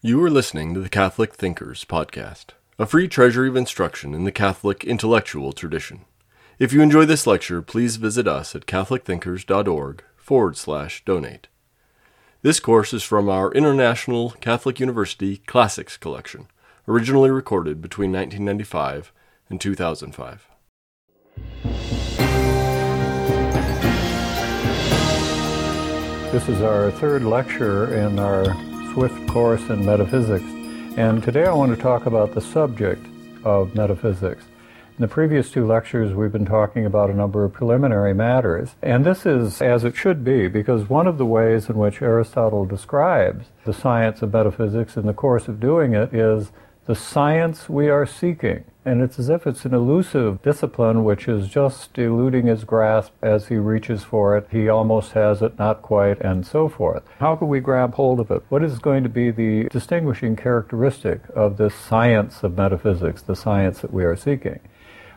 You 0.00 0.22
are 0.22 0.30
listening 0.30 0.74
to 0.74 0.80
the 0.80 0.88
Catholic 0.88 1.34
Thinkers 1.34 1.84
Podcast, 1.84 2.50
a 2.78 2.86
free 2.86 3.08
treasury 3.08 3.48
of 3.48 3.56
instruction 3.56 4.14
in 4.14 4.22
the 4.22 4.30
Catholic 4.30 4.84
intellectual 4.84 5.52
tradition. 5.52 6.04
If 6.60 6.72
you 6.72 6.82
enjoy 6.82 7.04
this 7.04 7.26
lecture, 7.26 7.62
please 7.62 7.96
visit 7.96 8.28
us 8.28 8.54
at 8.54 8.66
catholicthinkers.org 8.66 10.04
forward 10.16 10.56
slash 10.56 11.04
donate. 11.04 11.48
This 12.42 12.60
course 12.60 12.92
is 12.92 13.02
from 13.02 13.28
our 13.28 13.50
International 13.50 14.30
Catholic 14.40 14.78
University 14.78 15.38
Classics 15.38 15.96
Collection, 15.96 16.46
originally 16.86 17.32
recorded 17.32 17.82
between 17.82 18.12
1995 18.12 19.12
and 19.50 19.60
2005. 19.60 20.46
This 26.30 26.48
is 26.48 26.62
our 26.62 26.92
third 26.92 27.24
lecture 27.24 27.92
in 27.92 28.20
our 28.20 28.54
Swift 28.98 29.28
course 29.28 29.70
in 29.70 29.86
metaphysics. 29.86 30.42
And 30.96 31.22
today 31.22 31.44
I 31.44 31.52
want 31.52 31.72
to 31.72 31.80
talk 31.80 32.06
about 32.06 32.34
the 32.34 32.40
subject 32.40 33.06
of 33.44 33.72
metaphysics. 33.76 34.42
In 34.98 35.02
the 35.02 35.06
previous 35.06 35.52
two 35.52 35.64
lectures, 35.64 36.12
we've 36.12 36.32
been 36.32 36.44
talking 36.44 36.84
about 36.84 37.08
a 37.08 37.14
number 37.14 37.44
of 37.44 37.52
preliminary 37.52 38.12
matters. 38.12 38.70
And 38.82 39.06
this 39.06 39.24
is 39.24 39.62
as 39.62 39.84
it 39.84 39.94
should 39.94 40.24
be, 40.24 40.48
because 40.48 40.88
one 40.88 41.06
of 41.06 41.16
the 41.16 41.24
ways 41.24 41.68
in 41.68 41.76
which 41.76 42.02
Aristotle 42.02 42.64
describes 42.64 43.46
the 43.64 43.72
science 43.72 44.20
of 44.20 44.32
metaphysics 44.32 44.96
in 44.96 45.06
the 45.06 45.14
course 45.14 45.46
of 45.46 45.60
doing 45.60 45.94
it 45.94 46.12
is 46.12 46.50
the 46.88 46.94
science 46.94 47.68
we 47.68 47.90
are 47.90 48.06
seeking. 48.06 48.64
And 48.82 49.02
it's 49.02 49.18
as 49.18 49.28
if 49.28 49.46
it's 49.46 49.66
an 49.66 49.74
elusive 49.74 50.40
discipline 50.40 51.04
which 51.04 51.28
is 51.28 51.46
just 51.46 51.98
eluding 51.98 52.46
his 52.46 52.64
grasp 52.64 53.12
as 53.20 53.48
he 53.48 53.56
reaches 53.56 54.04
for 54.04 54.38
it. 54.38 54.48
He 54.50 54.70
almost 54.70 55.12
has 55.12 55.42
it, 55.42 55.58
not 55.58 55.82
quite, 55.82 56.18
and 56.22 56.46
so 56.46 56.66
forth. 56.66 57.02
How 57.20 57.36
can 57.36 57.48
we 57.48 57.60
grab 57.60 57.92
hold 57.92 58.20
of 58.20 58.30
it? 58.30 58.42
What 58.48 58.64
is 58.64 58.78
going 58.78 59.02
to 59.02 59.10
be 59.10 59.30
the 59.30 59.68
distinguishing 59.68 60.34
characteristic 60.34 61.20
of 61.34 61.58
this 61.58 61.74
science 61.74 62.42
of 62.42 62.56
metaphysics, 62.56 63.20
the 63.20 63.36
science 63.36 63.80
that 63.80 63.92
we 63.92 64.04
are 64.04 64.16
seeking? 64.16 64.58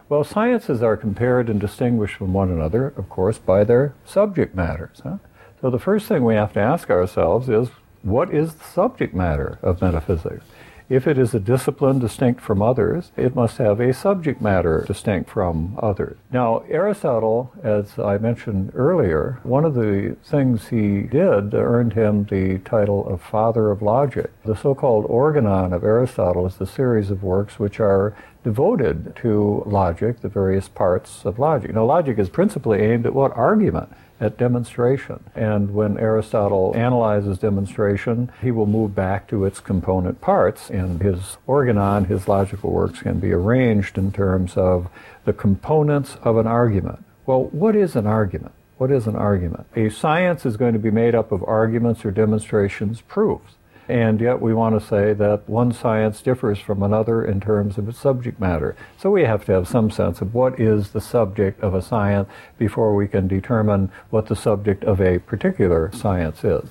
Well, 0.10 0.26
sciences 0.26 0.84
are 0.84 0.98
compared 0.98 1.50
and 1.50 1.58
distinguished 1.58 2.16
from 2.16 2.34
one 2.34 2.52
another, 2.52 2.88
of 2.98 3.08
course, 3.08 3.38
by 3.38 3.64
their 3.64 3.94
subject 4.04 4.54
matters. 4.54 5.00
Huh? 5.02 5.20
So 5.62 5.70
the 5.70 5.80
first 5.80 6.10
thing 6.10 6.26
we 6.26 6.36
have 6.36 6.52
to 6.52 6.60
ask 6.60 6.90
ourselves 6.90 7.48
is 7.48 7.70
what 8.02 8.34
is 8.34 8.56
the 8.56 8.66
subject 8.66 9.14
matter 9.14 9.58
of 9.62 9.82
metaphysics? 9.82 10.44
If 10.92 11.08
it 11.08 11.18
is 11.18 11.34
a 11.34 11.40
discipline 11.40 12.00
distinct 12.00 12.42
from 12.42 12.62
others, 12.62 13.14
it 13.16 13.34
must 13.34 13.60
have 13.60 13.80
a 13.80 13.94
subject 13.94 14.42
matter 14.42 14.84
distinct 14.86 15.30
from 15.30 15.80
others. 15.82 16.18
Now, 16.34 16.64
Aristotle, 16.68 17.54
as 17.64 17.98
I 17.98 18.18
mentioned 18.18 18.74
earlier, 18.76 19.40
one 19.44 19.64
of 19.64 19.74
the 19.74 20.18
things 20.26 20.68
he 20.68 21.04
did 21.04 21.54
earned 21.54 21.94
him 21.94 22.26
the 22.26 22.58
title 22.58 23.08
of 23.08 23.22
father 23.22 23.72
of 23.72 23.82
logic. 23.82 24.32
The 24.44 24.54
so 24.54 24.76
called 24.76 25.06
organon 25.08 25.72
of 25.72 25.86
Aristotle 25.86 26.46
is 26.46 26.58
the 26.58 26.68
series 26.68 27.10
of 27.10 27.24
works 27.24 27.58
which 27.58 27.80
are 27.80 28.14
devoted 28.44 29.16
to 29.22 29.64
logic, 29.66 30.20
the 30.20 30.28
various 30.28 30.68
parts 30.68 31.24
of 31.24 31.40
logic. 31.40 31.74
Now, 31.74 31.86
logic 31.86 32.20
is 32.20 32.28
principally 32.28 32.82
aimed 32.82 33.06
at 33.06 33.14
what? 33.14 33.32
Argument 33.38 33.88
at 34.22 34.38
demonstration. 34.38 35.24
And 35.36 35.74
when 35.74 35.98
Aristotle 35.98 36.74
analyzes 36.76 37.40
demonstration, 37.40 38.32
he 38.42 38.52
will 38.52 38.68
move 38.68 38.96
back 38.96 39.28
to 39.30 39.44
its 39.44 39.60
component 39.60 40.22
parts. 40.22 40.70
And 40.70 41.02
his 41.02 41.38
organon, 41.48 42.06
his 42.06 42.28
logical 42.28 42.72
works, 42.72 43.02
can 43.02 43.20
be 43.20 43.34
arranged 43.34 43.98
in 43.98 44.12
terms 44.12 44.56
of 44.56 44.90
the 45.26 45.34
components 45.34 46.18
of 46.22 46.38
an 46.38 46.48
argument. 46.48 47.04
Well, 47.26 47.46
what 47.46 47.76
is 47.76 47.96
an 47.96 48.08
argument? 48.08 48.54
What 48.78 48.92
is 48.92 49.08
an 49.08 49.16
argument? 49.16 49.68
A 49.76 49.90
science 49.90 50.46
is 50.46 50.58
going 50.58 50.74
to 50.74 50.80
be 50.80 50.92
made 50.92 51.16
up 51.16 51.32
of 51.32 51.44
arguments 51.44 52.06
or 52.06 52.12
demonstrations, 52.12 53.02
proofs 53.02 53.56
and 53.88 54.22
yet 54.22 54.42
we 54.42 54.54
want 54.54 54.80
to 54.80 54.86
say 54.86 55.14
that 55.14 55.48
one 55.48 55.72
science 55.72 56.22
differs 56.22 56.60
from 56.60 56.84
another 56.84 57.24
in 57.26 57.40
terms 57.40 57.78
of 57.78 57.90
its 57.90 58.00
subject 58.00 58.40
matter. 58.40 58.76
So 58.98 59.10
we 59.10 59.24
have 59.24 59.46
to 59.46 59.52
have 59.54 59.68
some 59.68 59.92
sense 59.92 60.22
of 60.22 60.34
what 60.34 60.60
is 60.60 60.92
the 60.92 61.02
subject 61.02 61.62
of 61.62 61.74
a 61.74 61.82
science 61.82 62.30
before 62.58 62.96
we 62.96 63.08
can 63.08 63.28
determine 63.28 63.92
what 64.10 64.28
the 64.28 64.36
subject 64.36 64.84
of 64.84 65.02
a 65.02 65.20
particular 65.20 65.92
science 65.94 66.44
is. 66.44 66.70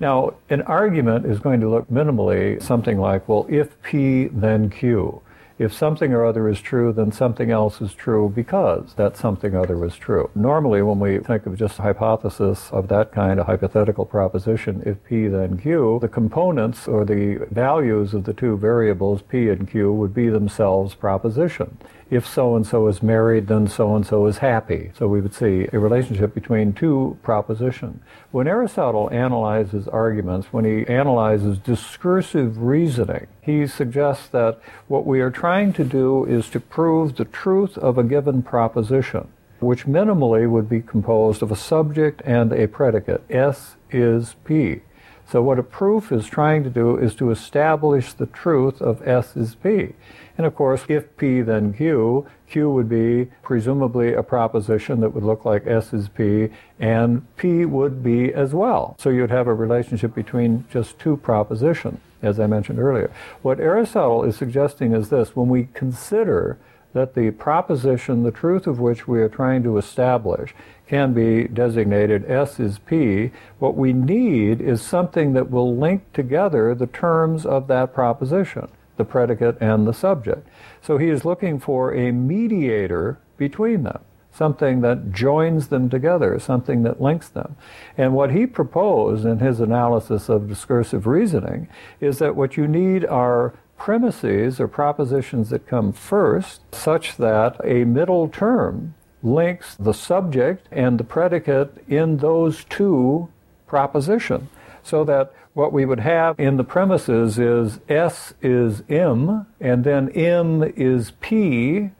Now, 0.00 0.34
an 0.48 0.62
argument 0.62 1.26
is 1.26 1.40
going 1.40 1.60
to 1.60 1.68
look 1.68 1.88
minimally 1.90 2.62
something 2.62 2.98
like, 2.98 3.28
well, 3.28 3.46
if 3.48 3.80
P, 3.82 4.28
then 4.28 4.70
Q 4.70 5.22
if 5.58 5.72
something 5.72 6.12
or 6.12 6.24
other 6.24 6.48
is 6.48 6.60
true, 6.60 6.92
then 6.92 7.10
something 7.10 7.50
else 7.50 7.80
is 7.80 7.92
true 7.92 8.32
because 8.34 8.94
that 8.94 9.16
something 9.16 9.56
other 9.56 9.76
was 9.76 9.96
true. 9.96 10.30
Normally, 10.34 10.82
when 10.82 11.00
we 11.00 11.18
think 11.18 11.46
of 11.46 11.58
just 11.58 11.78
a 11.78 11.82
hypothesis 11.82 12.70
of 12.70 12.88
that 12.88 13.12
kind, 13.12 13.40
a 13.40 13.44
hypothetical 13.44 14.06
proposition, 14.06 14.82
if 14.86 15.02
P 15.04 15.26
then 15.26 15.58
Q, 15.58 15.98
the 16.00 16.08
components 16.08 16.86
or 16.86 17.04
the 17.04 17.46
values 17.50 18.14
of 18.14 18.24
the 18.24 18.32
two 18.32 18.56
variables 18.56 19.22
P 19.22 19.48
and 19.48 19.68
Q 19.68 19.92
would 19.92 20.14
be 20.14 20.28
themselves 20.28 20.94
proposition 20.94 21.76
if 22.10 22.26
so 22.26 22.56
and 22.56 22.66
so 22.66 22.86
is 22.86 23.02
married, 23.02 23.48
then 23.48 23.68
so 23.68 23.94
and 23.94 24.06
so 24.06 24.26
is 24.26 24.38
happy. 24.38 24.90
So 24.98 25.06
we 25.08 25.20
would 25.20 25.34
see 25.34 25.68
a 25.72 25.78
relationship 25.78 26.34
between 26.34 26.72
two 26.72 27.18
propositions. 27.22 28.02
When 28.30 28.48
Aristotle 28.48 29.10
analyzes 29.10 29.88
arguments, 29.88 30.52
when 30.52 30.64
he 30.64 30.86
analyzes 30.86 31.58
discursive 31.58 32.62
reasoning, 32.62 33.26
he 33.42 33.66
suggests 33.66 34.28
that 34.28 34.60
what 34.86 35.06
we 35.06 35.20
are 35.20 35.30
trying 35.30 35.72
to 35.74 35.84
do 35.84 36.24
is 36.24 36.48
to 36.50 36.60
prove 36.60 37.16
the 37.16 37.24
truth 37.26 37.76
of 37.78 37.98
a 37.98 38.04
given 38.04 38.42
proposition, 38.42 39.28
which 39.60 39.86
minimally 39.86 40.48
would 40.48 40.68
be 40.68 40.80
composed 40.80 41.42
of 41.42 41.52
a 41.52 41.56
subject 41.56 42.22
and 42.24 42.52
a 42.52 42.68
predicate. 42.68 43.22
S 43.30 43.76
is 43.90 44.34
P. 44.44 44.82
So 45.30 45.42
what 45.42 45.58
a 45.58 45.62
proof 45.62 46.10
is 46.10 46.26
trying 46.26 46.64
to 46.64 46.70
do 46.70 46.96
is 46.96 47.14
to 47.16 47.30
establish 47.30 48.14
the 48.14 48.26
truth 48.26 48.80
of 48.80 49.06
S 49.06 49.36
is 49.36 49.54
P. 49.54 49.94
And 50.38 50.46
of 50.46 50.54
course, 50.54 50.84
if 50.88 51.14
P 51.18 51.42
then 51.42 51.74
Q, 51.74 52.26
Q 52.48 52.70
would 52.70 52.88
be 52.88 53.30
presumably 53.42 54.14
a 54.14 54.22
proposition 54.22 55.00
that 55.00 55.10
would 55.10 55.24
look 55.24 55.44
like 55.44 55.66
S 55.66 55.92
is 55.92 56.08
P, 56.08 56.48
and 56.80 57.26
P 57.36 57.66
would 57.66 58.02
be 58.02 58.32
as 58.32 58.54
well. 58.54 58.96
So 58.98 59.10
you'd 59.10 59.30
have 59.30 59.48
a 59.48 59.54
relationship 59.54 60.14
between 60.14 60.64
just 60.70 60.98
two 60.98 61.18
propositions, 61.18 62.00
as 62.22 62.40
I 62.40 62.46
mentioned 62.46 62.78
earlier. 62.78 63.10
What 63.42 63.60
Aristotle 63.60 64.24
is 64.24 64.36
suggesting 64.36 64.94
is 64.94 65.10
this 65.10 65.36
when 65.36 65.48
we 65.48 65.68
consider 65.74 66.56
that 66.94 67.14
the 67.14 67.32
proposition, 67.32 68.22
the 68.22 68.30
truth 68.30 68.66
of 68.66 68.80
which 68.80 69.06
we 69.06 69.20
are 69.20 69.28
trying 69.28 69.62
to 69.62 69.76
establish, 69.76 70.54
can 70.88 71.12
be 71.12 71.46
designated 71.46 72.28
S 72.30 72.58
is 72.58 72.78
P, 72.78 73.30
what 73.58 73.76
we 73.76 73.92
need 73.92 74.60
is 74.60 74.80
something 74.80 75.34
that 75.34 75.50
will 75.50 75.76
link 75.76 76.12
together 76.12 76.74
the 76.74 76.86
terms 76.86 77.44
of 77.46 77.68
that 77.68 77.94
proposition 77.94 78.68
the 78.98 79.04
predicate 79.04 79.56
and 79.60 79.86
the 79.86 79.94
subject. 79.94 80.46
So 80.82 80.98
he 80.98 81.08
is 81.08 81.24
looking 81.24 81.58
for 81.58 81.94
a 81.94 82.10
mediator 82.10 83.18
between 83.38 83.84
them, 83.84 84.00
something 84.32 84.82
that 84.82 85.12
joins 85.12 85.68
them 85.68 85.88
together, 85.88 86.38
something 86.38 86.82
that 86.82 87.00
links 87.00 87.28
them. 87.28 87.56
And 87.96 88.12
what 88.12 88.32
he 88.32 88.44
proposed 88.46 89.24
in 89.24 89.38
his 89.38 89.60
analysis 89.60 90.28
of 90.28 90.48
discursive 90.48 91.06
reasoning 91.06 91.68
is 92.00 92.18
that 92.18 92.36
what 92.36 92.56
you 92.56 92.68
need 92.68 93.06
are 93.06 93.54
premises 93.78 94.60
or 94.60 94.66
propositions 94.66 95.50
that 95.50 95.68
come 95.68 95.92
first, 95.92 96.62
such 96.74 97.16
that 97.16 97.60
a 97.62 97.84
middle 97.84 98.28
term 98.28 98.94
links 99.22 99.74
the 99.76 99.94
subject 99.94 100.66
and 100.70 100.98
the 100.98 101.04
predicate 101.04 101.84
in 101.88 102.18
those 102.18 102.64
two 102.64 103.28
propositions 103.66 104.48
so 104.82 105.04
that 105.04 105.32
what 105.54 105.72
we 105.72 105.84
would 105.84 106.00
have 106.00 106.38
in 106.38 106.56
the 106.56 106.64
premises 106.64 107.38
is 107.38 107.80
S 107.88 108.32
is 108.40 108.82
M, 108.88 109.44
and 109.60 109.82
then 109.82 110.08
M 110.10 110.62
is 110.62 111.10
P, 111.20 111.90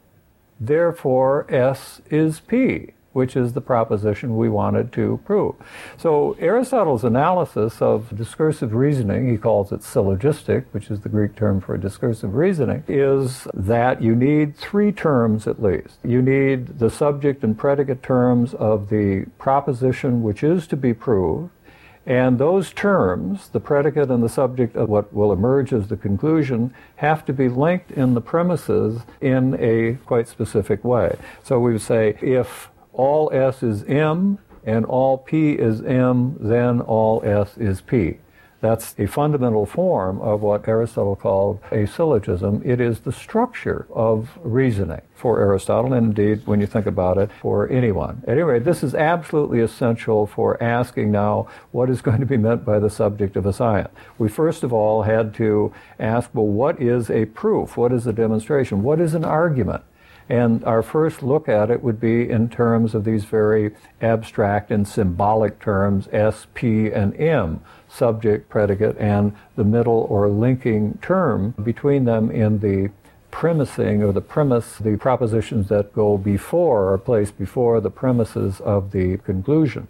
therefore 0.59 1.45
S 1.49 2.01
is 2.09 2.39
P, 2.39 2.93
which 3.19 3.35
is 3.35 3.51
the 3.51 3.59
proposition 3.59 4.37
we 4.37 4.47
wanted 4.47 4.93
to 4.93 5.19
prove. 5.25 5.53
So 5.97 6.37
Aristotle's 6.39 7.03
analysis 7.03 7.81
of 7.81 8.15
discursive 8.15 8.73
reasoning, 8.73 9.29
he 9.29 9.37
calls 9.37 9.73
it 9.73 9.83
syllogistic, 9.83 10.65
which 10.71 10.89
is 10.89 11.01
the 11.01 11.09
Greek 11.09 11.35
term 11.35 11.59
for 11.59 11.77
discursive 11.77 12.33
reasoning, 12.33 12.81
is 12.87 13.45
that 13.53 14.01
you 14.01 14.15
need 14.15 14.55
three 14.55 14.93
terms 14.93 15.47
at 15.47 15.61
least. 15.61 15.97
You 16.01 16.21
need 16.21 16.79
the 16.79 16.89
subject 16.89 17.43
and 17.43 17.57
predicate 17.57 18.01
terms 18.01 18.53
of 18.53 18.89
the 18.89 19.25
proposition 19.37 20.23
which 20.23 20.41
is 20.41 20.65
to 20.67 20.77
be 20.77 20.93
proved, 20.93 21.49
and 22.05 22.39
those 22.39 22.71
terms, 22.71 23.49
the 23.49 23.59
predicate 23.59 24.09
and 24.09 24.23
the 24.23 24.29
subject 24.29 24.75
of 24.75 24.89
what 24.89 25.13
will 25.13 25.31
emerge 25.31 25.73
as 25.73 25.89
the 25.89 25.97
conclusion, 25.97 26.73
have 26.95 27.25
to 27.25 27.33
be 27.33 27.49
linked 27.49 27.91
in 27.91 28.13
the 28.13 28.21
premises 28.21 29.01
in 29.21 29.55
a 29.59 29.97
quite 30.05 30.27
specific 30.27 30.83
way. 30.83 31.17
So 31.43 31.59
we 31.59 31.73
would 31.73 31.81
say 31.81 32.17
if 32.21 32.68
all 32.93 33.29
S 33.33 33.63
is 33.63 33.83
M 33.83 34.39
and 34.65 34.85
all 34.85 35.17
P 35.17 35.53
is 35.53 35.81
M, 35.81 36.37
then 36.39 36.81
all 36.81 37.21
S 37.23 37.57
is 37.57 37.81
P. 37.81 38.17
That's 38.61 38.93
a 38.97 39.05
fundamental 39.07 39.65
form 39.65 40.19
of 40.19 40.41
what 40.41 40.67
Aristotle 40.67 41.15
called 41.15 41.59
a 41.71 41.85
syllogism. 41.85 42.61
It 42.65 42.81
is 42.81 42.99
the 42.99 43.11
structure 43.13 43.87
of 43.89 44.37
reasoning 44.43 45.01
for 45.15 45.39
Aristotle, 45.39 45.93
and 45.93 46.07
indeed, 46.07 46.45
when 46.45 46.59
you 46.59 46.67
think 46.67 46.85
about 46.85 47.17
it, 47.17 47.31
for 47.39 47.69
anyone. 47.69 48.21
Anyway, 48.27 48.59
this 48.59 48.83
is 48.83 48.93
absolutely 48.93 49.61
essential 49.61 50.27
for 50.27 50.61
asking 50.61 51.09
now 51.09 51.47
what 51.71 51.89
is 51.89 52.01
going 52.01 52.19
to 52.19 52.25
be 52.25 52.35
meant 52.35 52.65
by 52.65 52.79
the 52.79 52.89
subject 52.89 53.37
of 53.37 53.45
a 53.45 53.53
science. 53.53 53.89
We 54.17 54.27
first 54.27 54.63
of 54.63 54.73
all 54.73 55.03
had 55.03 55.33
to 55.35 55.73
ask, 55.97 56.29
well, 56.33 56.47
what 56.47 56.81
is 56.81 57.09
a 57.09 57.25
proof? 57.25 57.77
What 57.77 57.93
is 57.93 58.07
a 58.07 58.13
demonstration? 58.13 58.83
What 58.83 58.99
is 58.99 59.13
an 59.13 59.23
argument? 59.23 59.83
And 60.29 60.63
our 60.63 60.83
first 60.83 61.23
look 61.23 61.49
at 61.49 61.71
it 61.71 61.83
would 61.83 61.99
be 61.99 62.29
in 62.29 62.49
terms 62.49 62.93
of 62.93 63.03
these 63.03 63.25
very 63.25 63.75
abstract 63.99 64.69
and 64.69 64.87
symbolic 64.87 65.59
terms 65.59 66.07
S, 66.11 66.45
P, 66.53 66.91
and 66.91 67.19
M 67.19 67.61
subject, 67.87 68.47
predicate, 68.47 68.95
and 68.99 69.35
the 69.55 69.63
middle 69.63 70.05
or 70.07 70.29
linking 70.29 70.99
term 71.01 71.55
between 71.63 72.05
them 72.05 72.29
in 72.29 72.59
the 72.59 72.91
premising 73.31 74.03
or 74.03 74.11
the 74.11 74.21
premise, 74.21 74.77
the 74.77 74.97
propositions 74.97 75.67
that 75.69 75.93
go 75.93 76.17
before 76.17 76.93
or 76.93 76.97
placed 76.99 77.37
before 77.37 77.81
the 77.81 77.89
premises 77.89 78.59
of 78.61 78.91
the 78.91 79.17
conclusion. 79.17 79.87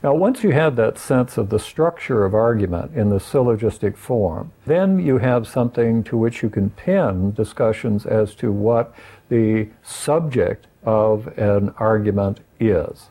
Now, 0.00 0.14
once 0.14 0.44
you 0.44 0.52
have 0.52 0.76
that 0.76 0.96
sense 0.96 1.36
of 1.36 1.48
the 1.48 1.58
structure 1.58 2.24
of 2.24 2.32
argument 2.32 2.94
in 2.94 3.08
the 3.08 3.18
syllogistic 3.18 3.96
form, 3.96 4.52
then 4.64 5.00
you 5.00 5.18
have 5.18 5.48
something 5.48 6.04
to 6.04 6.16
which 6.16 6.40
you 6.40 6.50
can 6.50 6.70
pin 6.70 7.32
discussions 7.32 8.06
as 8.06 8.34
to 8.36 8.52
what 8.52 8.94
the 9.28 9.68
subject 9.82 10.66
of 10.84 11.26
an 11.38 11.74
argument 11.78 12.40
is. 12.60 13.06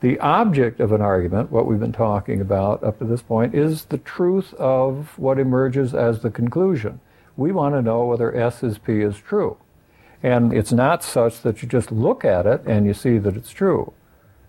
The 0.00 0.18
object 0.18 0.80
of 0.80 0.92
an 0.92 1.00
argument, 1.00 1.50
what 1.50 1.66
we've 1.66 1.80
been 1.80 1.92
talking 1.92 2.40
about 2.40 2.82
up 2.82 2.98
to 2.98 3.04
this 3.04 3.22
point, 3.22 3.54
is 3.54 3.86
the 3.86 3.98
truth 3.98 4.52
of 4.54 5.18
what 5.18 5.38
emerges 5.38 5.94
as 5.94 6.20
the 6.20 6.30
conclusion. 6.30 7.00
We 7.36 7.52
want 7.52 7.74
to 7.74 7.82
know 7.82 8.04
whether 8.04 8.34
S 8.36 8.62
is 8.62 8.78
P 8.78 9.00
is 9.00 9.16
true. 9.16 9.56
And 10.22 10.52
it's 10.52 10.72
not 10.72 11.02
such 11.02 11.40
that 11.42 11.62
you 11.62 11.68
just 11.68 11.92
look 11.92 12.24
at 12.24 12.46
it 12.46 12.62
and 12.66 12.86
you 12.86 12.94
see 12.94 13.18
that 13.18 13.36
it's 13.36 13.50
true. 13.50 13.92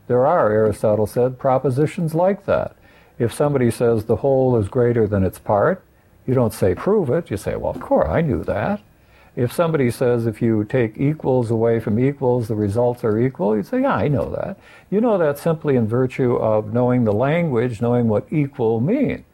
There 0.07 0.25
are, 0.25 0.51
Aristotle 0.51 1.07
said, 1.07 1.39
propositions 1.39 2.13
like 2.13 2.45
that. 2.45 2.75
If 3.17 3.33
somebody 3.33 3.71
says 3.71 4.05
the 4.05 4.17
whole 4.17 4.57
is 4.57 4.67
greater 4.67 5.07
than 5.07 5.23
its 5.23 5.39
part, 5.39 5.83
you 6.27 6.33
don't 6.33 6.53
say 6.53 6.75
prove 6.75 7.09
it. 7.09 7.31
You 7.31 7.37
say, 7.37 7.55
well, 7.55 7.71
of 7.71 7.79
course, 7.79 8.09
I 8.09 8.21
knew 8.21 8.43
that. 8.43 8.81
If 9.35 9.51
somebody 9.51 9.91
says 9.91 10.25
if 10.25 10.41
you 10.41 10.63
take 10.63 10.97
equals 10.97 11.51
away 11.51 11.79
from 11.81 11.99
equals, 11.99 12.47
the 12.47 12.55
results 12.55 13.03
are 13.03 13.19
equal, 13.19 13.55
you'd 13.55 13.67
say, 13.67 13.81
yeah, 13.81 13.95
I 13.95 14.07
know 14.07 14.29
that. 14.31 14.57
You 14.89 15.01
know 15.01 15.17
that 15.17 15.37
simply 15.37 15.75
in 15.75 15.87
virtue 15.87 16.35
of 16.35 16.73
knowing 16.73 17.03
the 17.03 17.13
language, 17.13 17.81
knowing 17.81 18.07
what 18.07 18.31
equal 18.31 18.79
means. 18.79 19.25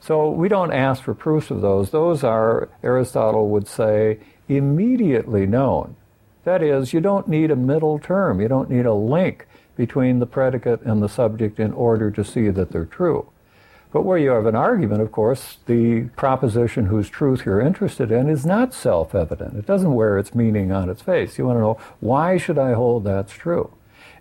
So 0.00 0.30
we 0.30 0.48
don't 0.48 0.72
ask 0.72 1.02
for 1.02 1.14
proofs 1.14 1.50
of 1.50 1.62
those. 1.62 1.90
Those 1.90 2.22
are, 2.22 2.68
Aristotle 2.82 3.48
would 3.48 3.66
say, 3.66 4.18
immediately 4.48 5.46
known. 5.46 5.96
That 6.44 6.62
is, 6.62 6.92
you 6.92 7.00
don't 7.00 7.26
need 7.26 7.50
a 7.50 7.56
middle 7.56 7.98
term. 7.98 8.40
You 8.40 8.48
don't 8.48 8.70
need 8.70 8.86
a 8.86 8.94
link 8.94 9.46
between 9.76 10.18
the 10.18 10.26
predicate 10.26 10.82
and 10.82 11.02
the 11.02 11.08
subject 11.08 11.58
in 11.58 11.72
order 11.72 12.10
to 12.10 12.24
see 12.24 12.50
that 12.50 12.70
they're 12.70 12.84
true. 12.84 13.28
But 13.90 14.02
where 14.02 14.18
you 14.18 14.30
have 14.30 14.44
an 14.46 14.54
argument, 14.54 15.00
of 15.00 15.12
course, 15.12 15.58
the 15.66 16.02
proposition 16.16 16.86
whose 16.86 17.08
truth 17.08 17.46
you're 17.46 17.60
interested 17.60 18.12
in 18.12 18.28
is 18.28 18.44
not 18.44 18.74
self-evident. 18.74 19.56
It 19.56 19.64
doesn't 19.66 19.94
wear 19.94 20.18
its 20.18 20.34
meaning 20.34 20.72
on 20.72 20.90
its 20.90 21.00
face. 21.00 21.38
You 21.38 21.46
want 21.46 21.56
to 21.56 21.62
know, 21.62 21.78
why 22.00 22.36
should 22.36 22.58
I 22.58 22.74
hold 22.74 23.04
that's 23.04 23.32
true? 23.32 23.72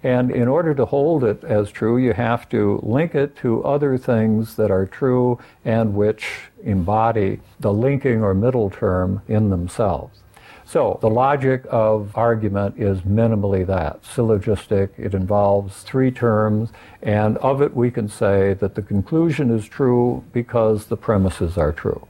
And 0.04 0.32
in 0.32 0.48
order 0.48 0.74
to 0.76 0.86
hold 0.86 1.24
it 1.24 1.44
as 1.44 1.70
true, 1.70 1.98
you 1.98 2.14
have 2.14 2.48
to 2.50 2.80
link 2.82 3.14
it 3.14 3.36
to 3.38 3.64
other 3.64 3.98
things 3.98 4.56
that 4.56 4.72
are 4.72 4.86
true 4.86 5.40
and 5.66 5.96
which 5.96 6.50
embody 6.64 7.42
the 7.60 7.74
linking 7.74 8.24
or 8.24 8.34
middle 8.34 8.70
term 8.70 9.22
in 9.28 9.50
themselves. 9.50 10.20
So 10.68 10.98
the 11.00 11.10
logic 11.10 11.64
of 11.70 12.12
argument 12.14 12.78
is 12.78 13.00
minimally 13.02 13.66
that 13.68 14.04
syllogistic. 14.04 14.92
It 14.98 15.14
involves 15.14 15.82
three 15.84 16.12
terms, 16.12 16.74
and 17.02 17.38
of 17.38 17.62
it 17.62 17.74
we 17.74 17.90
can 17.90 18.10
say 18.10 18.54
that 18.56 18.76
the 18.76 18.82
conclusion 18.82 19.50
is 19.50 19.66
true 19.66 20.26
because 20.34 20.88
the 20.88 20.98
premises 20.98 21.58
are 21.58 21.72
true. 21.72 22.06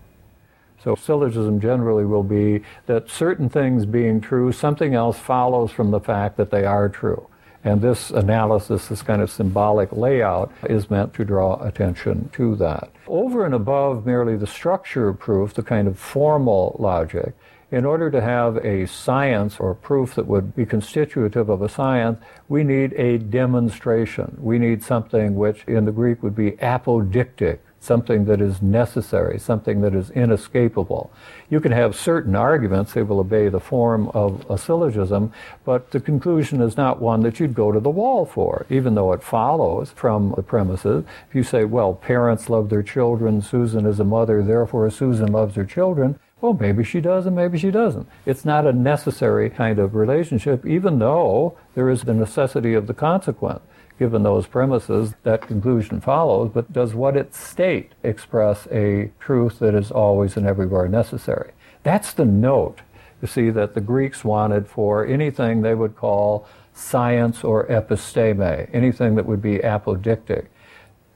So 0.83 0.95
syllogism 0.95 1.62
generally 1.62 2.06
will 2.06 2.24
be 2.24 2.63
that 2.88 3.12
certain 3.12 3.48
things 3.48 3.86
being 3.86 4.21
true, 4.21 4.51
something 4.51 4.95
else 4.95 5.19
follows 5.19 5.69
from 5.69 5.92
the 5.92 6.00
fact 6.00 6.36
that 6.38 6.50
they 6.50 6.65
are 6.65 6.89
true. 6.89 7.27
And 7.63 7.81
this 7.81 8.09
analysis, 8.09 8.88
this 8.88 9.04
kind 9.04 9.21
of 9.21 9.30
symbolic 9.30 9.92
layout, 9.92 10.51
is 10.68 10.89
meant 10.89 11.13
to 11.15 11.25
draw 11.25 11.62
attention 11.62 12.30
to 12.33 12.56
that. 12.56 12.89
Over 13.06 13.45
and 13.45 13.54
above 13.54 14.07
merely 14.07 14.36
the 14.36 14.48
structure 14.48 15.09
of 15.09 15.19
proof, 15.19 15.54
the 15.54 15.63
kind 15.63 15.88
of 15.88 16.00
formal 16.00 16.75
logic, 16.80 17.36
in 17.71 17.85
order 17.85 18.09
to 18.09 18.21
have 18.21 18.57
a 18.57 18.87
science 18.87 19.59
or 19.59 19.73
proof 19.73 20.15
that 20.15 20.27
would 20.27 20.55
be 20.55 20.65
constitutive 20.65 21.49
of 21.49 21.61
a 21.61 21.69
science, 21.69 22.19
we 22.47 22.63
need 22.63 22.93
a 22.93 23.17
demonstration. 23.17 24.37
We 24.39 24.57
need 24.57 24.83
something 24.83 25.35
which 25.35 25.63
in 25.65 25.85
the 25.85 25.91
Greek 25.91 26.23
would 26.23 26.35
be 26.35 26.51
apodictic, 26.51 27.59
something 27.79 28.23
that 28.25 28.39
is 28.39 28.61
necessary, 28.61 29.37
something 29.37 29.81
that 29.81 29.93
is 29.93 30.09
inescapable. 30.11 31.11
You 31.49 31.59
can 31.59 31.73
have 31.73 31.95
certain 31.95 32.35
arguments, 32.35 32.93
they 32.93 33.03
will 33.03 33.19
obey 33.19 33.49
the 33.49 33.59
form 33.59 34.07
of 34.09 34.45
a 34.49 34.57
syllogism, 34.57 35.33
but 35.65 35.91
the 35.91 35.99
conclusion 35.99 36.61
is 36.61 36.77
not 36.77 37.01
one 37.01 37.21
that 37.23 37.39
you'd 37.39 37.53
go 37.53 37.73
to 37.73 37.81
the 37.81 37.89
wall 37.89 38.25
for, 38.25 38.65
even 38.69 38.95
though 38.95 39.11
it 39.11 39.23
follows 39.23 39.91
from 39.91 40.33
the 40.35 40.41
premises. 40.41 41.03
If 41.29 41.35
you 41.35 41.43
say, 41.43 41.65
well, 41.65 41.93
parents 41.93 42.49
love 42.49 42.69
their 42.69 42.83
children, 42.83 43.41
Susan 43.41 43.85
is 43.85 43.99
a 43.99 44.05
mother, 44.05 44.41
therefore 44.41 44.89
Susan 44.89 45.31
loves 45.33 45.55
her 45.55 45.65
children, 45.65 46.17
well, 46.39 46.53
maybe 46.53 46.83
she 46.83 47.01
does 47.01 47.25
and 47.25 47.35
maybe 47.35 47.57
she 47.57 47.71
doesn't. 47.71 48.07
It's 48.25 48.45
not 48.45 48.67
a 48.67 48.73
necessary 48.73 49.49
kind 49.49 49.79
of 49.79 49.95
relationship, 49.95 50.65
even 50.65 50.99
though 50.99 51.57
there 51.73 51.89
is 51.89 52.03
the 52.03 52.13
necessity 52.13 52.73
of 52.73 52.87
the 52.87 52.93
consequence. 52.93 53.61
Given 53.97 54.21
those 54.21 54.45
premises, 54.45 55.15
that 55.23 55.47
conclusion 55.47 55.99
follows, 55.99 56.51
but 56.53 56.71
does 56.71 56.93
what 56.93 57.17
it 57.17 57.33
state 57.33 57.93
express 58.03 58.67
a 58.71 59.09
truth 59.19 59.57
that 59.57 59.73
is 59.73 59.89
always 59.89 60.37
and 60.37 60.45
everywhere 60.45 60.87
necessary? 60.87 61.51
That's 61.81 62.13
the 62.13 62.25
note, 62.25 62.81
you 63.23 63.27
see, 63.27 63.49
that 63.49 63.73
the 63.73 63.81
Greeks 63.81 64.23
wanted 64.23 64.67
for 64.67 65.03
anything 65.03 65.63
they 65.63 65.73
would 65.73 65.95
call 65.95 66.47
science 66.75 67.43
or 67.43 67.65
episteme, 67.65 68.69
anything 68.71 69.15
that 69.15 69.25
would 69.25 69.41
be 69.41 69.57
apodictic 69.57 70.45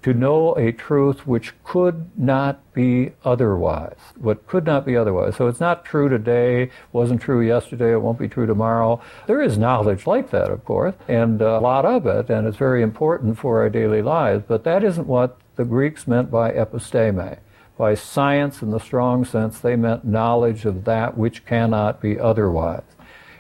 to 0.03 0.13
know 0.13 0.53
a 0.55 0.71
truth 0.71 1.27
which 1.27 1.53
could 1.63 2.09
not 2.17 2.73
be 2.73 3.11
otherwise. 3.23 3.97
What 4.17 4.47
could 4.47 4.65
not 4.65 4.85
be 4.85 4.97
otherwise. 4.97 5.35
So 5.35 5.47
it's 5.47 5.59
not 5.59 5.85
true 5.85 6.09
today, 6.09 6.71
wasn't 6.91 7.21
true 7.21 7.41
yesterday, 7.41 7.93
it 7.93 8.01
won't 8.01 8.19
be 8.19 8.27
true 8.27 8.47
tomorrow. 8.47 9.01
There 9.27 9.41
is 9.41 9.57
knowledge 9.57 10.07
like 10.07 10.31
that, 10.31 10.49
of 10.49 10.65
course, 10.65 10.95
and 11.07 11.41
a 11.41 11.59
lot 11.59 11.85
of 11.85 12.05
it, 12.07 12.29
and 12.29 12.47
it's 12.47 12.57
very 12.57 12.81
important 12.81 13.37
for 13.37 13.59
our 13.59 13.69
daily 13.69 14.01
lives, 14.01 14.43
but 14.47 14.63
that 14.63 14.83
isn't 14.83 15.07
what 15.07 15.37
the 15.55 15.65
Greeks 15.65 16.07
meant 16.07 16.31
by 16.31 16.51
episteme. 16.51 17.37
By 17.77 17.95
science 17.95 18.61
in 18.61 18.71
the 18.71 18.79
strong 18.79 19.25
sense, 19.25 19.59
they 19.59 19.75
meant 19.75 20.05
knowledge 20.05 20.65
of 20.65 20.85
that 20.85 21.17
which 21.17 21.45
cannot 21.45 22.01
be 22.01 22.19
otherwise. 22.19 22.83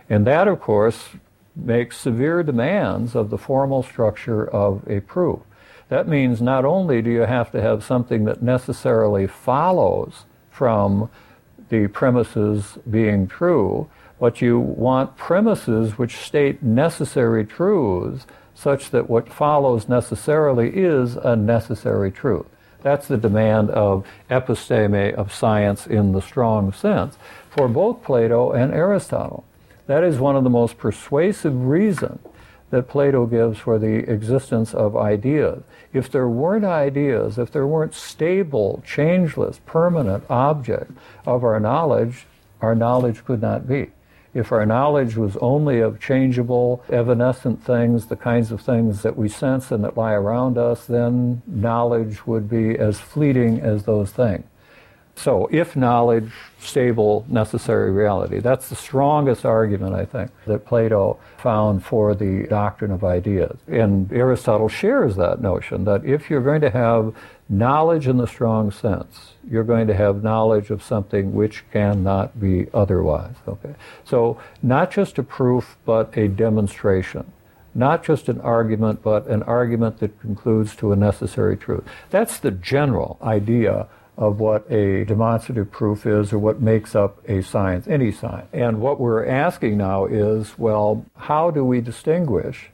And 0.09 0.25
that, 0.27 0.47
of 0.47 0.59
course, 0.59 1.09
makes 1.55 1.97
severe 1.97 2.43
demands 2.43 3.15
of 3.15 3.29
the 3.29 3.37
formal 3.37 3.83
structure 3.83 4.49
of 4.49 4.83
a 4.87 4.99
proof. 5.01 5.39
That 5.91 6.07
means 6.07 6.41
not 6.41 6.63
only 6.63 7.01
do 7.01 7.09
you 7.09 7.23
have 7.23 7.51
to 7.51 7.61
have 7.61 7.83
something 7.83 8.23
that 8.23 8.41
necessarily 8.41 9.27
follows 9.27 10.23
from 10.49 11.09
the 11.67 11.87
premises 11.87 12.77
being 12.89 13.27
true, 13.27 13.89
but 14.17 14.41
you 14.41 14.57
want 14.57 15.17
premises 15.17 15.97
which 15.97 16.15
state 16.15 16.63
necessary 16.63 17.43
truths 17.43 18.25
such 18.55 18.91
that 18.91 19.09
what 19.09 19.27
follows 19.27 19.89
necessarily 19.89 20.69
is 20.69 21.17
a 21.17 21.35
necessary 21.35 22.09
truth. 22.09 22.45
That's 22.83 23.09
the 23.09 23.17
demand 23.17 23.69
of 23.71 24.07
episteme, 24.29 25.13
of 25.13 25.33
science 25.33 25.85
in 25.85 26.13
the 26.13 26.21
strong 26.21 26.71
sense, 26.71 27.17
for 27.49 27.67
both 27.67 28.01
Plato 28.01 28.53
and 28.53 28.73
Aristotle. 28.73 29.43
That 29.87 30.05
is 30.05 30.19
one 30.19 30.37
of 30.37 30.45
the 30.45 30.49
most 30.49 30.77
persuasive 30.77 31.65
reasons 31.65 32.21
that 32.71 32.87
Plato 32.87 33.25
gives 33.25 33.59
for 33.59 33.77
the 33.77 34.09
existence 34.11 34.73
of 34.73 34.97
ideas. 34.97 35.63
If 35.93 36.09
there 36.11 36.27
weren't 36.27 36.65
ideas, 36.65 37.37
if 37.37 37.51
there 37.51 37.67
weren't 37.67 37.93
stable, 37.93 38.81
changeless, 38.85 39.59
permanent 39.65 40.23
objects 40.29 40.93
of 41.25 41.43
our 41.43 41.59
knowledge, 41.59 42.25
our 42.61 42.73
knowledge 42.73 43.23
could 43.23 43.41
not 43.41 43.67
be. 43.67 43.91
If 44.33 44.53
our 44.53 44.65
knowledge 44.65 45.17
was 45.17 45.35
only 45.37 45.81
of 45.81 45.99
changeable, 45.99 46.81
evanescent 46.89 47.63
things, 47.63 48.05
the 48.05 48.15
kinds 48.15 48.51
of 48.51 48.61
things 48.61 49.01
that 49.01 49.17
we 49.17 49.27
sense 49.27 49.71
and 49.71 49.83
that 49.83 49.97
lie 49.97 50.13
around 50.13 50.57
us, 50.57 50.85
then 50.85 51.41
knowledge 51.45 52.25
would 52.25 52.49
be 52.49 52.77
as 52.77 53.01
fleeting 53.01 53.59
as 53.59 53.83
those 53.83 54.11
things. 54.11 54.45
So, 55.21 55.47
if 55.51 55.75
knowledge, 55.75 56.31
stable, 56.57 57.25
necessary 57.29 57.91
reality. 57.91 58.39
That's 58.39 58.69
the 58.69 58.75
strongest 58.75 59.45
argument, 59.45 59.93
I 59.93 60.03
think, 60.03 60.31
that 60.47 60.65
Plato 60.65 61.19
found 61.37 61.85
for 61.85 62.15
the 62.15 62.47
doctrine 62.47 62.89
of 62.89 63.03
ideas. 63.03 63.55
And 63.67 64.11
Aristotle 64.11 64.67
shares 64.67 65.15
that 65.17 65.39
notion 65.39 65.83
that 65.85 66.03
if 66.05 66.31
you're 66.31 66.41
going 66.41 66.61
to 66.61 66.71
have 66.71 67.13
knowledge 67.49 68.07
in 68.07 68.17
the 68.17 68.25
strong 68.25 68.71
sense, 68.71 69.33
you're 69.47 69.63
going 69.63 69.85
to 69.87 69.93
have 69.93 70.23
knowledge 70.23 70.71
of 70.71 70.81
something 70.81 71.33
which 71.35 71.65
cannot 71.71 72.39
be 72.39 72.65
otherwise. 72.73 73.35
Okay? 73.47 73.75
So, 74.03 74.41
not 74.63 74.89
just 74.89 75.19
a 75.19 75.23
proof, 75.23 75.77
but 75.85 76.17
a 76.17 76.27
demonstration 76.29 77.31
not 77.73 78.03
just 78.03 78.27
an 78.27 78.41
argument, 78.41 79.01
but 79.01 79.25
an 79.27 79.41
argument 79.43 79.99
that 79.99 80.19
concludes 80.19 80.75
to 80.75 80.91
a 80.91 80.95
necessary 80.97 81.55
truth. 81.55 81.85
That's 82.09 82.37
the 82.37 82.51
general 82.51 83.17
idea 83.21 83.87
of 84.21 84.39
what 84.39 84.71
a 84.71 85.03
demonstrative 85.05 85.71
proof 85.71 86.05
is 86.05 86.31
or 86.31 86.37
what 86.37 86.61
makes 86.61 86.93
up 86.93 87.27
a 87.27 87.41
science, 87.41 87.87
any 87.87 88.11
science. 88.11 88.47
And 88.53 88.79
what 88.79 88.99
we're 88.99 89.25
asking 89.25 89.77
now 89.79 90.05
is, 90.05 90.59
well, 90.59 91.03
how 91.17 91.49
do 91.49 91.65
we 91.65 91.81
distinguish 91.81 92.69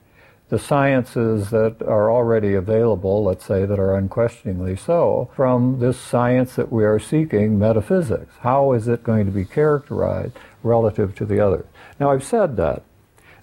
the 0.50 0.58
sciences 0.58 1.48
that 1.48 1.80
are 1.80 2.12
already 2.12 2.52
available, 2.52 3.24
let's 3.24 3.46
say, 3.46 3.64
that 3.64 3.78
are 3.78 3.96
unquestioningly 3.96 4.76
so, 4.76 5.30
from 5.34 5.80
this 5.80 5.98
science 5.98 6.54
that 6.56 6.70
we 6.70 6.84
are 6.84 6.98
seeking, 6.98 7.58
metaphysics? 7.58 8.34
How 8.40 8.74
is 8.74 8.86
it 8.86 9.02
going 9.02 9.24
to 9.24 9.32
be 9.32 9.46
characterized 9.46 10.34
relative 10.62 11.14
to 11.14 11.24
the 11.24 11.40
others? 11.40 11.64
Now, 11.98 12.10
I've 12.10 12.24
said 12.24 12.58
that. 12.58 12.82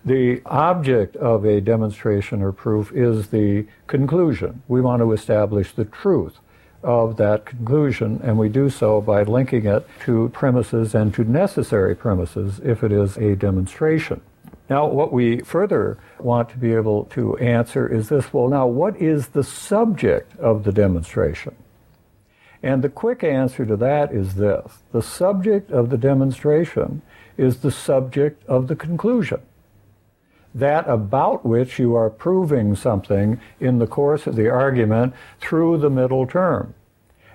The 0.05 0.43
object 0.45 1.15
of 1.15 1.43
a 1.43 1.59
demonstration 1.59 2.43
or 2.43 2.51
proof 2.51 2.91
is 2.91 3.29
the 3.29 3.65
conclusion. 3.87 4.61
We 4.67 4.79
want 4.79 5.01
to 5.01 5.11
establish 5.11 5.73
the 5.73 5.85
truth 5.85 6.37
of 6.85 7.17
that 7.17 7.45
conclusion, 7.45 8.21
and 8.23 8.37
we 8.37 8.47
do 8.47 8.69
so 8.69 9.01
by 9.01 9.23
linking 9.23 9.65
it 9.65 9.85
to 10.05 10.29
premises 10.29 10.95
and 10.95 11.13
to 11.15 11.23
necessary 11.23 11.95
premises 11.95 12.61
if 12.63 12.83
it 12.83 12.91
is 12.91 13.17
a 13.17 13.35
demonstration. 13.35 14.21
Now, 14.69 14.87
what 14.87 15.11
we 15.11 15.41
further 15.41 15.97
want 16.19 16.49
to 16.49 16.57
be 16.57 16.73
able 16.73 17.05
to 17.05 17.37
answer 17.37 17.87
is 17.87 18.09
this 18.09 18.31
well, 18.31 18.47
now, 18.47 18.65
what 18.65 18.95
is 18.97 19.27
the 19.27 19.43
subject 19.43 20.37
of 20.39 20.63
the 20.63 20.71
demonstration? 20.71 21.55
And 22.63 22.83
the 22.83 22.89
quick 22.89 23.23
answer 23.23 23.65
to 23.65 23.75
that 23.77 24.11
is 24.11 24.35
this 24.35 24.79
the 24.91 25.01
subject 25.01 25.71
of 25.71 25.89
the 25.89 25.97
demonstration 25.97 27.01
is 27.37 27.57
the 27.57 27.71
subject 27.71 28.43
of 28.47 28.67
the 28.67 28.75
conclusion 28.75 29.41
that 30.55 30.87
about 30.87 31.45
which 31.45 31.77
you 31.77 31.95
are 31.95 32.09
proving 32.09 32.75
something 32.75 33.39
in 33.59 33.77
the 33.77 33.85
course 33.85 34.25
of 34.25 34.37
the 34.37 34.49
argument 34.49 35.13
through 35.41 35.77
the 35.77 35.89
middle 35.89 36.25
term. 36.25 36.73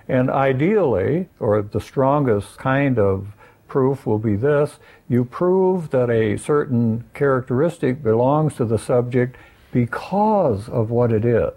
And 0.07 0.29
ideally, 0.29 1.29
or 1.39 1.61
the 1.61 1.79
strongest 1.79 2.57
kind 2.57 2.97
of 2.97 3.27
proof 3.67 4.05
will 4.05 4.19
be 4.19 4.35
this 4.35 4.79
you 5.07 5.23
prove 5.23 5.91
that 5.91 6.09
a 6.09 6.35
certain 6.35 7.05
characteristic 7.13 8.03
belongs 8.03 8.55
to 8.55 8.65
the 8.65 8.79
subject 8.79 9.37
because 9.71 10.67
of 10.67 10.89
what 10.89 11.11
it 11.11 11.23
is. 11.23 11.53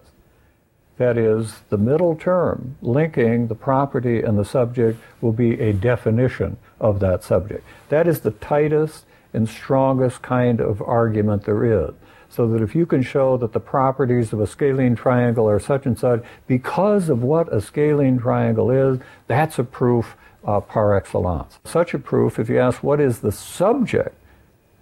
That 0.99 1.19
is, 1.19 1.63
the 1.71 1.79
middle 1.79 2.15
term 2.15 2.77
linking 2.81 3.49
the 3.49 3.57
property 3.57 4.21
and 4.21 4.39
the 4.39 4.45
subject 4.45 5.01
will 5.21 5.33
be 5.33 5.61
a 5.61 5.73
definition 5.73 6.57
of 6.79 7.01
that 7.01 7.25
subject. 7.25 7.65
That 7.89 8.07
is 8.07 8.21
the 8.21 8.31
tightest 8.31 9.07
and 9.35 9.49
strongest 9.49 10.23
kind 10.23 10.61
of 10.61 10.81
argument 10.81 11.45
there 11.45 11.65
is. 11.65 11.95
So 12.29 12.49
that 12.49 12.63
if 12.63 12.75
you 12.75 12.87
can 12.87 13.03
show 13.03 13.37
that 13.37 13.53
the 13.53 13.61
properties 13.61 14.33
of 14.33 14.41
a 14.41 14.47
scalene 14.47 14.97
triangle 14.97 15.49
are 15.49 15.61
such 15.61 15.87
and 15.87 15.99
such 15.99 16.25
because 16.47 17.09
of 17.09 17.23
what 17.23 17.53
a 17.53 17.61
scalene 17.61 18.19
triangle 18.19 18.71
is, 18.71 18.99
that's 19.27 19.59
a 19.59 19.65
proof 19.65 20.17
uh, 20.45 20.61
par 20.61 20.97
excellence. 20.97 21.59
Such 21.65 21.95
a 21.95 21.99
proof, 21.99 22.39
if 22.39 22.49
you 22.49 22.59
ask 22.59 22.83
what 22.83 23.01
is 23.01 23.21
the 23.21 23.33
subject 23.33 24.17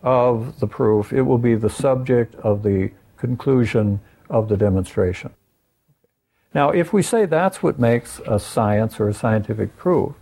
of 0.02 0.59
the 0.61 0.66
proof, 0.66 1.12
it 1.12 1.23
will 1.23 1.38
be 1.38 1.54
the 1.54 1.71
subject 1.71 2.35
of 2.37 2.62
the 2.62 2.90
conclusion 3.16 4.00
of 4.30 4.49
the 4.49 4.56
demonstration. 4.56 5.32
Now, 6.54 6.71
if 6.71 6.92
we 6.92 7.02
say 7.02 7.25
that's 7.25 7.62
what 7.62 7.78
makes 7.78 8.21
a 8.26 8.38
science 8.38 9.00
or 9.00 9.09
a 9.09 9.14
scientific 9.14 9.76
proof, 9.76 10.12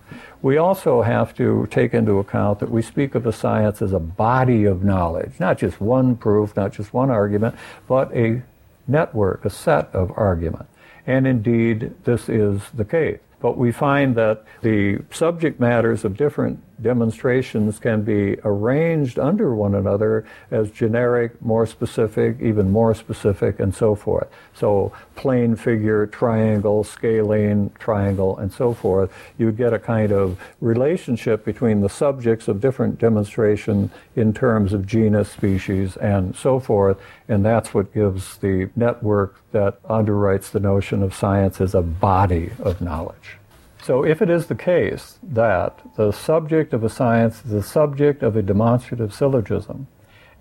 we 0.42 0.56
also 0.56 1.02
have 1.02 1.34
to 1.34 1.66
take 1.70 1.92
into 1.92 2.18
account 2.18 2.60
that 2.60 2.70
we 2.70 2.82
speak 2.82 3.14
of 3.14 3.26
a 3.26 3.32
science 3.32 3.82
as 3.82 3.92
a 3.92 3.98
body 3.98 4.64
of 4.64 4.84
knowledge, 4.84 5.32
not 5.40 5.58
just 5.58 5.80
one 5.80 6.16
proof, 6.16 6.56
not 6.56 6.72
just 6.72 6.94
one 6.94 7.10
argument, 7.10 7.56
but 7.88 8.14
a 8.16 8.42
network, 8.86 9.44
a 9.44 9.50
set 9.50 9.92
of 9.92 10.12
argument. 10.16 10.66
And 11.06 11.26
indeed, 11.26 11.94
this 12.04 12.28
is 12.28 12.62
the 12.74 12.84
case. 12.84 13.18
But 13.40 13.56
we 13.56 13.72
find 13.72 14.14
that 14.16 14.44
the 14.62 15.00
subject 15.10 15.58
matters 15.58 16.04
of 16.04 16.16
different 16.16 16.62
demonstrations 16.82 17.78
can 17.78 18.02
be 18.02 18.36
arranged 18.44 19.18
under 19.18 19.54
one 19.54 19.74
another 19.74 20.24
as 20.50 20.70
generic, 20.70 21.40
more 21.42 21.66
specific, 21.66 22.36
even 22.40 22.70
more 22.70 22.94
specific, 22.94 23.60
and 23.60 23.74
so 23.74 23.94
forth. 23.94 24.28
So 24.54 24.92
plane 25.16 25.56
figure, 25.56 26.06
triangle, 26.06 26.84
scalene, 26.84 27.70
triangle, 27.78 28.38
and 28.38 28.52
so 28.52 28.72
forth. 28.72 29.12
You 29.38 29.52
get 29.52 29.72
a 29.72 29.78
kind 29.78 30.12
of 30.12 30.38
relationship 30.60 31.44
between 31.44 31.80
the 31.80 31.88
subjects 31.88 32.48
of 32.48 32.60
different 32.60 32.98
demonstrations 32.98 33.90
in 34.16 34.32
terms 34.32 34.72
of 34.72 34.86
genus, 34.86 35.30
species, 35.30 35.96
and 35.96 36.34
so 36.36 36.60
forth. 36.60 36.98
And 37.28 37.44
that's 37.44 37.74
what 37.74 37.92
gives 37.92 38.38
the 38.38 38.70
network 38.76 39.36
that 39.52 39.82
underwrites 39.84 40.50
the 40.50 40.60
notion 40.60 41.02
of 41.02 41.14
science 41.14 41.60
as 41.60 41.74
a 41.74 41.82
body 41.82 42.50
of 42.60 42.80
knowledge. 42.80 43.39
So, 43.82 44.04
if 44.04 44.20
it 44.20 44.28
is 44.28 44.46
the 44.46 44.54
case 44.54 45.18
that 45.22 45.80
the 45.96 46.12
subject 46.12 46.74
of 46.74 46.84
a 46.84 46.90
science 46.90 47.42
is 47.44 47.50
the 47.50 47.62
subject 47.62 48.22
of 48.22 48.36
a 48.36 48.42
demonstrative 48.42 49.14
syllogism, 49.14 49.86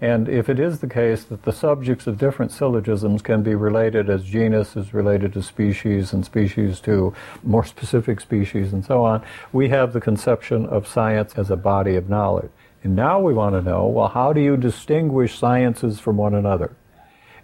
and 0.02 0.28
if 0.30 0.50
it 0.50 0.60
is 0.60 0.80
the 0.80 0.88
case 0.88 1.24
that 1.26 1.44
the 1.44 1.52
subjects 1.52 2.08
of 2.08 2.18
different 2.18 2.52
syllogisms 2.52 3.22
can 3.22 3.44
be 3.44 3.56
related 3.56 4.10
as 4.10 4.24
genus 4.24 4.76
is 4.76 4.94
related 4.94 5.34
to 5.34 5.44
species 5.44 6.14
and 6.14 6.26
species 6.26 6.80
to 6.82 7.14
more 7.44 7.66
specific 7.66 8.22
species 8.22 8.72
and 8.72 8.86
so 8.86 9.04
on, 9.04 9.22
we 9.52 9.70
have 9.70 9.92
the 9.92 10.02
conception 10.02 10.66
of 10.68 10.88
science 10.88 11.34
as 11.38 11.50
a 11.50 11.58
body 11.58 11.96
of 11.96 12.10
knowledge. 12.10 12.52
And 12.84 12.96
now 12.96 13.20
we 13.20 13.34
want 13.34 13.56
to 13.56 13.62
know 13.62 13.88
well, 13.88 14.08
how 14.08 14.32
do 14.32 14.40
you 14.40 14.56
distinguish 14.56 15.38
sciences 15.38 16.00
from 16.00 16.16
one 16.16 16.34
another? 16.34 16.76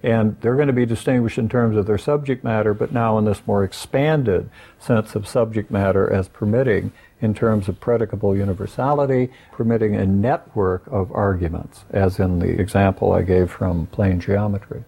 And 0.03 0.39
they're 0.41 0.55
going 0.55 0.67
to 0.67 0.73
be 0.73 0.85
distinguished 0.85 1.37
in 1.37 1.49
terms 1.49 1.77
of 1.77 1.85
their 1.85 1.97
subject 1.97 2.43
matter, 2.43 2.73
but 2.73 2.91
now 2.91 3.17
in 3.17 3.25
this 3.25 3.41
more 3.47 3.63
expanded 3.63 4.49
sense 4.79 5.15
of 5.15 5.27
subject 5.27 5.71
matter 5.71 6.11
as 6.11 6.27
permitting, 6.27 6.91
in 7.21 7.33
terms 7.33 7.67
of 7.67 7.79
predicable 7.79 8.35
universality, 8.35 9.31
permitting 9.51 9.95
a 9.95 10.05
network 10.05 10.83
of 10.87 11.11
arguments, 11.11 11.85
as 11.89 12.19
in 12.19 12.39
the 12.39 12.59
example 12.59 13.13
I 13.13 13.21
gave 13.21 13.49
from 13.49 13.87
plane 13.87 14.19
geometry. 14.19 14.83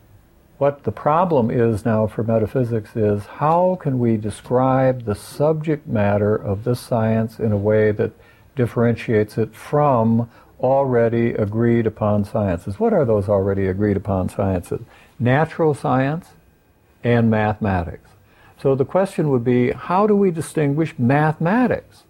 What 0.57 0.83
the 0.83 0.91
problem 0.91 1.51
is 1.51 1.85
now 1.85 2.07
for 2.07 2.23
metaphysics 2.23 2.95
is 2.95 3.25
how 3.25 3.77
can 3.79 3.99
we 3.99 4.17
describe 4.17 5.05
the 5.05 5.15
subject 5.15 5.87
matter 5.87 6.35
of 6.35 6.63
this 6.63 6.79
science 6.79 7.39
in 7.39 7.51
a 7.51 7.57
way 7.57 7.91
that 7.91 8.11
differentiates 8.55 9.37
it 9.37 9.53
from 9.53 10.29
already 10.59 11.29
agreed 11.33 11.85
upon 11.85 12.25
sciences? 12.25 12.79
What 12.79 12.91
are 12.91 13.05
those 13.05 13.29
already 13.29 13.67
agreed 13.67 13.97
upon 13.97 14.29
sciences? 14.29 14.81
Natural 15.19 15.73
science 15.73 16.29
and 17.03 17.29
mathematics. 17.29 18.09
So 18.61 18.75
the 18.75 18.85
question 18.85 19.29
would 19.29 19.43
be 19.43 19.71
how 19.71 20.07
do 20.07 20.15
we 20.15 20.31
distinguish 20.31 20.97
mathematics 20.97 22.03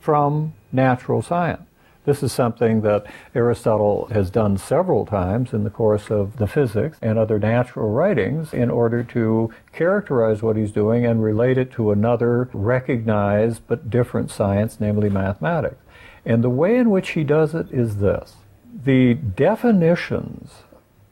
from 0.00 0.54
natural 0.72 1.22
science? 1.22 1.62
This 2.04 2.22
is 2.22 2.32
something 2.32 2.82
that 2.82 3.06
Aristotle 3.34 4.06
has 4.12 4.28
done 4.28 4.58
several 4.58 5.06
times 5.06 5.54
in 5.54 5.64
the 5.64 5.70
course 5.70 6.10
of 6.10 6.36
the 6.36 6.46
physics 6.46 6.98
and 7.00 7.18
other 7.18 7.38
natural 7.38 7.90
writings 7.90 8.52
in 8.52 8.70
order 8.70 9.02
to 9.04 9.50
characterize 9.72 10.42
what 10.42 10.56
he's 10.56 10.70
doing 10.70 11.06
and 11.06 11.22
relate 11.22 11.56
it 11.56 11.72
to 11.72 11.92
another 11.92 12.50
recognized 12.52 13.62
but 13.66 13.88
different 13.88 14.30
science, 14.30 14.78
namely 14.80 15.08
mathematics. 15.08 15.82
And 16.26 16.44
the 16.44 16.50
way 16.50 16.76
in 16.76 16.90
which 16.90 17.10
he 17.10 17.24
does 17.24 17.54
it 17.54 17.70
is 17.70 17.96
this 17.96 18.36
the 18.84 19.14
definitions 19.14 20.63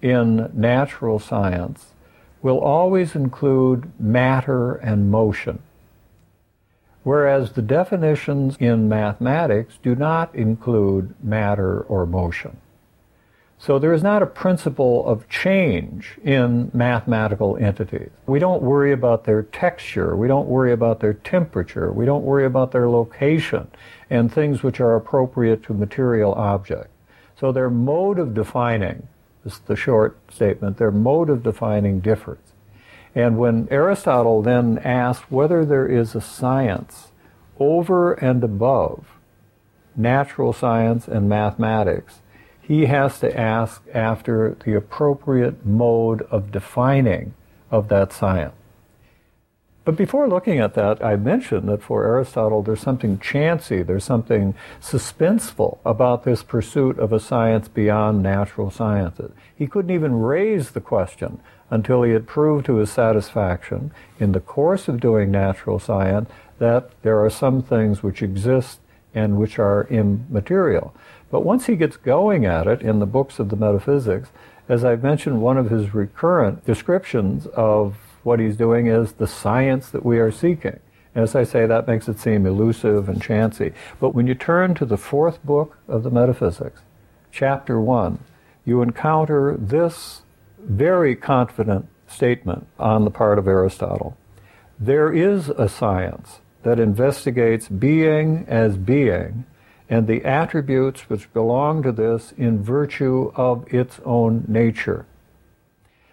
in 0.02 0.50
natural 0.52 1.18
science 1.18 1.86
will 2.42 2.58
always 2.58 3.14
include 3.14 3.90
matter 4.00 4.74
and 4.74 5.10
motion, 5.10 5.60
whereas 7.04 7.52
the 7.52 7.62
definitions 7.62 8.56
in 8.58 8.88
mathematics 8.88 9.78
do 9.82 9.94
not 9.94 10.34
include 10.34 11.14
matter 11.22 11.80
or 11.82 12.04
motion. 12.04 12.56
So 13.58 13.78
there 13.78 13.92
is 13.92 14.02
not 14.02 14.24
a 14.24 14.26
principle 14.26 15.06
of 15.06 15.28
change 15.28 16.18
in 16.24 16.72
mathematical 16.74 17.56
entities. 17.58 18.10
We 18.26 18.40
don't 18.40 18.60
worry 18.60 18.90
about 18.90 19.22
their 19.22 19.44
texture, 19.44 20.16
we 20.16 20.26
don't 20.26 20.48
worry 20.48 20.72
about 20.72 20.98
their 20.98 21.14
temperature, 21.14 21.92
we 21.92 22.04
don't 22.04 22.24
worry 22.24 22.44
about 22.44 22.72
their 22.72 22.90
location 22.90 23.70
and 24.10 24.32
things 24.32 24.64
which 24.64 24.80
are 24.80 24.96
appropriate 24.96 25.62
to 25.64 25.74
material 25.74 26.32
objects. 26.32 26.90
So 27.38 27.52
their 27.52 27.70
mode 27.70 28.18
of 28.18 28.34
defining 28.34 29.06
is 29.44 29.58
the 29.60 29.76
short 29.76 30.18
statement. 30.32 30.78
Their 30.78 30.90
mode 30.90 31.30
of 31.30 31.42
defining 31.42 32.00
differs. 32.00 32.38
And 33.14 33.38
when 33.38 33.68
Aristotle 33.70 34.42
then 34.42 34.78
asked 34.78 35.30
whether 35.30 35.64
there 35.64 35.86
is 35.86 36.14
a 36.14 36.20
science 36.20 37.12
over 37.58 38.14
and 38.14 38.42
above 38.42 39.06
natural 39.94 40.52
science 40.52 41.06
and 41.06 41.28
mathematics, 41.28 42.20
he 42.60 42.86
has 42.86 43.18
to 43.20 43.38
ask 43.38 43.82
after 43.92 44.56
the 44.64 44.74
appropriate 44.74 45.66
mode 45.66 46.22
of 46.22 46.50
defining 46.50 47.34
of 47.70 47.88
that 47.88 48.12
science. 48.12 48.54
But 49.84 49.96
before 49.96 50.28
looking 50.28 50.60
at 50.60 50.74
that, 50.74 51.04
I 51.04 51.16
mentioned 51.16 51.68
that 51.68 51.82
for 51.82 52.04
Aristotle, 52.04 52.62
there's 52.62 52.80
something 52.80 53.18
chancy, 53.18 53.82
there's 53.82 54.04
something 54.04 54.54
suspenseful 54.80 55.78
about 55.84 56.22
this 56.22 56.44
pursuit 56.44 57.00
of 57.00 57.12
a 57.12 57.18
science 57.18 57.66
beyond 57.66 58.22
natural 58.22 58.70
sciences. 58.70 59.32
He 59.54 59.66
couldn't 59.66 59.90
even 59.90 60.20
raise 60.20 60.70
the 60.70 60.80
question 60.80 61.40
until 61.68 62.02
he 62.04 62.12
had 62.12 62.28
proved 62.28 62.66
to 62.66 62.76
his 62.76 62.92
satisfaction, 62.92 63.92
in 64.20 64.32
the 64.32 64.40
course 64.40 64.86
of 64.86 65.00
doing 65.00 65.32
natural 65.32 65.80
science, 65.80 66.30
that 66.58 66.90
there 67.02 67.18
are 67.24 67.30
some 67.30 67.60
things 67.60 68.04
which 68.04 68.22
exist 68.22 68.78
and 69.14 69.36
which 69.36 69.58
are 69.58 69.88
immaterial. 69.90 70.94
But 71.30 71.44
once 71.44 71.66
he 71.66 71.74
gets 71.74 71.96
going 71.96 72.44
at 72.44 72.68
it 72.68 72.82
in 72.82 73.00
the 73.00 73.06
books 73.06 73.40
of 73.40 73.48
the 73.48 73.56
metaphysics, 73.56 74.28
as 74.68 74.84
I've 74.84 75.02
mentioned, 75.02 75.42
one 75.42 75.58
of 75.58 75.70
his 75.70 75.92
recurrent 75.92 76.64
descriptions 76.64 77.46
of 77.46 77.96
what 78.22 78.40
he's 78.40 78.56
doing 78.56 78.86
is 78.86 79.12
the 79.12 79.26
science 79.26 79.90
that 79.90 80.04
we 80.04 80.18
are 80.18 80.30
seeking. 80.30 80.78
As 81.14 81.34
I 81.34 81.44
say, 81.44 81.66
that 81.66 81.86
makes 81.86 82.08
it 82.08 82.18
seem 82.18 82.46
elusive 82.46 83.08
and 83.08 83.20
chancy. 83.20 83.72
But 84.00 84.14
when 84.14 84.26
you 84.26 84.34
turn 84.34 84.74
to 84.76 84.86
the 84.86 84.96
fourth 84.96 85.44
book 85.44 85.76
of 85.86 86.02
the 86.02 86.10
Metaphysics, 86.10 86.80
chapter 87.30 87.80
1, 87.80 88.18
you 88.64 88.80
encounter 88.80 89.56
this 89.58 90.22
very 90.58 91.14
confident 91.14 91.86
statement 92.06 92.66
on 92.78 93.04
the 93.04 93.10
part 93.10 93.38
of 93.38 93.46
Aristotle. 93.46 94.16
There 94.78 95.12
is 95.12 95.48
a 95.48 95.68
science 95.68 96.40
that 96.62 96.78
investigates 96.78 97.68
being 97.68 98.44
as 98.48 98.76
being 98.76 99.44
and 99.88 100.06
the 100.06 100.24
attributes 100.24 101.02
which 101.10 101.32
belong 101.34 101.82
to 101.82 101.92
this 101.92 102.32
in 102.38 102.62
virtue 102.62 103.32
of 103.34 103.66
its 103.72 104.00
own 104.04 104.44
nature. 104.48 105.04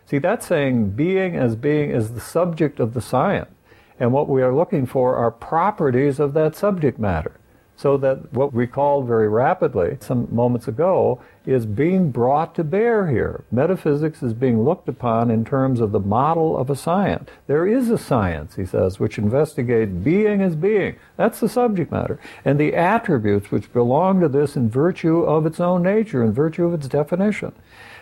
See, 0.10 0.18
that's 0.18 0.48
saying 0.48 0.92
being 0.92 1.36
as 1.36 1.56
being 1.56 1.92
is 1.92 2.14
the 2.14 2.20
subject 2.20 2.80
of 2.80 2.96
the 2.96 3.02
science. 3.02 3.52
And 4.00 4.12
what 4.12 4.28
we 4.28 4.42
are 4.42 4.56
looking 4.56 4.88
for 4.88 5.16
are 5.16 5.30
properties 5.30 6.20
of 6.20 6.34
that 6.34 6.56
subject 6.56 6.98
matter. 6.98 7.34
So 7.76 7.96
that 7.98 8.34
what 8.34 8.52
we 8.52 8.66
called 8.66 9.06
very 9.08 9.30
rapidly 9.30 9.98
some 10.02 10.28
moments 10.32 10.68
ago 10.68 11.22
is 11.46 11.66
being 11.66 12.10
brought 12.12 12.56
to 12.56 12.64
bear 12.64 13.08
here. 13.08 13.44
Metaphysics 13.52 14.24
is 14.24 14.34
being 14.34 14.64
looked 14.64 14.90
upon 14.90 15.30
in 15.30 15.46
terms 15.46 15.80
of 15.80 15.92
the 15.92 16.00
model 16.00 16.58
of 16.58 16.72
a 16.72 16.76
science. 16.76 17.30
There 17.46 17.68
is 17.68 17.90
a 17.92 17.98
science, 17.98 18.56
he 18.56 18.66
says, 18.66 19.00
which 19.00 19.18
investigates 19.18 19.92
being 19.92 20.42
as 20.42 20.56
being. 20.56 20.96
That's 21.18 21.40
the 21.40 21.48
subject 21.48 21.92
matter. 21.92 22.20
And 22.44 22.60
the 22.60 22.76
attributes 22.76 23.52
which 23.52 23.72
belong 23.72 24.22
to 24.22 24.28
this 24.28 24.56
in 24.56 24.70
virtue 24.70 25.22
of 25.22 25.46
its 25.46 25.60
own 25.60 25.84
nature, 25.84 26.24
in 26.24 26.34
virtue 26.34 26.66
of 26.66 26.74
its 26.74 26.88
definition. 26.88 27.54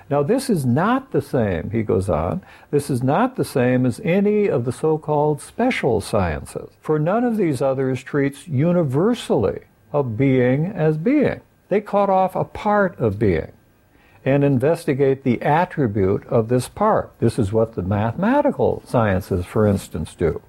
Now, 0.10 0.24
this 0.24 0.50
is 0.50 0.66
not 0.66 1.12
the 1.12 1.22
same, 1.22 1.72
he 1.72 1.84
goes 1.84 2.10
on, 2.10 2.42
this 2.72 2.90
is 2.90 3.04
not 3.04 3.36
the 3.36 3.44
same 3.44 3.86
as 3.86 4.00
any 4.04 4.48
of 4.48 4.64
the 4.64 4.72
so 4.72 4.98
called 4.98 5.42
special 5.42 6.00
sciences, 6.00 6.70
for 6.80 6.98
none 6.98 7.26
of 7.26 7.36
these 7.36 7.62
others 7.62 8.04
treats 8.04 8.48
universally 8.48 9.62
of 9.92 10.18
being 10.18 10.68
as 10.68 10.98
being. 10.98 11.42
They 11.70 11.82
cut 11.82 12.10
off 12.10 12.36
a 12.36 12.46
part 12.46 12.98
of 13.00 13.20
being 13.20 13.52
and 14.24 14.44
investigate 14.44 15.24
the 15.24 15.42
attribute 15.42 16.26
of 16.28 16.48
this 16.48 16.68
part. 16.70 17.12
This 17.20 17.38
is 17.38 17.54
what 17.54 17.76
the 17.76 17.82
mathematical 17.82 18.84
sciences, 18.86 19.46
for 19.46 19.68
instance, 19.68 20.16
do. 20.16 20.42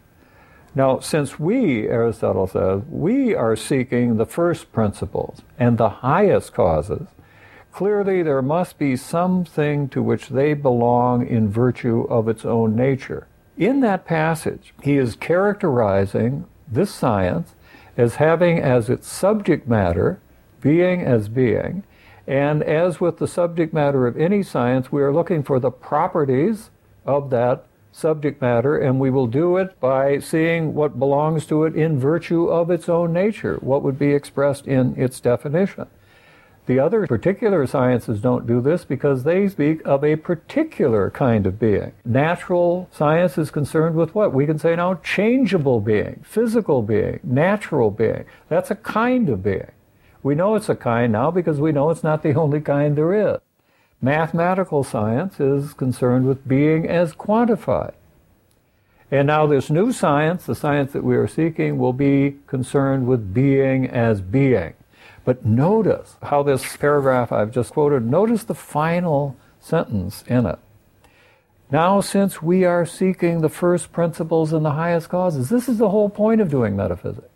Now, 0.74 1.00
since 1.00 1.38
we, 1.40 1.88
Aristotle 1.88 2.46
says, 2.46 2.82
we 2.88 3.34
are 3.34 3.56
seeking 3.56 4.16
the 4.16 4.26
first 4.26 4.72
principles 4.72 5.42
and 5.58 5.78
the 5.78 5.88
highest 5.88 6.54
causes, 6.54 7.08
Clearly, 7.78 8.24
there 8.24 8.42
must 8.42 8.76
be 8.76 8.96
something 8.96 9.88
to 9.90 10.02
which 10.02 10.30
they 10.30 10.52
belong 10.52 11.24
in 11.24 11.48
virtue 11.48 12.08
of 12.10 12.26
its 12.26 12.44
own 12.44 12.74
nature. 12.74 13.28
In 13.56 13.78
that 13.82 14.04
passage, 14.04 14.74
he 14.82 14.96
is 14.96 15.14
characterizing 15.14 16.46
this 16.66 16.92
science 16.92 17.54
as 17.96 18.16
having 18.16 18.58
as 18.58 18.90
its 18.90 19.06
subject 19.06 19.68
matter 19.68 20.18
being 20.60 21.02
as 21.02 21.28
being, 21.28 21.84
and 22.26 22.64
as 22.64 23.00
with 23.00 23.18
the 23.18 23.28
subject 23.28 23.72
matter 23.72 24.08
of 24.08 24.16
any 24.16 24.42
science, 24.42 24.90
we 24.90 25.00
are 25.00 25.14
looking 25.14 25.44
for 25.44 25.60
the 25.60 25.70
properties 25.70 26.70
of 27.06 27.30
that 27.30 27.64
subject 27.92 28.42
matter, 28.42 28.76
and 28.76 28.98
we 28.98 29.08
will 29.08 29.28
do 29.28 29.56
it 29.56 29.78
by 29.78 30.18
seeing 30.18 30.74
what 30.74 30.98
belongs 30.98 31.46
to 31.46 31.62
it 31.62 31.76
in 31.76 31.96
virtue 31.96 32.48
of 32.48 32.72
its 32.72 32.88
own 32.88 33.12
nature, 33.12 33.56
what 33.60 33.84
would 33.84 34.00
be 34.00 34.14
expressed 34.14 34.66
in 34.66 35.00
its 35.00 35.20
definition. 35.20 35.86
The 36.68 36.78
other 36.78 37.06
particular 37.06 37.66
sciences 37.66 38.20
don't 38.20 38.46
do 38.46 38.60
this 38.60 38.84
because 38.84 39.24
they 39.24 39.48
speak 39.48 39.80
of 39.86 40.04
a 40.04 40.16
particular 40.16 41.10
kind 41.10 41.46
of 41.46 41.58
being. 41.58 41.92
Natural 42.04 42.90
science 42.92 43.38
is 43.38 43.50
concerned 43.50 43.96
with 43.96 44.14
what? 44.14 44.34
We 44.34 44.44
can 44.44 44.58
say 44.58 44.76
now 44.76 44.96
changeable 44.96 45.80
being, 45.80 46.22
physical 46.26 46.82
being, 46.82 47.20
natural 47.22 47.90
being. 47.90 48.26
That's 48.50 48.70
a 48.70 48.74
kind 48.74 49.30
of 49.30 49.42
being. 49.42 49.70
We 50.22 50.34
know 50.34 50.56
it's 50.56 50.68
a 50.68 50.76
kind 50.76 51.10
now 51.10 51.30
because 51.30 51.58
we 51.58 51.72
know 51.72 51.88
it's 51.88 52.04
not 52.04 52.22
the 52.22 52.34
only 52.34 52.60
kind 52.60 52.96
there 52.96 53.14
is. 53.14 53.38
Mathematical 54.02 54.84
science 54.84 55.40
is 55.40 55.72
concerned 55.72 56.26
with 56.26 56.46
being 56.46 56.86
as 56.86 57.14
quantified. 57.14 57.94
And 59.10 59.26
now, 59.26 59.46
this 59.46 59.70
new 59.70 59.90
science, 59.90 60.44
the 60.44 60.54
science 60.54 60.92
that 60.92 61.02
we 61.02 61.16
are 61.16 61.26
seeking, 61.26 61.78
will 61.78 61.94
be 61.94 62.36
concerned 62.46 63.06
with 63.06 63.32
being 63.32 63.88
as 63.88 64.20
being. 64.20 64.74
But 65.28 65.44
notice 65.44 66.16
how 66.22 66.42
this 66.42 66.78
paragraph 66.78 67.32
I've 67.32 67.50
just 67.50 67.74
quoted, 67.74 68.06
notice 68.06 68.44
the 68.44 68.54
final 68.54 69.36
sentence 69.60 70.24
in 70.26 70.46
it. 70.46 70.58
Now, 71.70 72.00
since 72.00 72.40
we 72.40 72.64
are 72.64 72.86
seeking 72.86 73.42
the 73.42 73.50
first 73.50 73.92
principles 73.92 74.54
and 74.54 74.64
the 74.64 74.70
highest 74.70 75.10
causes, 75.10 75.50
this 75.50 75.68
is 75.68 75.76
the 75.76 75.90
whole 75.90 76.08
point 76.08 76.40
of 76.40 76.48
doing 76.48 76.76
metaphysics. 76.76 77.28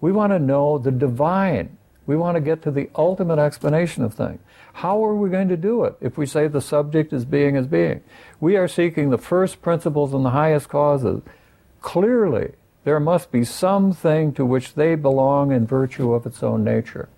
We 0.00 0.10
want 0.10 0.32
to 0.32 0.38
know 0.38 0.78
the 0.78 0.90
divine. 0.90 1.76
We 2.06 2.16
want 2.16 2.36
to 2.36 2.40
get 2.40 2.62
to 2.62 2.70
the 2.70 2.88
ultimate 2.96 3.38
explanation 3.38 4.04
of 4.04 4.14
things. 4.14 4.40
How 4.72 5.04
are 5.04 5.14
we 5.14 5.28
going 5.28 5.48
to 5.48 5.56
do 5.58 5.84
it 5.84 5.96
if 6.00 6.16
we 6.16 6.24
say 6.24 6.48
the 6.48 6.62
subject 6.62 7.12
is 7.12 7.26
being 7.26 7.58
as 7.58 7.66
being? 7.66 8.00
We 8.40 8.56
are 8.56 8.68
seeking 8.68 9.10
the 9.10 9.18
first 9.18 9.60
principles 9.60 10.14
and 10.14 10.24
the 10.24 10.30
highest 10.30 10.70
causes. 10.70 11.20
Clearly, 11.82 12.52
there 12.84 12.98
must 12.98 13.30
be 13.30 13.44
something 13.44 14.32
to 14.32 14.46
which 14.46 14.72
they 14.72 14.94
belong 14.94 15.52
in 15.52 15.66
virtue 15.66 16.14
of 16.14 16.24
its 16.24 16.42
own 16.42 16.64
nature. 16.64 17.10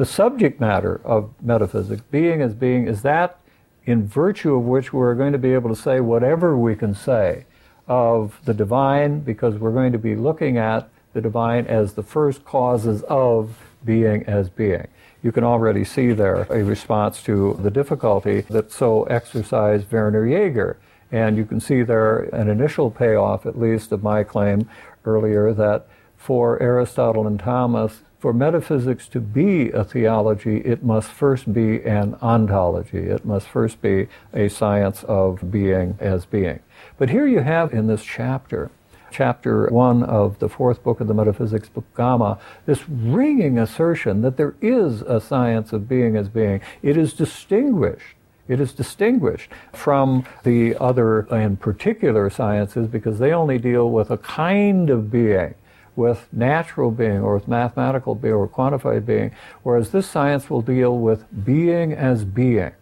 The 0.00 0.06
subject 0.06 0.58
matter 0.58 0.98
of 1.04 1.30
metaphysics, 1.42 2.00
being 2.10 2.40
as 2.40 2.54
being, 2.54 2.86
is 2.86 3.02
that 3.02 3.38
in 3.84 4.06
virtue 4.06 4.54
of 4.54 4.62
which 4.62 4.94
we're 4.94 5.14
going 5.14 5.32
to 5.32 5.38
be 5.38 5.52
able 5.52 5.68
to 5.68 5.76
say 5.76 6.00
whatever 6.00 6.56
we 6.56 6.74
can 6.74 6.94
say 6.94 7.44
of 7.86 8.40
the 8.46 8.54
divine, 8.54 9.20
because 9.20 9.56
we're 9.56 9.74
going 9.74 9.92
to 9.92 9.98
be 9.98 10.16
looking 10.16 10.56
at 10.56 10.88
the 11.12 11.20
divine 11.20 11.66
as 11.66 11.92
the 11.92 12.02
first 12.02 12.46
causes 12.46 13.02
of 13.10 13.58
being 13.84 14.24
as 14.24 14.48
being. 14.48 14.88
You 15.22 15.32
can 15.32 15.44
already 15.44 15.84
see 15.84 16.14
there 16.14 16.46
a 16.48 16.64
response 16.64 17.22
to 17.24 17.58
the 17.60 17.70
difficulty 17.70 18.40
that 18.48 18.72
so 18.72 19.02
exercised 19.02 19.92
Werner 19.92 20.26
Jaeger. 20.26 20.78
And 21.12 21.36
you 21.36 21.44
can 21.44 21.60
see 21.60 21.82
there 21.82 22.20
an 22.34 22.48
initial 22.48 22.90
payoff, 22.90 23.44
at 23.44 23.58
least, 23.58 23.92
of 23.92 24.02
my 24.02 24.24
claim 24.24 24.66
earlier 25.04 25.52
that 25.52 25.86
for 26.16 26.58
Aristotle 26.62 27.26
and 27.26 27.38
Thomas, 27.38 28.00
for 28.20 28.34
metaphysics 28.34 29.08
to 29.08 29.18
be 29.18 29.70
a 29.70 29.82
theology, 29.82 30.58
it 30.58 30.84
must 30.84 31.08
first 31.08 31.52
be 31.52 31.82
an 31.82 32.14
ontology. 32.22 32.98
It 32.98 33.24
must 33.24 33.48
first 33.48 33.80
be 33.80 34.08
a 34.34 34.48
science 34.48 35.02
of 35.04 35.50
being 35.50 35.96
as 35.98 36.26
being. 36.26 36.60
But 36.98 37.08
here 37.08 37.26
you 37.26 37.40
have 37.40 37.72
in 37.72 37.86
this 37.86 38.04
chapter, 38.04 38.70
chapter 39.10 39.68
one 39.68 40.02
of 40.02 40.38
the 40.38 40.50
fourth 40.50 40.84
book 40.84 41.00
of 41.00 41.08
the 41.08 41.14
Metaphysics, 41.14 41.70
Book 41.70 41.86
Gamma, 41.96 42.38
this 42.66 42.86
ringing 42.90 43.58
assertion 43.58 44.20
that 44.20 44.36
there 44.36 44.54
is 44.60 45.00
a 45.00 45.18
science 45.18 45.72
of 45.72 45.88
being 45.88 46.14
as 46.14 46.28
being. 46.28 46.60
It 46.82 46.98
is 46.98 47.14
distinguished. 47.14 48.16
It 48.48 48.60
is 48.60 48.72
distinguished 48.72 49.50
from 49.72 50.26
the 50.42 50.76
other 50.76 51.20
and 51.32 51.58
particular 51.58 52.28
sciences 52.28 52.86
because 52.86 53.18
they 53.18 53.32
only 53.32 53.56
deal 53.58 53.90
with 53.90 54.10
a 54.10 54.18
kind 54.18 54.90
of 54.90 55.10
being 55.10 55.54
with 56.00 56.26
natural 56.32 56.90
being 56.90 57.20
or 57.20 57.34
with 57.34 57.46
mathematical 57.46 58.14
being 58.14 58.34
or 58.34 58.48
quantified 58.48 59.04
being, 59.04 59.30
whereas 59.62 59.90
this 59.90 60.08
science 60.08 60.48
will 60.48 60.62
deal 60.62 60.98
with 60.98 61.26
being 61.44 61.92
as 61.92 62.24
being. 62.24 62.72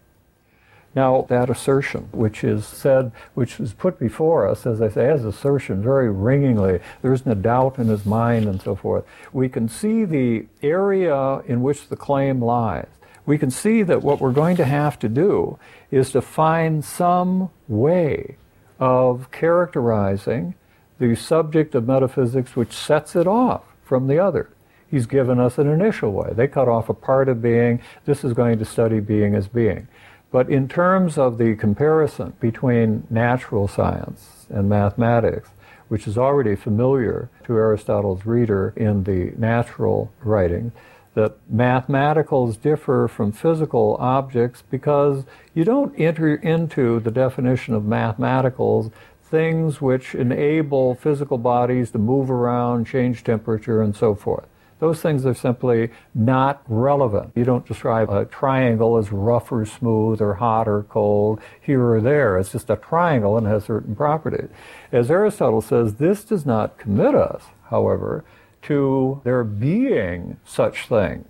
Now, 0.94 1.26
that 1.28 1.50
assertion, 1.50 2.08
which 2.12 2.42
is 2.42 2.64
said, 2.64 3.12
which 3.34 3.60
is 3.60 3.72
put 3.72 3.98
before 3.98 4.48
us, 4.48 4.66
as 4.66 4.80
I 4.80 4.88
say, 4.88 5.08
as 5.10 5.24
assertion 5.24 5.82
very 5.82 6.10
ringingly, 6.10 6.80
there 7.02 7.12
isn't 7.12 7.30
a 7.30 7.34
doubt 7.34 7.78
in 7.78 7.88
his 7.88 8.06
mind 8.06 8.46
and 8.46 8.62
so 8.62 8.74
forth. 8.74 9.04
We 9.32 9.48
can 9.48 9.68
see 9.68 10.04
the 10.04 10.46
area 10.62 11.40
in 11.40 11.62
which 11.62 11.88
the 11.88 11.96
claim 11.96 12.42
lies. 12.42 12.88
We 13.26 13.36
can 13.36 13.50
see 13.50 13.82
that 13.82 14.02
what 14.02 14.20
we're 14.20 14.32
going 14.32 14.56
to 14.56 14.64
have 14.64 14.98
to 15.00 15.08
do 15.08 15.58
is 15.90 16.10
to 16.12 16.22
find 16.22 16.84
some 16.84 17.50
way 17.66 18.36
of 18.78 19.30
characterizing 19.30 20.54
the 20.98 21.14
subject 21.14 21.74
of 21.74 21.86
metaphysics 21.86 22.56
which 22.56 22.72
sets 22.72 23.14
it 23.14 23.26
off 23.26 23.62
from 23.84 24.06
the 24.06 24.18
other. 24.18 24.50
He's 24.90 25.06
given 25.06 25.38
us 25.38 25.58
an 25.58 25.68
initial 25.68 26.12
way. 26.12 26.32
They 26.32 26.48
cut 26.48 26.68
off 26.68 26.88
a 26.88 26.94
part 26.94 27.28
of 27.28 27.42
being. 27.42 27.80
This 28.06 28.24
is 28.24 28.32
going 28.32 28.58
to 28.58 28.64
study 28.64 29.00
being 29.00 29.34
as 29.34 29.46
being. 29.46 29.86
But 30.30 30.50
in 30.50 30.68
terms 30.68 31.18
of 31.18 31.38
the 31.38 31.54
comparison 31.56 32.34
between 32.40 33.06
natural 33.10 33.68
science 33.68 34.46
and 34.50 34.68
mathematics, 34.68 35.50
which 35.88 36.06
is 36.06 36.18
already 36.18 36.54
familiar 36.54 37.30
to 37.44 37.54
Aristotle's 37.54 38.26
reader 38.26 38.74
in 38.76 39.04
the 39.04 39.32
natural 39.38 40.12
writing, 40.22 40.72
that 41.14 41.34
mathematicals 41.52 42.60
differ 42.60 43.08
from 43.08 43.32
physical 43.32 43.96
objects 43.98 44.62
because 44.70 45.24
you 45.54 45.64
don't 45.64 45.98
enter 45.98 46.36
into 46.36 47.00
the 47.00 47.10
definition 47.10 47.74
of 47.74 47.82
mathematicals 47.82 48.92
things 49.30 49.80
which 49.80 50.14
enable 50.14 50.94
physical 50.94 51.38
bodies 51.38 51.90
to 51.90 51.98
move 51.98 52.30
around, 52.30 52.86
change 52.86 53.24
temperature, 53.24 53.82
and 53.82 53.94
so 53.94 54.14
forth. 54.14 54.46
Those 54.80 55.00
things 55.00 55.26
are 55.26 55.34
simply 55.34 55.90
not 56.14 56.62
relevant. 56.68 57.32
You 57.34 57.44
don't 57.44 57.66
describe 57.66 58.10
a 58.10 58.26
triangle 58.26 58.96
as 58.96 59.10
rough 59.10 59.50
or 59.50 59.66
smooth 59.66 60.22
or 60.22 60.34
hot 60.34 60.68
or 60.68 60.84
cold 60.84 61.40
here 61.60 61.84
or 61.84 62.00
there. 62.00 62.38
It's 62.38 62.52
just 62.52 62.70
a 62.70 62.76
triangle 62.76 63.36
and 63.36 63.46
has 63.46 63.64
certain 63.64 63.96
properties. 63.96 64.48
As 64.92 65.10
Aristotle 65.10 65.60
says, 65.60 65.94
this 65.94 66.22
does 66.22 66.46
not 66.46 66.78
commit 66.78 67.14
us, 67.14 67.42
however, 67.70 68.24
to 68.62 69.20
there 69.24 69.42
being 69.44 70.38
such 70.44 70.86
things, 70.86 71.26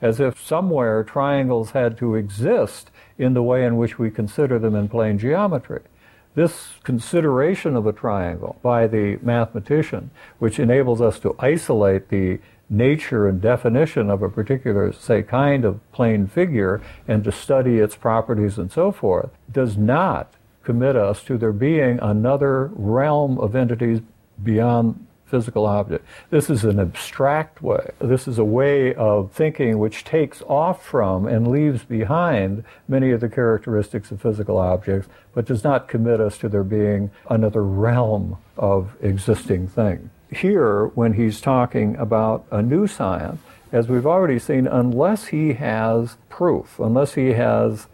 as 0.00 0.20
if 0.20 0.40
somewhere 0.40 1.02
triangles 1.02 1.72
had 1.72 1.98
to 1.98 2.14
exist 2.14 2.90
in 3.18 3.34
the 3.34 3.42
way 3.42 3.64
in 3.64 3.76
which 3.76 3.98
we 3.98 4.10
consider 4.10 4.60
them 4.60 4.76
in 4.76 4.88
plane 4.88 5.18
geometry. 5.18 5.82
This 6.34 6.74
consideration 6.82 7.76
of 7.76 7.86
a 7.86 7.92
triangle 7.92 8.56
by 8.62 8.86
the 8.86 9.18
mathematician, 9.22 10.10
which 10.38 10.58
enables 10.58 11.00
us 11.00 11.18
to 11.20 11.36
isolate 11.38 12.08
the 12.08 12.38
nature 12.70 13.28
and 13.28 13.40
definition 13.40 14.08
of 14.08 14.22
a 14.22 14.30
particular, 14.30 14.92
say, 14.92 15.22
kind 15.22 15.64
of 15.64 15.80
plane 15.92 16.26
figure 16.26 16.80
and 17.06 17.22
to 17.24 17.30
study 17.30 17.78
its 17.78 17.96
properties 17.96 18.56
and 18.56 18.72
so 18.72 18.90
forth, 18.90 19.28
does 19.52 19.76
not 19.76 20.32
commit 20.64 20.96
us 20.96 21.22
to 21.24 21.36
there 21.36 21.52
being 21.52 21.98
another 22.00 22.70
realm 22.74 23.38
of 23.38 23.54
entities 23.54 24.00
beyond 24.42 25.06
physical 25.32 25.66
object. 25.66 26.04
This 26.30 26.48
is 26.48 26.62
an 26.62 26.78
abstract 26.78 27.62
way. 27.62 27.90
This 27.98 28.28
is 28.28 28.38
a 28.38 28.44
way 28.44 28.94
of 28.94 29.32
thinking 29.32 29.78
which 29.78 30.04
takes 30.04 30.42
off 30.42 30.84
from 30.84 31.26
and 31.26 31.48
leaves 31.48 31.82
behind 31.84 32.64
many 32.86 33.10
of 33.10 33.20
the 33.20 33.28
characteristics 33.28 34.10
of 34.12 34.22
physical 34.22 34.58
objects, 34.58 35.08
but 35.34 35.46
does 35.46 35.64
not 35.64 35.88
commit 35.88 36.20
us 36.20 36.38
to 36.38 36.48
there 36.48 36.62
being 36.62 37.10
another 37.28 37.64
realm 37.64 38.36
of 38.56 38.94
existing 39.00 39.66
things 39.66 40.10
here, 40.34 40.86
when 40.94 41.14
he's 41.14 41.40
talking 41.40 41.96
about 41.96 42.44
a 42.50 42.62
new 42.62 42.86
science, 42.86 43.40
as 43.70 43.88
we've 43.88 44.06
already 44.06 44.38
seen, 44.38 44.66
unless 44.66 45.26
he 45.26 45.54
has 45.54 46.16
proof, 46.28 46.78
unless 46.78 47.14
he 47.14 47.32
has 47.32 47.86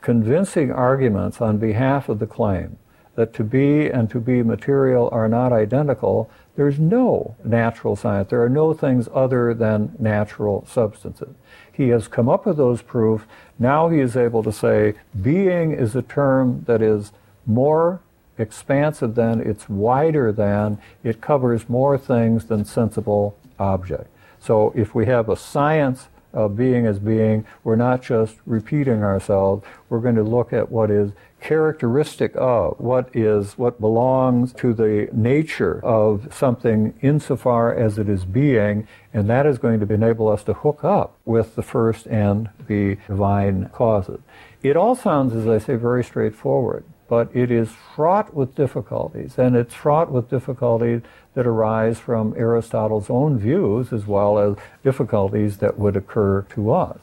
convincing 0.00 0.70
arguments 0.70 1.40
on 1.40 1.58
behalf 1.58 2.08
of 2.08 2.18
the 2.18 2.26
claim 2.26 2.78
that 3.16 3.34
to 3.34 3.42
be 3.42 3.88
and 3.88 4.08
to 4.10 4.20
be 4.20 4.42
material 4.42 5.08
are 5.10 5.28
not 5.28 5.52
identical, 5.52 6.30
there's 6.58 6.80
no 6.80 7.36
natural 7.44 7.94
science. 7.94 8.30
There 8.30 8.42
are 8.42 8.48
no 8.48 8.74
things 8.74 9.08
other 9.14 9.54
than 9.54 9.94
natural 10.00 10.66
substances. 10.66 11.36
He 11.72 11.90
has 11.90 12.08
come 12.08 12.28
up 12.28 12.46
with 12.46 12.56
those 12.56 12.82
proofs. 12.82 13.24
Now 13.60 13.88
he 13.90 14.00
is 14.00 14.16
able 14.16 14.42
to 14.42 14.50
say 14.50 14.94
being 15.22 15.70
is 15.70 15.94
a 15.94 16.02
term 16.02 16.64
that 16.66 16.82
is 16.82 17.12
more 17.46 18.00
expansive 18.38 19.14
than, 19.14 19.40
it's 19.40 19.68
wider 19.68 20.32
than, 20.32 20.78
it 21.04 21.20
covers 21.20 21.68
more 21.68 21.96
things 21.96 22.46
than 22.46 22.64
sensible 22.64 23.38
object. 23.60 24.08
So 24.40 24.72
if 24.74 24.96
we 24.96 25.06
have 25.06 25.28
a 25.28 25.36
science 25.36 26.08
of 26.32 26.56
being 26.56 26.86
as 26.86 26.98
being, 26.98 27.46
we're 27.62 27.76
not 27.76 28.02
just 28.02 28.34
repeating 28.46 29.04
ourselves, 29.04 29.64
we're 29.88 30.00
going 30.00 30.16
to 30.16 30.24
look 30.24 30.52
at 30.52 30.72
what 30.72 30.90
is 30.90 31.12
characteristic 31.40 32.32
of, 32.36 32.78
what 32.78 33.08
is, 33.14 33.56
what 33.56 33.80
belongs 33.80 34.52
to 34.54 34.74
the 34.74 35.08
nature 35.12 35.80
of 35.84 36.32
something 36.34 36.94
insofar 37.00 37.74
as 37.74 37.98
it 37.98 38.08
is 38.08 38.24
being, 38.24 38.86
and 39.12 39.28
that 39.30 39.46
is 39.46 39.58
going 39.58 39.80
to 39.80 39.92
enable 39.92 40.28
us 40.28 40.42
to 40.44 40.52
hook 40.52 40.84
up 40.84 41.16
with 41.24 41.54
the 41.54 41.62
first 41.62 42.06
and 42.06 42.50
the 42.66 42.96
divine 43.06 43.68
causes. 43.72 44.20
It 44.62 44.76
all 44.76 44.94
sounds, 44.94 45.34
as 45.34 45.46
I 45.46 45.58
say, 45.58 45.76
very 45.76 46.04
straightforward 46.04 46.84
but 47.08 47.34
it 47.34 47.50
is 47.50 47.70
fraught 47.96 48.34
with 48.34 48.54
difficulties, 48.54 49.38
and 49.38 49.56
it's 49.56 49.74
fraught 49.74 50.12
with 50.12 50.28
difficulties 50.28 51.00
that 51.34 51.46
arise 51.46 51.98
from 51.98 52.34
Aristotle's 52.36 53.08
own 53.08 53.38
views 53.38 53.92
as 53.92 54.06
well 54.06 54.38
as 54.38 54.56
difficulties 54.84 55.56
that 55.58 55.78
would 55.78 55.96
occur 55.96 56.42
to 56.50 56.70
us. 56.70 56.98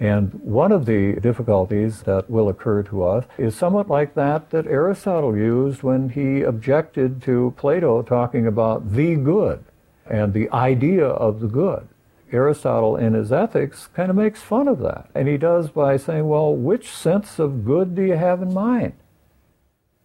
And 0.00 0.32
one 0.44 0.70
of 0.70 0.86
the 0.86 1.14
difficulties 1.14 2.02
that 2.02 2.30
will 2.30 2.48
occur 2.48 2.82
to 2.84 3.04
us 3.04 3.24
is 3.36 3.56
somewhat 3.56 3.88
like 3.88 4.14
that 4.14 4.50
that 4.50 4.66
Aristotle 4.66 5.36
used 5.36 5.82
when 5.82 6.10
he 6.10 6.42
objected 6.42 7.20
to 7.22 7.52
Plato 7.56 8.02
talking 8.02 8.46
about 8.46 8.92
the 8.92 9.16
good 9.16 9.64
and 10.06 10.32
the 10.32 10.48
idea 10.50 11.06
of 11.06 11.40
the 11.40 11.48
good. 11.48 11.88
Aristotle, 12.30 12.96
in 12.96 13.14
his 13.14 13.32
ethics, 13.32 13.88
kind 13.88 14.10
of 14.10 14.16
makes 14.16 14.42
fun 14.42 14.68
of 14.68 14.78
that. 14.80 15.08
And 15.14 15.26
he 15.26 15.38
does 15.38 15.70
by 15.70 15.96
saying, 15.96 16.28
well, 16.28 16.54
which 16.54 16.90
sense 16.90 17.38
of 17.38 17.64
good 17.64 17.94
do 17.94 18.02
you 18.02 18.16
have 18.16 18.42
in 18.42 18.52
mind? 18.52 18.92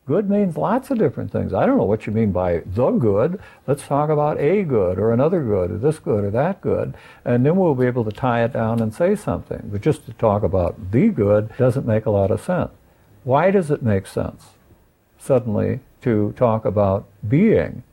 Good 0.05 0.29
means 0.29 0.57
lots 0.57 0.91
of 0.91 0.97
different 0.97 1.31
things. 1.31 1.53
I 1.53 1.65
don't 1.65 1.77
know 1.77 1.85
what 1.85 2.05
you 2.05 2.11
mean 2.11 2.33
by 2.33 2.61
the 2.65 2.91
good. 2.91 3.39
Let's 3.65 3.87
talk 3.87 4.09
about 4.09 4.37
a 4.37 4.63
good 4.63 4.99
or 4.99 5.13
another 5.13 5.41
good 5.41 5.71
or 5.71 5.77
this 5.77 5.97
good 5.97 6.25
or 6.25 6.31
that 6.31 6.59
good. 6.59 6.93
And 7.23 7.45
then 7.45 7.55
we'll 7.55 7.73
be 7.73 7.85
able 7.85 8.03
to 8.03 8.11
tie 8.11 8.43
it 8.43 8.51
down 8.51 8.81
and 8.81 8.93
say 8.93 9.15
something. 9.15 9.69
But 9.71 9.79
just 9.79 10.05
to 10.05 10.13
talk 10.13 10.43
about 10.43 10.91
the 10.91 11.07
good 11.07 11.55
doesn't 11.57 11.87
make 11.87 12.05
a 12.05 12.09
lot 12.09 12.31
of 12.31 12.41
sense. 12.41 12.71
Why 13.23 13.49
does 13.49 13.71
it 13.71 13.81
make 13.81 14.05
sense 14.05 14.47
suddenly 15.17 15.79
to 16.01 16.33
talk 16.35 16.65
about 16.65 17.07
being? 17.25 17.83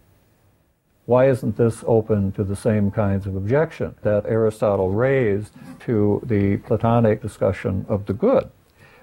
Why 1.07 1.29
isn't 1.29 1.57
this 1.57 1.85
open 1.87 2.33
to 2.33 2.43
the 2.43 2.57
same 2.57 2.91
kinds 2.91 3.27
of 3.27 3.37
objection 3.37 3.95
that 4.03 4.27
Aristotle 4.27 4.91
raised 4.91 5.53
to 5.81 6.21
the 6.25 6.57
Platonic 6.57 7.23
discussion 7.23 7.87
of 7.89 8.07
the 8.07 8.13
good? 8.13 8.51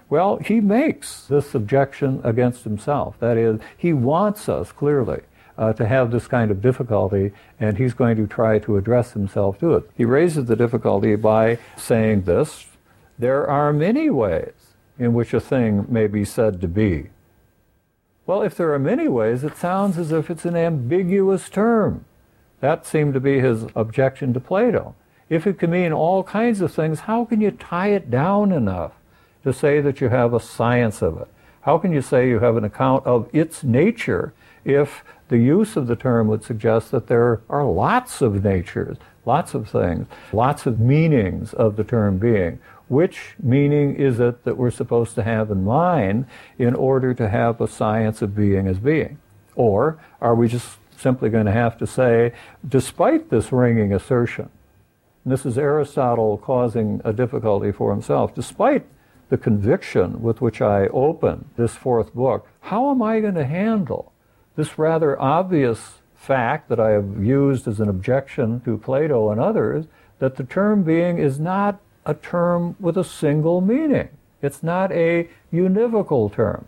Well, 0.10 0.38
he 0.38 0.62
makes 0.62 1.26
this 1.26 1.54
objection 1.54 2.22
against 2.24 2.64
himself. 2.64 3.16
That 3.20 3.38
is, 3.38 3.60
he 3.78 3.92
wants 3.92 4.48
us 4.48 4.72
clearly 4.72 5.22
uh, 5.58 5.74
to 5.74 5.86
have 5.86 6.12
this 6.12 6.28
kind 6.28 6.50
of 6.50 6.62
difficulty, 6.62 7.34
and 7.60 7.78
he's 7.78 7.94
going 7.94 8.16
to 8.18 8.28
try 8.28 8.60
to 8.60 8.78
address 8.78 9.12
himself 9.12 9.60
to 9.60 9.74
it. 9.76 9.90
He 9.98 10.06
raises 10.06 10.46
the 10.46 10.56
difficulty 10.56 11.16
by 11.16 11.58
saying 11.76 12.22
this 12.24 12.68
there 13.20 13.48
are 13.50 13.74
many 13.74 14.10
ways 14.10 14.54
in 15.00 15.14
which 15.14 15.34
a 15.34 15.40
thing 15.40 15.86
may 15.90 16.08
be 16.08 16.24
said 16.24 16.62
to 16.62 16.68
be. 16.68 17.10
Well, 18.26 18.42
if 18.42 18.56
there 18.56 18.74
are 18.74 18.80
many 18.80 19.08
ways, 19.08 19.44
it 19.44 19.58
sounds 19.58 19.98
as 19.98 20.12
if 20.12 20.30
it's 20.30 20.46
an 20.46 20.56
ambiguous 20.56 21.50
term. 21.50 22.06
That 22.60 22.86
seemed 22.86 23.14
to 23.14 23.20
be 23.20 23.40
his 23.40 23.66
objection 23.76 24.34
to 24.34 24.40
Plato. 24.40 24.96
If 25.30 25.48
it 25.48 25.60
can 25.60 25.72
mean 25.72 25.92
all 25.94 26.24
kinds 26.24 26.62
of 26.62 26.74
things, 26.74 27.02
how 27.02 27.26
can 27.26 27.42
you 27.42 27.52
tie 27.52 27.90
it 27.90 28.10
down 28.10 28.52
enough 28.52 28.94
to 29.48 29.54
say 29.54 29.80
that 29.80 30.02
you 30.02 30.10
have 30.10 30.34
a 30.34 30.40
science 30.40 31.02
of 31.02 31.18
it? 31.18 31.28
How 31.62 31.78
can 31.78 31.94
you 31.94 32.02
say 32.02 32.28
you 32.28 32.40
have 32.40 32.58
an 32.58 32.66
account 32.66 33.06
of 33.06 33.30
its 33.34 33.64
nature 33.64 34.34
if 34.66 35.04
the 35.30 35.38
use 35.38 35.78
of 35.78 35.88
the 35.88 35.96
term 35.96 36.28
would 36.28 36.44
suggest 36.44 36.92
that 36.92 37.08
there 37.08 37.42
are 37.50 37.66
lots 37.66 38.22
of 38.22 38.44
natures, 38.44 38.98
lots 39.26 39.54
of 39.54 39.70
things, 39.70 40.08
lots 40.34 40.66
of 40.66 40.80
meanings 40.82 41.54
of 41.54 41.78
the 41.78 41.86
term 41.86 42.18
being? 42.18 42.60
Which 42.90 43.36
meaning 43.42 43.96
is 43.96 44.20
it 44.20 44.44
that 44.44 44.58
we're 44.58 44.72
supposed 44.72 45.16
to 45.16 45.24
have 45.24 45.50
in 45.50 45.64
mind 45.64 46.26
in 46.58 46.76
order 46.76 47.14
to 47.14 47.30
have 47.30 47.62
a 47.62 47.68
science 47.68 48.22
of 48.22 48.36
being 48.36 48.68
as 48.68 48.80
being? 48.80 49.18
Or 49.56 49.98
are 50.22 50.36
we 50.36 50.50
just 50.50 50.78
simply 50.98 51.30
going 51.30 51.46
to 51.46 51.52
have 51.54 51.78
to 51.78 51.88
say, 51.88 52.34
despite 52.68 53.30
this 53.30 53.52
ringing 53.54 53.94
assertion, 53.94 54.50
this 55.26 55.46
is 55.46 55.58
Aristotle 55.58 56.38
causing 56.38 57.02
a 57.06 57.14
difficulty 57.14 57.72
for 57.72 57.92
himself, 57.92 58.36
despite 58.36 58.86
the 59.30 59.38
conviction 59.38 60.22
with 60.22 60.42
which 60.42 60.62
I 60.62 60.88
open 60.88 61.50
this 61.58 61.76
fourth 61.76 62.14
book, 62.14 62.48
how 62.62 62.92
am 62.92 63.02
I 63.02 63.20
going 63.20 63.36
to 63.36 63.46
handle 63.46 64.12
this 64.56 64.78
rather 64.78 65.20
obvious 65.22 66.00
fact 66.16 66.70
that 66.70 66.80
I 66.80 66.92
have 66.92 67.24
used 67.24 67.68
as 67.68 67.80
an 67.80 67.90
objection 67.90 68.62
to 68.62 68.78
Plato 68.78 69.30
and 69.30 69.40
others 69.40 69.86
that 70.20 70.36
the 70.36 70.44
term 70.44 70.84
being 70.84 71.20
is 71.20 71.40
not 71.40 71.80
a 72.06 72.14
term 72.14 72.76
with 72.80 72.98
a 72.98 73.04
single 73.04 73.62
meaning. 73.62 74.10
It's 74.42 74.64
not 74.64 74.92
a 74.92 75.30
univocal 75.54 76.34
term. 76.34 76.68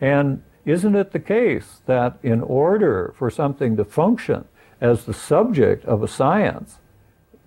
And 0.00 0.42
isn't 0.64 0.94
it 0.94 1.12
the 1.12 1.18
case 1.18 1.80
that 1.86 2.18
in 2.22 2.40
order 2.40 3.14
for 3.16 3.30
something 3.30 3.76
to 3.76 3.84
function 3.84 4.46
as 4.80 5.04
the 5.04 5.14
subject 5.14 5.84
of 5.86 6.02
a 6.02 6.08
science, 6.08 6.78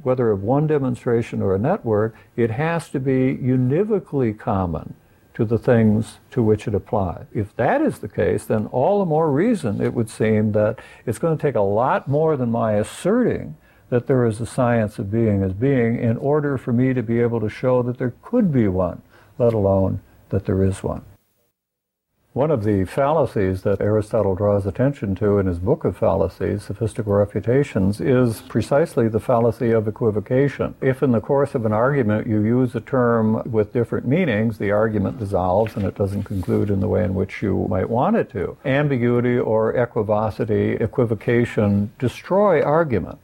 whether 0.03 0.31
of 0.31 0.43
one 0.43 0.67
demonstration 0.67 1.41
or 1.41 1.55
a 1.55 1.59
network, 1.59 2.15
it 2.35 2.51
has 2.51 2.89
to 2.89 2.99
be 2.99 3.35
univocally 3.35 4.37
common 4.37 4.93
to 5.33 5.45
the 5.45 5.57
things 5.57 6.17
to 6.31 6.41
which 6.41 6.67
it 6.67 6.73
applies. 6.73 7.25
If 7.33 7.55
that 7.57 7.81
is 7.81 7.99
the 7.99 8.07
case, 8.07 8.45
then 8.45 8.65
all 8.67 8.99
the 8.99 9.05
more 9.05 9.31
reason 9.31 9.81
it 9.81 9.93
would 9.93 10.09
seem 10.09 10.53
that 10.53 10.79
it's 11.05 11.19
going 11.19 11.37
to 11.37 11.41
take 11.41 11.55
a 11.55 11.61
lot 11.61 12.07
more 12.07 12.35
than 12.35 12.49
my 12.51 12.73
asserting 12.73 13.55
that 13.89 14.07
there 14.07 14.25
is 14.25 14.41
a 14.41 14.45
science 14.45 14.99
of 14.99 15.11
being 15.11 15.43
as 15.43 15.53
being 15.53 15.97
in 15.99 16.17
order 16.17 16.57
for 16.57 16.73
me 16.73 16.93
to 16.93 17.03
be 17.03 17.21
able 17.21 17.39
to 17.39 17.49
show 17.49 17.83
that 17.83 17.97
there 17.97 18.13
could 18.21 18.51
be 18.51 18.67
one, 18.67 19.01
let 19.37 19.53
alone 19.53 20.01
that 20.29 20.45
there 20.45 20.63
is 20.63 20.83
one. 20.83 21.03
One 22.37 22.51
of 22.51 22.63
the 22.63 22.85
fallacies 22.85 23.63
that 23.63 23.81
Aristotle 23.81 24.35
draws 24.35 24.67
attention 24.67 25.15
to 25.15 25.39
in 25.39 25.47
his 25.47 25.57
book 25.57 25.83
of 25.83 25.97
fallacies, 25.97 26.61
Sophistical 26.61 27.13
Refutations, 27.13 27.99
is 27.99 28.41
precisely 28.41 29.07
the 29.07 29.19
fallacy 29.19 29.71
of 29.71 29.87
equivocation. 29.87 30.75
If 30.79 31.01
in 31.01 31.13
the 31.13 31.19
course 31.19 31.55
of 31.55 31.65
an 31.65 31.73
argument 31.73 32.27
you 32.27 32.43
use 32.43 32.75
a 32.75 32.79
term 32.79 33.41
with 33.51 33.73
different 33.73 34.05
meanings, 34.05 34.59
the 34.59 34.69
argument 34.69 35.17
dissolves 35.17 35.75
and 35.75 35.83
it 35.83 35.95
doesn't 35.95 36.25
conclude 36.25 36.69
in 36.69 36.79
the 36.79 36.87
way 36.87 37.03
in 37.03 37.15
which 37.15 37.41
you 37.41 37.65
might 37.71 37.89
want 37.89 38.17
it 38.17 38.29
to. 38.33 38.55
Ambiguity 38.63 39.39
or 39.39 39.75
equivocity, 39.75 40.73
equivocation 40.73 41.91
destroy 41.97 42.61
argument. 42.61 43.17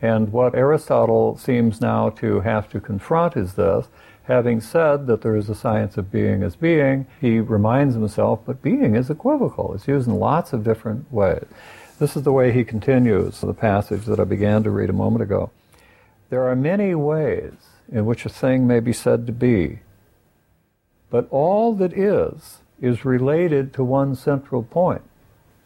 And 0.00 0.32
what 0.32 0.54
Aristotle 0.54 1.36
seems 1.36 1.82
now 1.82 2.08
to 2.08 2.40
have 2.40 2.70
to 2.70 2.80
confront 2.80 3.36
is 3.36 3.54
this 3.56 3.88
Having 4.24 4.62
said 4.62 5.06
that 5.06 5.20
there 5.20 5.36
is 5.36 5.50
a 5.50 5.54
science 5.54 5.98
of 5.98 6.10
being 6.10 6.42
as 6.42 6.56
being, 6.56 7.06
he 7.20 7.40
reminds 7.40 7.94
himself, 7.94 8.40
but 8.46 8.62
being 8.62 8.96
is 8.96 9.10
equivocal. 9.10 9.74
It's 9.74 9.86
used 9.86 10.08
in 10.08 10.14
lots 10.14 10.54
of 10.54 10.64
different 10.64 11.12
ways. 11.12 11.44
This 11.98 12.16
is 12.16 12.22
the 12.22 12.32
way 12.32 12.50
he 12.50 12.64
continues 12.64 13.40
the 13.40 13.52
passage 13.52 14.06
that 14.06 14.18
I 14.18 14.24
began 14.24 14.62
to 14.62 14.70
read 14.70 14.90
a 14.90 14.94
moment 14.94 15.22
ago. 15.22 15.50
There 16.30 16.48
are 16.48 16.56
many 16.56 16.94
ways 16.94 17.52
in 17.92 18.06
which 18.06 18.24
a 18.24 18.30
thing 18.30 18.66
may 18.66 18.80
be 18.80 18.94
said 18.94 19.26
to 19.26 19.32
be, 19.32 19.80
but 21.10 21.28
all 21.30 21.74
that 21.74 21.92
is 21.92 22.58
is 22.80 23.04
related 23.04 23.72
to 23.74 23.84
one 23.84 24.16
central 24.16 24.62
point. 24.62 25.02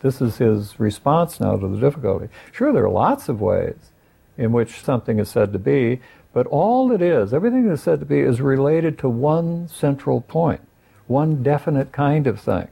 This 0.00 0.20
is 0.20 0.38
his 0.38 0.78
response 0.78 1.40
now 1.40 1.56
to 1.56 1.68
the 1.68 1.78
difficulty. 1.78 2.28
Sure, 2.52 2.72
there 2.72 2.84
are 2.84 2.90
lots 2.90 3.28
of 3.28 3.40
ways 3.40 3.92
in 4.36 4.52
which 4.52 4.82
something 4.82 5.18
is 5.18 5.28
said 5.28 5.52
to 5.52 5.58
be, 5.58 6.00
but 6.32 6.46
all 6.46 6.92
it 6.92 7.02
is, 7.02 7.32
everything 7.32 7.68
that's 7.68 7.82
said 7.82 8.00
to 8.00 8.06
be, 8.06 8.20
is 8.20 8.40
related 8.40 8.98
to 8.98 9.08
one 9.08 9.68
central 9.68 10.20
point, 10.20 10.60
one 11.06 11.42
definite 11.42 11.92
kind 11.92 12.26
of 12.26 12.40
thing, 12.40 12.68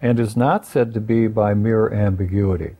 and 0.00 0.18
is 0.18 0.36
not 0.36 0.66
said 0.66 0.92
to 0.94 1.00
be 1.00 1.26
by 1.26 1.54
mere 1.54 1.92
ambiguity. 1.92 2.76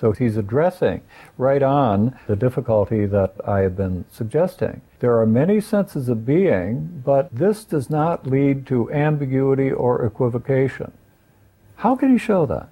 So 0.00 0.12
he's 0.12 0.38
addressing 0.38 1.02
right 1.36 1.62
on 1.62 2.18
the 2.26 2.36
difficulty 2.36 3.04
that 3.04 3.34
I 3.46 3.60
have 3.60 3.76
been 3.76 4.06
suggesting. 4.10 4.80
There 5.00 5.18
are 5.20 5.26
many 5.26 5.60
senses 5.60 6.08
of 6.08 6.24
being, 6.24 7.02
but 7.04 7.28
this 7.30 7.64
does 7.64 7.90
not 7.90 8.26
lead 8.26 8.66
to 8.68 8.90
ambiguity 8.92 9.70
or 9.70 10.02
equivocation. 10.02 10.92
How 11.76 11.96
can 11.96 12.12
he 12.12 12.18
show 12.18 12.46
that? 12.46 12.70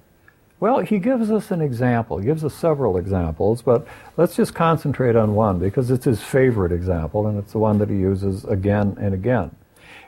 Well, 0.59 0.79
he 0.79 0.99
gives 0.99 1.31
us 1.31 1.51
an 1.51 1.61
example. 1.61 2.17
He 2.17 2.25
gives 2.25 2.43
us 2.43 2.53
several 2.53 2.97
examples, 2.97 3.61
but 3.61 3.87
let's 4.17 4.35
just 4.35 4.53
concentrate 4.53 5.15
on 5.15 5.33
one 5.33 5.57
because 5.57 5.89
it's 5.89 6.03
his 6.03 6.21
favorite 6.21 6.73
example 6.73 7.27
and 7.27 7.39
it's 7.39 7.53
the 7.53 7.59
one 7.59 7.77
that 7.77 7.89
he 7.89 7.95
uses 7.95 8.43
again 8.43 8.97
and 8.99 9.13
again. 9.13 9.55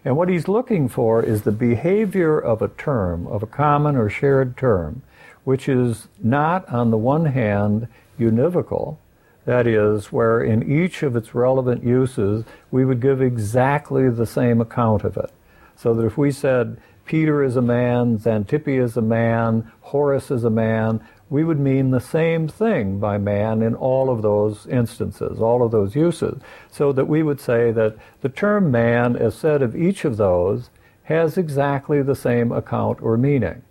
And 0.04 0.18
what 0.18 0.28
he's 0.28 0.50
looking 0.50 0.90
for 0.90 1.24
is 1.24 1.44
the 1.44 1.52
behavior 1.52 2.38
of 2.38 2.62
a 2.62 2.68
term, 2.68 3.28
of 3.28 3.44
a 3.44 3.48
common 3.48 3.96
or 3.96 4.10
shared 4.10 4.58
term, 4.58 5.04
which 5.46 5.70
is 5.70 6.08
not, 6.22 6.68
on 6.68 6.92
the 6.92 6.98
one 6.98 7.26
hand, 7.26 7.88
univocal, 8.20 8.98
that 9.46 9.66
is, 9.66 10.12
where 10.12 10.44
in 10.44 10.70
each 10.70 11.02
of 11.02 11.16
its 11.16 11.34
relevant 11.34 11.84
uses 11.84 12.44
we 12.72 12.84
would 12.84 13.00
give 13.00 13.22
exactly 13.22 14.10
the 14.10 14.26
same 14.26 14.60
account 14.60 15.04
of 15.04 15.16
it. 15.18 15.32
So 15.78 15.94
that 15.94 16.06
if 16.06 16.18
we 16.18 16.32
said 16.32 16.78
Peter 17.12 17.44
is 17.44 17.58
a 17.58 17.62
man, 17.62 18.18
Xantippe 18.18 18.82
is 18.82 18.96
a 18.96 19.02
man, 19.02 19.70
Horace 19.82 20.32
is 20.32 20.46
a 20.46 20.50
man, 20.50 21.06
we 21.30 21.44
would 21.44 21.60
mean 21.60 21.92
the 21.92 22.00
same 22.00 22.48
thing 22.48 23.00
by 23.00 23.18
man 23.18 23.62
in 23.62 23.76
all 23.76 24.10
of 24.10 24.22
those 24.22 24.66
instances, 24.68 25.42
all 25.42 25.62
of 25.62 25.72
those 25.72 25.94
uses. 25.94 26.42
So 26.72 26.94
that 26.94 27.10
we 27.10 27.22
would 27.22 27.42
say 27.42 27.74
that 27.74 27.98
the 28.22 28.30
term 28.30 28.72
man, 28.72 29.18
as 29.18 29.36
said 29.36 29.62
of 29.62 29.76
each 29.76 30.06
of 30.06 30.16
those, 30.16 30.70
has 31.04 31.38
exactly 31.38 32.02
the 32.02 32.16
same 32.16 32.54
account 32.54 33.02
or 33.02 33.18
meaning. 33.18 33.62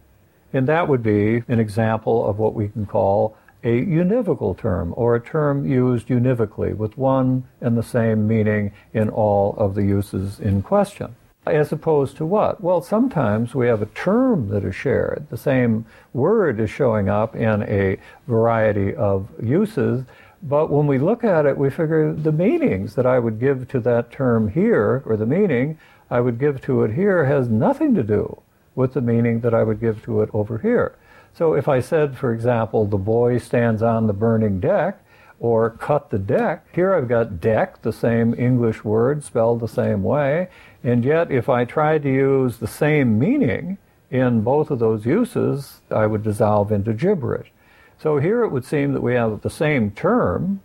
And 0.53 0.69
that 0.69 0.87
would 0.87 1.03
be 1.03 1.43
an 1.49 1.59
example 1.59 2.29
of 2.29 2.39
what 2.39 2.53
we 2.53 2.69
can 2.69 2.85
call 2.85 3.39
a 3.65 3.87
univocal 3.87 4.59
term, 4.59 4.93
or 4.99 5.15
a 5.15 5.25
term 5.25 5.65
used 5.65 6.09
univocally 6.09 6.77
with 6.77 6.99
one 6.99 7.45
and 7.63 7.79
the 7.79 7.83
same 7.83 8.29
meaning 8.29 8.73
in 8.93 9.09
all 9.09 9.55
of 9.57 9.75
the 9.75 9.85
uses 9.85 10.39
in 10.41 10.61
question. 10.61 11.17
As 11.51 11.73
opposed 11.73 12.17
to 12.19 12.25
what? 12.25 12.63
Well, 12.63 12.81
sometimes 12.81 13.55
we 13.55 13.67
have 13.67 13.83
a 13.83 13.87
term 13.87 14.49
that 14.51 14.65
is 14.65 14.75
shared. 14.75 15.27
The 15.31 15.37
same 15.37 15.85
word 16.13 16.61
is 16.61 16.71
showing 16.71 17.09
up 17.09 17.35
in 17.35 17.63
a 17.65 17.99
variety 18.29 18.95
of 18.95 19.29
uses, 19.43 20.05
but 20.43 20.71
when 20.71 20.87
we 20.87 20.99
look 20.99 21.25
at 21.25 21.47
it, 21.47 21.59
we 21.59 21.69
figure 21.69 22.13
the 22.13 22.33
meanings 22.33 22.95
that 22.95 23.05
I 23.05 23.19
would 23.19 23.41
give 23.41 23.69
to 23.69 23.81
that 23.81 24.13
term 24.13 24.49
here, 24.49 25.03
or 25.05 25.17
the 25.17 25.27
meaning 25.27 25.77
I 26.09 26.21
would 26.21 26.39
give 26.39 26.63
to 26.63 26.85
it 26.85 26.93
here, 26.93 27.25
has 27.25 27.49
nothing 27.49 27.95
to 27.97 28.03
do 28.03 28.41
with 28.75 28.95
the 28.95 29.01
meaning 29.01 29.41
that 29.41 29.53
I 29.53 29.65
would 29.65 29.81
give 29.81 30.03
to 30.05 30.23
it 30.23 30.31
over 30.33 30.59
here. 30.59 30.95
So 31.35 31.55
if 31.55 31.69
I 31.69 31.81
said, 31.81 32.17
for 32.17 32.33
example, 32.33 32.87
the 32.87 32.97
boy 32.97 33.39
stands 33.39 33.83
on 33.83 34.07
the 34.07 34.13
burning 34.13 34.61
deck, 34.61 35.05
or 35.41 35.71
cut 35.71 36.11
the 36.11 36.19
deck. 36.19 36.67
Here 36.73 36.95
I've 36.95 37.09
got 37.09 37.41
deck, 37.41 37.81
the 37.81 37.93
same 37.93 38.35
English 38.39 38.85
word 38.85 39.25
spelled 39.25 39.61
the 39.61 39.69
same 39.69 40.03
way, 40.03 40.49
and 40.85 41.05
yet 41.05 41.33
if 41.33 41.49
I 41.49 41.65
tried 41.65 42.03
to 42.03 42.13
use 42.13 42.59
the 42.59 42.67
same 42.69 43.19
meaning 43.19 43.79
in 44.11 44.43
both 44.43 44.71
of 44.71 44.79
those 44.79 45.07
uses, 45.07 45.81
I 45.91 46.07
would 46.07 46.23
dissolve 46.23 46.71
into 46.71 46.93
gibberish. 46.93 47.51
So 47.99 48.19
here 48.19 48.45
it 48.45 48.51
would 48.51 48.65
seem 48.65 48.93
that 48.93 49.03
we 49.03 49.15
have 49.15 49.41
the 49.41 49.51
same 49.51 49.91
term, 49.93 50.61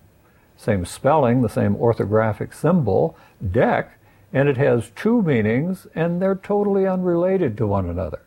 same 0.58 0.86
spelling, 0.86 1.42
the 1.42 1.50
same 1.50 1.76
orthographic 1.76 2.54
symbol, 2.54 3.18
deck, 3.52 3.98
and 4.34 4.50
it 4.50 4.58
has 4.58 4.92
two 4.96 5.22
meanings, 5.22 5.88
and 5.96 6.22
they're 6.22 6.36
totally 6.36 6.86
unrelated 6.86 7.58
to 7.58 7.68
one 7.68 7.90
another. 7.90 8.25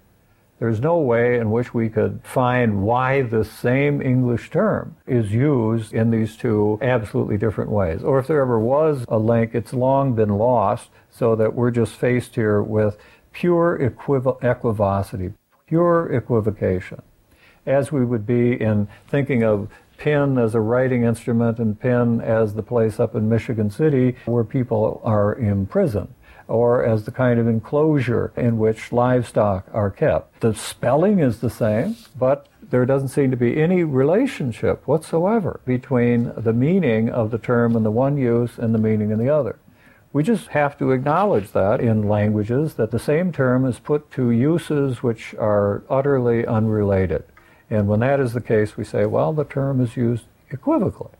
There's 0.59 0.81
no 0.81 0.99
way 0.99 1.39
in 1.39 1.53
which 1.53 1.73
we 1.73 1.89
could 1.89 2.21
find 2.25 2.83
why 2.83 3.23
the 3.23 3.45
same 3.45 4.03
English 4.03 4.51
term 4.51 4.97
is 5.07 5.33
used 5.33 5.95
in 5.95 6.11
these 6.11 6.37
two 6.37 6.81
absolutely 6.83 7.39
different 7.39 7.71
ways. 7.71 8.03
Or 8.03 8.19
if 8.19 8.27
there 8.27 8.41
ever 8.41 8.59
was 8.59 9.05
a 9.07 9.19
link, 9.19 9.55
it's 9.55 9.73
long 9.73 10.15
been 10.15 10.31
lost, 10.31 10.91
so 11.11 11.37
that 11.37 11.55
we're 11.55 11.71
just 11.71 11.95
faced 11.95 12.35
here 12.35 12.61
with 12.61 12.97
pure 13.33 13.79
equiv- 13.79 14.43
equivocity, 14.43 15.33
pure 15.67 16.13
equivocation, 16.13 17.03
as 17.65 17.93
we 17.93 18.05
would 18.05 18.27
be 18.27 18.61
in 18.61 18.89
thinking 19.07 19.45
of 19.45 19.69
pen 19.97 20.39
as 20.39 20.57
a 20.57 20.61
writing 20.61 21.05
instrument 21.05 21.59
and 21.61 21.79
pen 21.79 22.21
as 22.21 22.55
the 22.55 22.63
place 22.65 22.99
up 22.99 23.15
in 23.15 23.29
Michigan 23.29 23.71
City 23.71 24.17
where 24.27 24.45
people 24.45 25.01
are 25.05 25.37
imprisoned 25.37 26.13
or 26.49 26.85
as 26.85 27.05
the 27.05 27.11
kind 27.11 27.39
of 27.39 27.47
enclosure 27.47 28.33
in 28.37 28.59
which 28.59 28.91
livestock 28.91 29.67
are 29.73 29.91
kept. 29.91 30.41
The 30.41 30.55
spelling 30.55 31.21
is 31.21 31.41
the 31.41 31.51
same, 31.51 31.97
but 32.19 32.49
there 32.71 32.87
doesn't 32.87 33.09
seem 33.09 33.31
to 33.31 33.37
be 33.37 33.61
any 33.61 33.85
relationship 33.85 34.87
whatsoever 34.87 35.61
between 35.65 36.33
the 36.37 36.53
meaning 36.53 37.11
of 37.11 37.31
the 37.31 37.39
term 37.39 37.77
in 37.77 37.83
the 37.83 37.91
one 37.91 38.17
use 38.17 38.59
and 38.59 38.75
the 38.75 38.79
meaning 38.79 39.11
in 39.11 39.19
the 39.19 39.29
other. 39.29 39.59
We 40.13 40.23
just 40.23 40.49
have 40.49 40.79
to 40.79 40.91
acknowledge 40.93 41.53
that 41.53 41.81
in 41.81 42.09
languages 42.09 42.75
that 42.75 42.91
the 42.91 42.99
same 42.99 43.31
term 43.31 43.67
is 43.67 43.79
put 43.79 44.11
to 44.13 44.31
uses 44.31 45.03
which 45.03 45.35
are 45.35 45.83
utterly 45.91 46.47
unrelated. 46.47 47.25
And 47.71 47.87
when 47.87 48.01
that 48.01 48.19
is 48.19 48.33
the 48.33 48.41
case, 48.41 48.77
we 48.77 48.85
say, 48.85 49.05
well, 49.05 49.35
the 49.35 49.45
term 49.45 49.83
is 49.83 49.97
used 49.97 50.25
equivocally. 50.51 51.13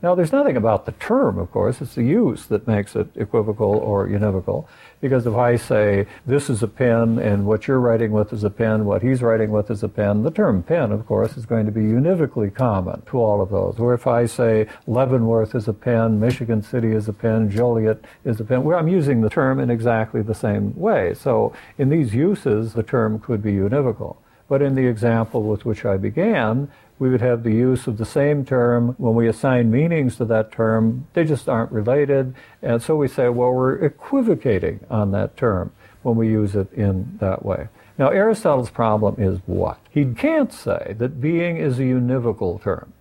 Now, 0.00 0.14
there's 0.14 0.30
nothing 0.30 0.56
about 0.56 0.86
the 0.86 0.92
term, 0.92 1.38
of 1.38 1.50
course, 1.50 1.80
it's 1.80 1.96
the 1.96 2.04
use 2.04 2.46
that 2.46 2.68
makes 2.68 2.94
it 2.94 3.08
equivocal 3.16 3.74
or 3.78 4.06
univocal. 4.06 4.68
Because 5.00 5.26
if 5.26 5.34
I 5.34 5.56
say, 5.56 6.06
this 6.24 6.48
is 6.48 6.62
a 6.62 6.68
pen, 6.68 7.18
and 7.18 7.46
what 7.46 7.66
you're 7.66 7.80
writing 7.80 8.12
with 8.12 8.32
is 8.32 8.44
a 8.44 8.50
pen, 8.50 8.84
what 8.84 9.02
he's 9.02 9.22
writing 9.22 9.50
with 9.50 9.72
is 9.72 9.82
a 9.82 9.88
pen, 9.88 10.22
the 10.22 10.30
term 10.30 10.62
pen, 10.62 10.92
of 10.92 11.04
course, 11.04 11.36
is 11.36 11.46
going 11.46 11.66
to 11.66 11.72
be 11.72 11.80
univocally 11.80 12.54
common 12.54 13.02
to 13.06 13.18
all 13.18 13.40
of 13.40 13.50
those. 13.50 13.80
Or 13.80 13.92
if 13.92 14.06
I 14.06 14.26
say, 14.26 14.68
Leavenworth 14.86 15.56
is 15.56 15.66
a 15.66 15.72
pen, 15.72 16.20
Michigan 16.20 16.62
City 16.62 16.92
is 16.92 17.08
a 17.08 17.12
pen, 17.12 17.50
Joliet 17.50 18.04
is 18.24 18.38
a 18.38 18.44
pen, 18.44 18.62
well, 18.62 18.78
I'm 18.78 18.86
using 18.86 19.20
the 19.20 19.30
term 19.30 19.58
in 19.58 19.68
exactly 19.68 20.22
the 20.22 20.34
same 20.34 20.78
way. 20.78 21.12
So 21.14 21.52
in 21.76 21.88
these 21.88 22.14
uses, 22.14 22.72
the 22.72 22.84
term 22.84 23.18
could 23.18 23.42
be 23.42 23.54
univocal. 23.54 24.18
But 24.48 24.62
in 24.62 24.74
the 24.74 24.86
example 24.86 25.42
with 25.42 25.64
which 25.64 25.84
I 25.84 25.98
began, 25.98 26.70
we 26.98 27.10
would 27.10 27.20
have 27.20 27.42
the 27.42 27.52
use 27.52 27.86
of 27.86 27.98
the 27.98 28.04
same 28.04 28.44
term. 28.44 28.94
When 28.98 29.14
we 29.14 29.28
assign 29.28 29.70
meanings 29.70 30.16
to 30.16 30.24
that 30.26 30.50
term, 30.50 31.06
they 31.12 31.24
just 31.24 31.48
aren't 31.48 31.70
related. 31.70 32.34
And 32.62 32.82
so 32.82 32.96
we 32.96 33.08
say, 33.08 33.28
well, 33.28 33.52
we're 33.52 33.76
equivocating 33.76 34.80
on 34.90 35.12
that 35.12 35.36
term 35.36 35.72
when 36.02 36.16
we 36.16 36.28
use 36.28 36.56
it 36.56 36.72
in 36.72 37.18
that 37.20 37.44
way. 37.44 37.68
Now, 37.98 38.10
Aristotle's 38.10 38.70
problem 38.70 39.16
is 39.18 39.40
what? 39.46 39.78
He 39.90 40.04
can't 40.06 40.52
say 40.52 40.94
that 40.98 41.20
being 41.20 41.56
is 41.56 41.78
a 41.78 41.82
univocal 41.82 42.62
term. 42.62 42.92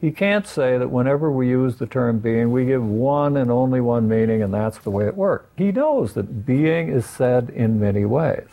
He 0.00 0.10
can't 0.10 0.46
say 0.46 0.76
that 0.76 0.90
whenever 0.90 1.30
we 1.30 1.48
use 1.48 1.76
the 1.76 1.86
term 1.86 2.18
being, 2.18 2.52
we 2.52 2.66
give 2.66 2.84
one 2.84 3.38
and 3.38 3.50
only 3.50 3.80
one 3.80 4.06
meaning, 4.06 4.42
and 4.42 4.52
that's 4.52 4.76
the 4.78 4.90
way 4.90 5.06
it 5.06 5.16
works. 5.16 5.46
He 5.56 5.72
knows 5.72 6.12
that 6.12 6.44
being 6.44 6.88
is 6.88 7.06
said 7.06 7.48
in 7.48 7.80
many 7.80 8.04
ways. 8.04 8.48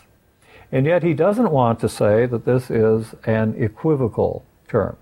And 0.71 0.85
yet 0.85 1.03
he 1.03 1.13
doesn't 1.13 1.51
want 1.51 1.79
to 1.81 1.89
say 1.89 2.25
that 2.25 2.45
this 2.45 2.69
is 2.71 3.13
an 3.25 3.55
equivocal 3.57 4.45
term. 4.67 4.97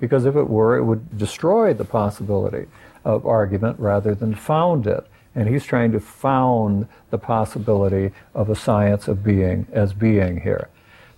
because 0.00 0.24
if 0.24 0.36
it 0.36 0.48
were, 0.48 0.76
it 0.76 0.84
would 0.84 1.18
destroy 1.18 1.74
the 1.74 1.84
possibility 1.84 2.66
of 3.04 3.26
argument 3.26 3.78
rather 3.78 4.14
than 4.14 4.34
found 4.34 4.86
it. 4.86 5.06
And 5.34 5.48
he's 5.48 5.64
trying 5.64 5.92
to 5.92 6.00
found 6.00 6.88
the 7.10 7.18
possibility 7.18 8.12
of 8.34 8.50
a 8.50 8.54
science 8.56 9.08
of 9.08 9.22
being 9.22 9.66
as 9.72 9.92
being 9.92 10.40
here. 10.40 10.68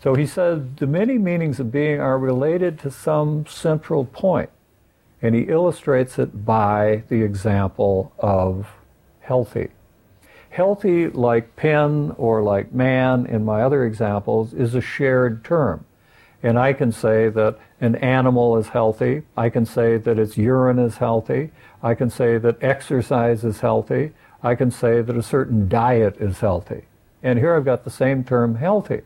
So 0.02 0.14
he 0.14 0.26
says 0.26 0.62
the 0.76 0.86
many 0.86 1.18
meanings 1.18 1.60
of 1.60 1.70
being 1.70 2.00
are 2.00 2.18
related 2.18 2.78
to 2.80 2.90
some 2.90 3.46
central. 3.46 4.08
And 5.22 5.34
he 5.34 5.42
illustrates 5.42 6.18
it 6.18 6.44
by 6.44 7.02
the 7.08 7.22
example 7.22 8.12
of 8.18 8.68
healthy. 9.20 9.68
Healthy, 10.50 11.08
like 11.08 11.56
pen 11.56 12.12
or 12.18 12.42
like 12.42 12.72
man 12.72 13.26
in 13.26 13.44
my 13.44 13.62
other 13.62 13.84
examples, 13.84 14.52
is 14.52 14.74
a 14.74 14.80
shared 14.80 15.44
term. 15.44 15.84
And 16.42 16.58
I 16.58 16.72
can 16.72 16.92
say 16.92 17.28
that 17.28 17.58
an 17.80 17.96
animal 17.96 18.56
is 18.56 18.68
healthy. 18.68 19.22
I 19.36 19.48
can 19.48 19.64
say 19.64 19.96
that 19.96 20.18
its 20.18 20.36
urine 20.36 20.78
is 20.78 20.96
healthy. 20.96 21.50
I 21.82 21.94
can 21.94 22.10
say 22.10 22.38
that 22.38 22.62
exercise 22.62 23.44
is 23.44 23.60
healthy. 23.60 24.12
I 24.42 24.54
can 24.54 24.70
say 24.70 25.02
that 25.02 25.16
a 25.16 25.22
certain 25.22 25.68
diet 25.68 26.16
is 26.18 26.40
healthy. 26.40 26.82
And 27.22 27.38
here 27.38 27.54
I've 27.54 27.64
got 27.64 27.84
the 27.84 27.90
same 27.90 28.24
term 28.24 28.56
healthy. 28.56 29.02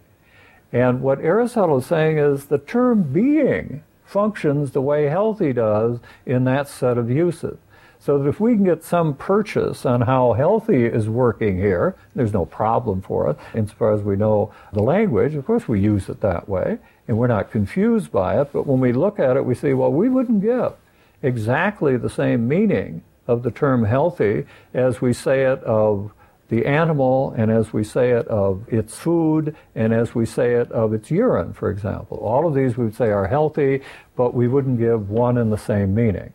And 0.73 1.03
what 1.03 1.21
Aristotle 1.21 1.79
is 1.79 1.87
saying 1.87 2.19
is 2.19 2.47
the 2.47 2.59
term 2.59 3.03
being 3.13 3.83
functions 4.05 4.73
the 4.73 4.81
way 4.81 5.07
healthy 5.07 5.53
does 5.53 5.99
in 6.25 6.45
that 6.45 6.69
set 6.69 6.99
of 6.99 7.11
uses. 7.11 7.59
So 8.05 8.19
that 8.19 8.29
if 8.29 8.39
we 8.39 8.55
can 8.55 8.65
get 8.65 8.85
some 8.85 9.15
purchase 9.15 9.87
on 9.87 10.03
how 10.03 10.35
healthy 10.35 10.85
is 10.85 11.09
working 11.09 11.57
here, 11.57 11.97
there's 12.15 12.35
no 12.35 12.45
problem 12.45 13.01
for 13.01 13.27
us. 13.29 13.37
Insofar 13.55 13.95
as 13.95 14.03
we 14.03 14.15
know 14.15 14.53
the 14.75 14.83
language, 14.83 15.35
of 15.35 15.47
course 15.47 15.67
we 15.67 15.81
use 15.81 16.11
it 16.11 16.21
that 16.21 16.47
way, 16.47 16.77
and 17.09 17.17
we're 17.17 17.29
not 17.29 17.51
confused 17.51 18.13
by 18.13 18.39
it. 18.39 18.51
But 18.53 18.67
when 18.67 18.79
we 18.79 18.93
look 18.93 19.19
at 19.19 19.39
it, 19.39 19.47
we 19.47 19.55
see, 19.55 19.73
well, 19.73 19.91
we 19.91 20.11
wouldn't 20.11 20.43
give 20.43 20.75
exactly 21.23 21.97
the 21.97 22.11
same 22.11 22.47
meaning 22.47 23.03
of 23.27 23.43
the 23.43 23.51
term 23.51 23.85
healthy 23.87 24.45
as 24.75 25.01
we 25.01 25.15
say 25.15 25.45
it 25.45 25.65
of 25.65 26.13
the 26.51 26.67
animal 26.67 27.33
and 27.39 27.51
as 27.51 27.73
we 27.73 27.83
say 27.83 28.11
it 28.11 28.29
of 28.29 28.71
its 28.71 28.99
food 28.99 29.57
and 29.75 29.95
as 29.95 30.15
we 30.15 30.27
say 30.27 30.57
it 30.57 30.71
of 30.73 30.93
its 30.93 31.11
urine, 31.11 31.55
for 31.55 31.71
example. 31.71 32.19
All 32.19 32.47
of 32.47 32.55
these 32.55 32.77
we 32.77 32.85
would 32.85 32.95
say 32.97 33.09
are 33.09 33.29
healthy, 33.29 33.81
but 34.15 34.35
we 34.35 34.47
wouldn't 34.47 34.79
give 34.79 35.09
one 35.09 35.39
and 35.39 35.51
the 35.51 35.57
same 35.57 35.95
meaning 35.95 36.35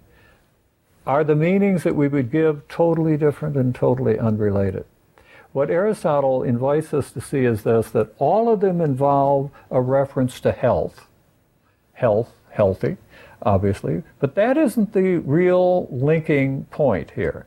are 1.06 1.24
the 1.24 1.36
meanings 1.36 1.84
that 1.84 1.96
we 1.96 2.08
would 2.08 2.32
give 2.32 2.68
totally 2.68 3.18
different 3.18 3.56
and 3.56 3.74
totally 3.74 4.20
unrelated. 4.20 4.86
What 5.52 5.72
Aristotle 5.72 6.44
invites 6.44 6.94
us 6.94 7.12
to 7.12 7.22
see 7.22 7.46
is 7.46 7.64
this 7.64 7.90
that 7.92 8.14
all 8.20 8.52
of 8.52 8.60
them 8.60 8.82
involve 8.82 9.50
a 9.72 9.82
reference 9.82 10.40
to 10.42 10.52
health. 10.52 11.08
Health, 11.94 12.32
healthy, 12.52 12.98
obviously, 13.42 14.04
but 14.20 14.36
that 14.36 14.58
isn't 14.58 14.94
the 14.94 15.18
real 15.18 15.88
linking 15.90 16.66
point 16.66 17.12
here. 17.12 17.46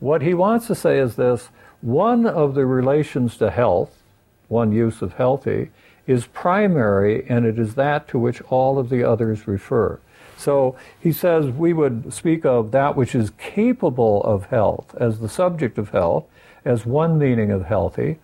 What 0.00 0.22
he 0.22 0.34
wants 0.34 0.66
to 0.66 0.74
say 0.74 0.98
is 0.98 1.16
this 1.16 1.48
one 1.80 2.26
of 2.26 2.54
the 2.54 2.66
relations 2.66 3.36
to 3.38 3.50
health, 3.50 4.02
one 4.48 4.72
use 4.72 5.00
of 5.00 5.14
healthy, 5.14 5.70
is 6.06 6.26
primary, 6.26 7.26
and 7.28 7.46
it 7.46 7.58
is 7.58 7.74
that 7.76 8.08
to 8.08 8.18
which 8.18 8.42
all 8.42 8.78
of 8.78 8.90
the 8.90 9.02
others 9.04 9.46
refer. 9.46 9.98
So 10.40 10.74
he 10.98 11.12
says 11.12 11.50
we 11.50 11.74
would 11.74 12.14
speak 12.14 12.46
of 12.46 12.70
that 12.70 12.96
which 12.96 13.14
is 13.14 13.30
capable 13.38 14.22
of 14.24 14.46
health 14.46 14.94
as 14.98 15.20
the 15.20 15.28
subject 15.28 15.76
of 15.76 15.90
health, 15.90 16.24
as 16.64 16.86
one 16.86 17.18
meaning 17.18 17.50
of 17.50 17.66
healthy, 17.66 18.18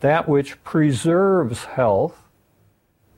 that 0.00 0.28
which 0.28 0.62
preserves 0.62 1.64
health 1.64 2.22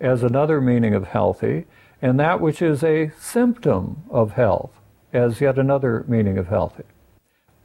as 0.00 0.22
another 0.22 0.60
meaning 0.60 0.94
of 0.94 1.08
healthy, 1.08 1.66
and 2.00 2.18
that 2.18 2.40
which 2.40 2.62
is 2.62 2.82
a 2.82 3.10
symptom 3.20 4.02
of 4.08 4.32
health 4.32 4.70
as 5.12 5.40
yet 5.40 5.58
another 5.58 6.04
meaning 6.08 6.38
of 6.38 6.48
healthy. 6.48 6.84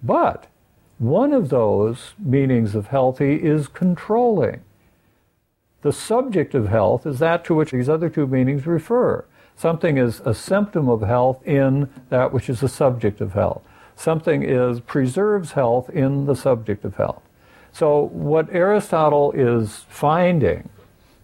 But 0.01 0.47
one 0.97 1.31
of 1.31 1.49
those 1.49 2.13
meanings 2.19 2.75
of 2.75 2.87
healthy 2.87 3.35
is 3.35 3.67
controlling. 3.67 4.61
The 5.81 5.93
subject 5.93 6.53
of 6.53 6.67
health 6.67 7.05
is 7.05 7.19
that 7.19 7.45
to 7.45 7.55
which 7.55 7.71
these 7.71 7.89
other 7.89 8.09
two 8.09 8.27
meanings 8.27 8.65
refer. 8.65 9.25
Something 9.55 9.97
is 9.97 10.19
a 10.25 10.33
symptom 10.33 10.89
of 10.89 11.01
health 11.01 11.45
in 11.45 11.89
that 12.09 12.33
which 12.33 12.49
is 12.49 12.63
a 12.63 12.67
subject 12.67 13.21
of 13.21 13.33
health. 13.33 13.61
Something 13.95 14.43
is 14.43 14.79
preserves 14.79 15.51
health 15.53 15.89
in 15.89 16.25
the 16.25 16.35
subject 16.35 16.83
of 16.83 16.95
health. 16.95 17.21
So 17.71 18.07
what 18.07 18.53
Aristotle 18.53 19.31
is 19.31 19.85
finding 19.89 20.69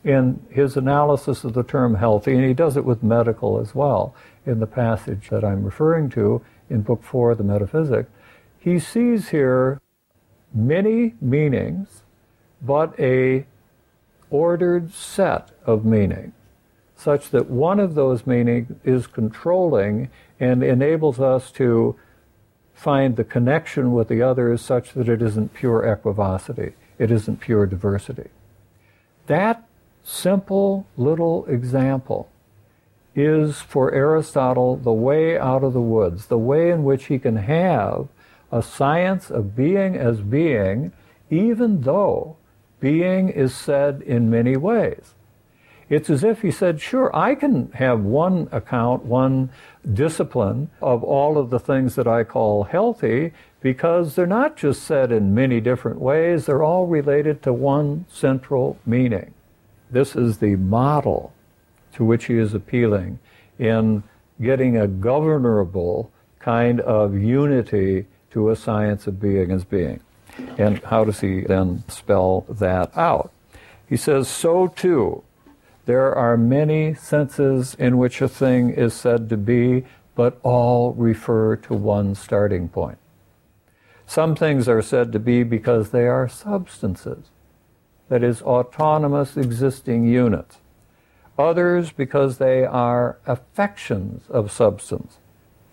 in 0.03 0.41
his 0.49 0.77
analysis 0.77 1.43
of 1.43 1.53
the 1.53 1.63
term 1.63 1.95
healthy, 1.95 2.33
and 2.33 2.45
he 2.45 2.53
does 2.53 2.77
it 2.77 2.85
with 2.85 3.03
medical 3.03 3.59
as 3.59 3.75
well 3.75 4.15
in 4.45 4.59
the 4.59 4.67
passage 4.67 5.29
that 5.29 5.43
I'm 5.43 5.63
referring 5.63 6.09
to 6.11 6.41
in 6.69 6.81
Book 6.81 7.03
4, 7.03 7.35
The 7.35 7.43
Metaphysic, 7.43 8.07
he 8.59 8.79
sees 8.79 9.29
here 9.29 9.81
many 10.53 11.15
meanings, 11.21 12.03
but 12.61 12.97
a 12.99 13.45
ordered 14.29 14.93
set 14.93 15.51
of 15.65 15.85
meaning 15.85 16.33
such 16.99 17.29
that 17.29 17.49
one 17.49 17.79
of 17.79 17.95
those 17.95 18.27
meanings 18.27 18.71
is 18.83 19.07
controlling 19.07 20.09
and 20.37 20.61
enables 20.61 21.19
us 21.19 21.49
to 21.49 21.95
find 22.73 23.15
the 23.15 23.23
connection 23.23 23.93
with 23.93 24.09
the 24.09 24.21
others 24.21 24.61
such 24.61 24.91
that 24.93 25.07
it 25.07 25.21
isn't 25.21 25.53
pure 25.53 25.85
equivocity, 25.85 26.73
it 26.97 27.09
isn't 27.09 27.39
pure 27.39 27.65
diversity. 27.65 28.29
That 29.27 29.65
simple 30.03 30.87
little 30.97 31.45
example 31.45 32.29
is 33.15 33.61
for 33.61 33.93
Aristotle 33.93 34.75
the 34.75 34.91
way 34.91 35.37
out 35.37 35.63
of 35.63 35.71
the 35.71 35.81
woods, 35.81 36.25
the 36.25 36.37
way 36.37 36.69
in 36.69 36.83
which 36.83 37.05
he 37.05 37.17
can 37.17 37.37
have 37.37 38.09
a 38.51 38.61
science 38.61 39.29
of 39.29 39.55
being 39.55 39.95
as 39.95 40.19
being, 40.19 40.91
even 41.29 41.81
though 41.81 42.35
being 42.81 43.29
is 43.29 43.55
said 43.55 44.01
in 44.01 44.29
many 44.29 44.57
ways. 44.57 45.13
It's 45.89 46.09
as 46.09 46.23
if 46.23 46.41
he 46.43 46.51
said, 46.51 46.79
sure, 46.79 47.15
I 47.15 47.33
can 47.33 47.71
have 47.73 48.01
one 48.01 48.47
account, 48.51 49.05
one 49.05 49.49
discipline 49.91 50.69
of 50.81 51.03
all 51.03 51.37
of 51.37 51.49
the 51.49 51.59
things 51.59 51.95
that 51.95 52.07
I 52.07 52.23
call 52.23 52.65
healthy 52.65 53.31
because 53.61 54.15
they're 54.15 54.27
not 54.27 54.55
just 54.55 54.83
said 54.83 55.11
in 55.11 55.33
many 55.33 55.59
different 55.59 55.99
ways, 55.99 56.45
they're 56.45 56.63
all 56.63 56.85
related 56.85 57.41
to 57.43 57.53
one 57.53 58.05
central 58.07 58.77
meaning. 58.85 59.33
This 59.89 60.15
is 60.15 60.37
the 60.37 60.55
model 60.55 61.33
to 61.93 62.05
which 62.05 62.25
he 62.25 62.37
is 62.37 62.53
appealing 62.53 63.19
in 63.57 64.03
getting 64.39 64.77
a 64.77 64.87
governable 64.87 66.11
kind 66.39 66.79
of 66.81 67.15
unity 67.15 68.05
to 68.31 68.51
a 68.51 68.55
science 68.55 69.07
of 69.07 69.19
being 69.19 69.51
as 69.51 69.63
being. 69.65 69.99
And 70.57 70.81
how 70.83 71.03
does 71.03 71.19
he 71.19 71.41
then 71.41 71.83
spell 71.87 72.45
that 72.47 72.95
out? 72.95 73.33
He 73.87 73.97
says, 73.97 74.27
so 74.27 74.67
too, 74.67 75.23
there 75.89 76.13
are 76.13 76.37
many 76.37 76.93
senses 76.93 77.73
in 77.79 77.97
which 77.97 78.21
a 78.21 78.29
thing 78.29 78.69
is 78.69 78.93
said 78.93 79.27
to 79.27 79.35
be, 79.35 79.83
but 80.13 80.39
all 80.43 80.93
refer 80.93 81.55
to 81.55 81.73
one 81.73 82.13
starting 82.13 82.69
point. 82.69 82.99
Some 84.05 84.35
things 84.35 84.69
are 84.69 84.83
said 84.83 85.11
to 85.13 85.19
be 85.19 85.41
because 85.41 85.89
they 85.89 86.05
are 86.05 86.29
substances, 86.29 87.31
that 88.07 88.23
is, 88.23 88.43
autonomous 88.43 89.35
existing 89.35 90.05
units. 90.05 90.57
Others 91.39 91.91
because 91.91 92.37
they 92.37 92.65
are 92.65 93.17
affections 93.25 94.21
of 94.29 94.51
substance, 94.51 95.17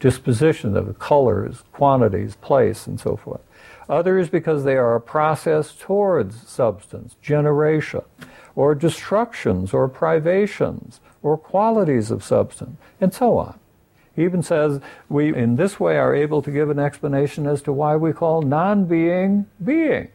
disposition 0.00 0.78
of 0.78 0.98
colors, 0.98 1.62
quantities, 1.72 2.36
place, 2.36 2.86
and 2.86 2.98
so 2.98 3.16
forth. 3.18 3.42
Others 3.86 4.30
because 4.30 4.64
they 4.64 4.78
are 4.78 4.94
a 4.94 5.00
process 5.02 5.74
towards 5.78 6.48
substance, 6.48 7.16
generation 7.20 8.00
or 8.56 8.74
destructions 8.74 9.72
or 9.72 9.86
privations 9.86 11.00
or 11.22 11.38
qualities 11.38 12.10
of 12.10 12.24
substance, 12.24 12.76
and 13.00 13.14
so 13.14 13.38
on. 13.38 13.58
He 14.16 14.24
even 14.24 14.42
says 14.42 14.80
we, 15.08 15.34
in 15.34 15.56
this 15.56 15.78
way, 15.78 15.98
are 15.98 16.14
able 16.14 16.40
to 16.42 16.50
give 16.50 16.70
an 16.70 16.78
explanation 16.78 17.46
as 17.46 17.60
to 17.62 17.72
why 17.72 17.96
we 17.96 18.12
call 18.12 18.42
non 18.42 18.86
being 18.86 19.46
being. 19.62 20.08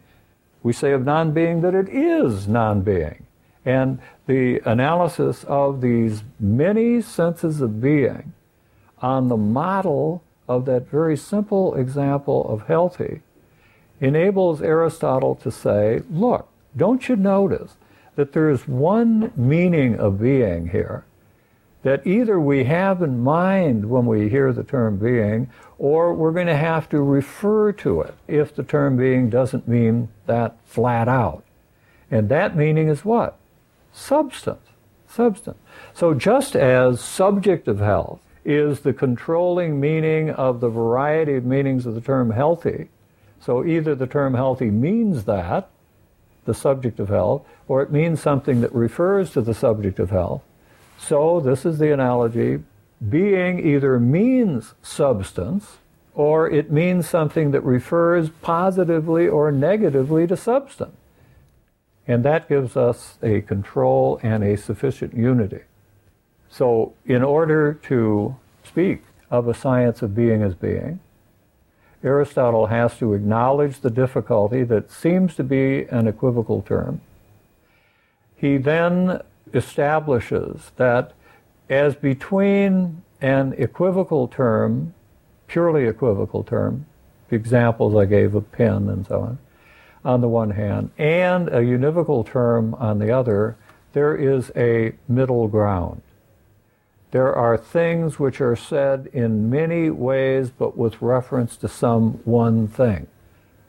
We 0.63 0.73
say 0.73 0.91
of 0.91 1.05
non 1.05 1.33
being 1.33 1.61
that 1.61 1.75
it 1.75 1.87
is 1.87 2.47
non 2.47 2.81
being. 2.81 3.27
And 3.63 3.99
the 4.25 4.59
analysis 4.65 5.43
of 5.43 5.81
these 5.81 6.23
many 6.39 7.01
senses 7.01 7.61
of 7.61 7.79
being 7.79 8.33
on 9.01 9.27
the 9.27 9.37
model 9.37 10.23
of 10.47 10.65
that 10.65 10.87
very 10.87 11.15
simple 11.15 11.75
example 11.75 12.47
of 12.49 12.63
healthy 12.63 13.21
enables 13.99 14.61
Aristotle 14.61 15.35
to 15.35 15.51
say, 15.51 16.01
look, 16.09 16.47
don't 16.75 17.07
you 17.07 17.15
notice 17.15 17.75
that 18.15 18.33
there 18.33 18.49
is 18.49 18.67
one 18.67 19.31
meaning 19.35 19.97
of 19.97 20.19
being 20.19 20.69
here 20.69 21.05
that 21.83 22.05
either 22.05 22.39
we 22.39 22.63
have 22.65 23.01
in 23.01 23.23
mind 23.23 23.89
when 23.89 24.05
we 24.05 24.29
hear 24.29 24.53
the 24.53 24.63
term 24.63 24.97
being, 24.97 25.49
or 25.79 26.13
we're 26.13 26.31
going 26.31 26.47
to 26.47 26.55
have 26.55 26.87
to 26.89 27.01
refer 27.01 27.71
to 27.71 28.01
it 28.01 28.13
if 28.27 28.53
the 28.53 28.63
term 28.63 28.95
being 28.97 29.29
doesn't 29.29 29.67
mean 29.67 30.07
that 30.27 30.55
flat 30.65 31.07
out. 31.07 31.43
And 32.11 32.29
that 32.29 32.55
meaning 32.55 32.87
is 32.87 33.03
what? 33.03 33.37
Substance. 33.91 34.67
Substance. 35.07 35.57
So 35.93 36.13
just 36.13 36.55
as 36.55 37.01
subject 37.01 37.67
of 37.67 37.79
health 37.79 38.19
is 38.45 38.81
the 38.81 38.93
controlling 38.93 39.79
meaning 39.79 40.29
of 40.29 40.59
the 40.59 40.69
variety 40.69 41.35
of 41.35 41.45
meanings 41.45 41.85
of 41.85 41.95
the 41.95 42.01
term 42.01 42.31
healthy. 42.31 42.89
So 43.39 43.65
either 43.65 43.95
the 43.95 44.07
term 44.07 44.35
healthy 44.35 44.69
means 44.69 45.25
that, 45.25 45.69
the 46.45 46.53
subject 46.53 46.99
of 46.99 47.09
health, 47.09 47.45
or 47.71 47.81
it 47.81 47.89
means 47.89 48.21
something 48.21 48.59
that 48.59 48.75
refers 48.75 49.31
to 49.31 49.39
the 49.39 49.53
subject 49.53 49.97
of 49.97 50.09
health. 50.09 50.41
So 50.97 51.39
this 51.39 51.65
is 51.65 51.79
the 51.79 51.93
analogy. 51.93 52.59
Being 53.07 53.65
either 53.65 53.97
means 53.97 54.73
substance, 54.81 55.77
or 56.13 56.49
it 56.49 56.69
means 56.69 57.07
something 57.07 57.51
that 57.51 57.61
refers 57.61 58.29
positively 58.41 59.25
or 59.25 59.53
negatively 59.53 60.27
to 60.27 60.35
substance. 60.35 60.97
And 62.05 62.25
that 62.25 62.49
gives 62.49 62.75
us 62.75 63.17
a 63.23 63.39
control 63.39 64.19
and 64.21 64.43
a 64.43 64.57
sufficient 64.57 65.13
unity. 65.13 65.61
So, 66.49 66.91
in 67.05 67.23
order 67.23 67.75
to 67.83 68.35
speak 68.65 69.03
of 69.29 69.47
a 69.47 69.53
science 69.53 70.01
of 70.01 70.13
being 70.13 70.41
as 70.41 70.55
being, 70.55 70.99
Aristotle 72.03 72.65
has 72.65 72.97
to 72.97 73.13
acknowledge 73.13 73.79
the 73.79 73.89
difficulty 73.89 74.65
that 74.65 74.91
seems 74.91 75.35
to 75.35 75.43
be 75.45 75.83
an 75.83 76.09
equivocal 76.09 76.63
term. 76.63 76.99
He 78.41 78.57
then 78.57 79.21
establishes 79.53 80.71
that 80.77 81.13
as 81.69 81.93
between 81.93 83.03
an 83.21 83.53
equivocal 83.55 84.27
term, 84.27 84.95
purely 85.45 85.85
equivocal 85.85 86.43
term, 86.43 86.87
the 87.29 87.35
examples 87.35 87.95
I 87.95 88.05
gave 88.05 88.33
of 88.33 88.51
pen 88.51 88.89
and 88.89 89.05
so 89.05 89.21
on, 89.21 89.37
on 90.03 90.21
the 90.21 90.27
one 90.27 90.49
hand, 90.49 90.89
and 90.97 91.49
a 91.49 91.61
univocal 91.61 92.25
term 92.25 92.73
on 92.73 92.97
the 92.97 93.11
other, 93.11 93.57
there 93.93 94.15
is 94.15 94.51
a 94.55 94.93
middle 95.07 95.47
ground. 95.47 96.01
There 97.11 97.35
are 97.35 97.57
things 97.57 98.17
which 98.17 98.41
are 98.41 98.55
said 98.55 99.07
in 99.13 99.51
many 99.51 99.91
ways, 99.91 100.49
but 100.49 100.75
with 100.75 100.99
reference 100.99 101.57
to 101.57 101.67
some 101.67 102.13
one 102.25 102.67
thing. 102.67 103.05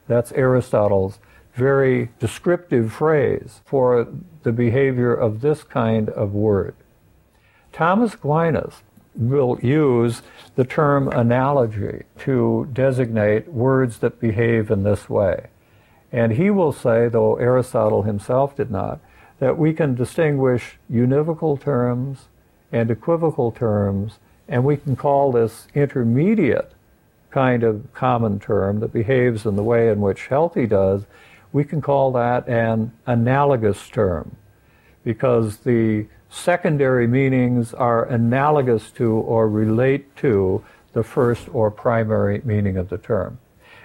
That's 0.07 0.31
Aristotle's 0.31 1.19
very 1.55 2.09
descriptive 2.19 2.91
phrase 2.91 3.61
for 3.65 4.07
the 4.43 4.51
behavior 4.51 5.13
of 5.13 5.41
this 5.41 5.63
kind 5.63 6.09
of 6.09 6.33
word. 6.33 6.75
Thomas 7.71 8.13
Aquinas 8.13 8.81
will 9.15 9.59
use 9.61 10.21
the 10.55 10.65
term 10.65 11.07
analogy 11.09 12.03
to 12.19 12.67
designate 12.73 13.47
words 13.47 13.99
that 13.99 14.19
behave 14.19 14.71
in 14.71 14.83
this 14.83 15.09
way. 15.09 15.47
And 16.11 16.33
he 16.33 16.49
will 16.49 16.71
say, 16.71 17.07
though 17.07 17.35
Aristotle 17.35 18.03
himself 18.03 18.55
did 18.55 18.71
not, 18.71 18.99
that 19.39 19.57
we 19.57 19.73
can 19.73 19.95
distinguish 19.95 20.77
univocal 20.91 21.59
terms 21.59 22.27
and 22.71 22.89
equivocal 22.89 23.51
terms, 23.51 24.19
and 24.47 24.63
we 24.63 24.77
can 24.77 24.95
call 24.95 25.31
this 25.31 25.67
intermediate 25.75 26.71
kind 27.31 27.63
of 27.63 27.91
common 27.93 28.39
term 28.39 28.79
that 28.79 28.93
behaves 28.93 29.45
in 29.45 29.55
the 29.55 29.63
way 29.63 29.89
in 29.89 30.01
which 30.01 30.27
healthy 30.27 30.67
does, 30.67 31.05
we 31.53 31.63
can 31.63 31.81
call 31.81 32.11
that 32.11 32.49
an 32.49 32.91
analogous 33.05 33.87
term 33.87 34.35
because 35.03 35.57
the 35.57 36.05
secondary 36.29 37.07
meanings 37.07 37.73
are 37.73 38.05
analogous 38.05 38.89
to 38.91 39.11
or 39.13 39.47
relate 39.47 40.15
to 40.15 40.63
the 40.93 41.03
first 41.03 41.47
or 41.53 41.69
primary 41.69 42.41
meaning 42.43 42.75
of 42.75 42.89
the 42.89 42.97
term. 42.97 43.37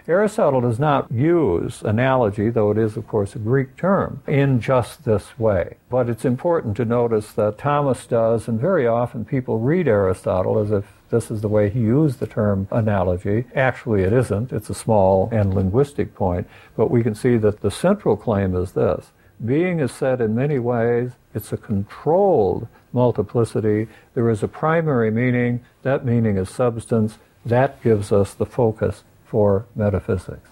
Aristotle 0.09 0.63
does 0.63 0.79
not 0.79 1.13
use 1.13 1.83
analogy, 1.83 2.49
though 2.49 2.71
it 2.71 2.79
is, 2.79 2.97
of 2.97 3.07
course, 3.07 3.37
a 3.37 3.39
Greek 3.39 3.77
term, 3.77 4.23
in 4.27 4.59
just 4.59 5.05
this 5.05 5.39
way. 5.39 5.77
But 5.91 6.09
it's 6.09 6.25
important 6.25 6.79
to 6.79 6.87
notice 6.87 7.33
that 7.33 7.59
Thomas 7.59 8.07
does, 8.07 8.49
and 8.49 8.59
very 8.59 8.87
often 8.87 9.27
people 9.27 9.59
read 9.59 9.87
Aristotle 9.87 10.59
as 10.59 10.71
if 10.71 10.87
this 11.11 11.31
is 11.31 11.43
the 11.43 11.49
way 11.49 11.69
he 11.69 11.81
used 11.81 12.21
the 12.21 12.27
term 12.27 12.69
analogy. 12.71 13.45
Actually, 13.55 14.03
it 14.03 14.15
isn't. 14.15 14.51
It's 14.51 14.71
a 14.71 14.75
small 14.75 15.29
and 15.31 15.53
linguistic 15.53 16.15
point. 16.15 16.49
But 16.75 16.91
we 16.91 17.03
can 17.03 17.15
see 17.15 17.37
that 17.37 17.61
the 17.61 17.71
central 17.71 18.17
claim 18.17 18.57
is 18.57 18.73
this 18.73 19.13
being 19.45 19.79
is 19.79 19.93
said 19.93 20.21
in 20.21 20.35
many 20.35 20.59
ways, 20.59 21.13
it's 21.35 21.53
a 21.53 21.57
controlled 21.57 22.67
multiplicity. 22.93 23.87
There 24.15 24.31
is 24.31 24.43
a 24.43 24.49
primary 24.49 25.11
meaning, 25.11 25.65
that 25.83 26.05
meaning 26.05 26.37
is 26.37 26.51
substance. 26.51 27.19
That 27.47 27.81
gives 27.83 28.11
us 28.11 28.35
the 28.35 28.47
focus 28.47 29.05
for 29.29 29.66
metaphysics. 29.76 30.49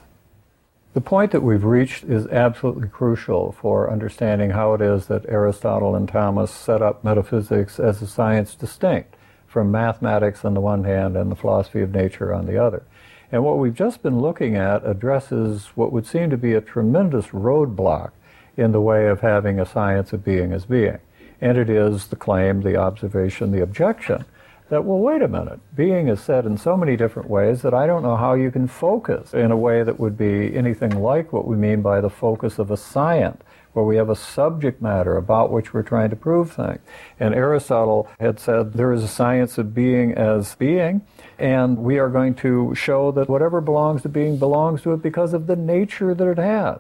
The 0.93 1.01
point 1.01 1.33
that 1.33 1.43
we've 1.43 1.65
reached 1.65 2.05
is 2.05 2.27
absolutely 2.29 2.89
crucial 2.89 3.53
for 3.53 3.91
understanding 3.91 4.51
how 4.51 4.75
it 4.75 4.81
is 4.81 5.07
that 5.07 5.27
Aristotle 5.29 5.95
and 5.95 6.09
Thomas 6.09 6.51
set 6.51 6.81
up 6.81 7.05
metaphysics 7.05 7.79
as 7.79 8.01
a 8.01 8.07
science 8.07 8.55
distinct 8.55 9.15
from 9.47 9.71
mathematics 9.71 10.45
on 10.45 10.55
the 10.55 10.61
one 10.61 10.85
hand 10.85 11.17
and 11.17 11.31
the 11.31 11.37
philosophy 11.37 11.83
of 11.83 11.95
nature 11.95 12.33
on 12.33 12.47
the 12.47 12.57
other. 12.57 12.83
And 13.31 13.45
what 13.45 13.59
we've 13.59 13.75
just 13.75 14.03
been 14.03 14.21
looking 14.21 14.57
at 14.57 14.87
addresses 14.87 15.67
what 15.75 15.93
would 15.93 16.07
seem 16.07 16.31
to 16.31 16.37
be 16.37 16.55
a 16.55 16.61
tremendous 16.61 17.27
roadblock 17.27 18.13
in 18.57 18.73
the 18.73 18.81
way 18.81 19.09
of 19.09 19.21
having 19.21 19.61
a 19.61 19.67
science 19.67 20.13
of 20.13 20.25
being 20.25 20.53
as 20.53 20.65
being. 20.65 20.99
And 21.41 21.59
it 21.59 21.69
is 21.69 22.07
the 22.07 22.17
claim, 22.17 22.63
the 22.63 22.77
observation, 22.77 23.53
the 23.53 23.63
objection 23.63 24.25
that, 24.69 24.85
well, 24.85 24.99
wait 24.99 25.23
a 25.23 25.29
minute, 25.29 25.61
being 25.75 26.09
is 26.09 26.21
said 26.21 26.45
in 26.45 26.59
so 26.59 26.77
many 26.77 26.97
different 26.97 27.31
ways 27.31 27.63
that 27.63 27.73
I 27.73 27.87
don't 27.87 28.03
know 28.03 28.17
how 28.17 28.35
you 28.35 28.51
can 28.51 28.67
focus 28.67 29.33
in 29.33 29.51
a 29.51 29.57
way 29.57 29.83
that 29.83 30.01
would 30.01 30.19
be 30.19 30.57
anything 30.57 31.01
like 31.01 31.33
what 31.33 31.47
we 31.47 31.57
mean 31.57 31.83
by 31.83 32.01
the 32.01 32.11
focus 32.11 32.59
of 32.59 32.71
a 32.71 32.77
science, 32.77 33.43
where 33.75 33.85
we 33.85 33.97
have 33.97 34.09
a 34.09 34.17
subject 34.17 34.81
matter 34.81 35.17
about 35.17 35.53
which 35.53 35.75
we're 35.75 35.83
trying 35.83 36.11
to 36.11 36.17
prove 36.17 36.51
things. 36.51 36.81
And 37.21 37.35
Aristotle 37.35 38.09
had 38.19 38.41
said 38.41 38.73
there 38.73 38.93
is 38.93 39.05
a 39.05 39.09
science 39.09 39.59
of 39.59 39.75
being 39.75 40.15
as 40.15 40.55
being, 40.55 41.03
and 41.39 41.79
we 41.79 41.99
are 41.99 42.09
going 42.09 42.35
to 42.37 42.75
show 42.75 43.13
that 43.13 43.29
whatever 43.29 43.61
belongs 43.61 44.03
to 44.03 44.09
being 44.09 44.39
belongs 44.39 44.83
to 44.83 44.95
it 44.95 45.03
because 45.03 45.33
of 45.33 45.47
the 45.47 45.57
nature 45.57 46.15
that 46.15 46.27
it 46.27 46.39
has. 46.39 46.79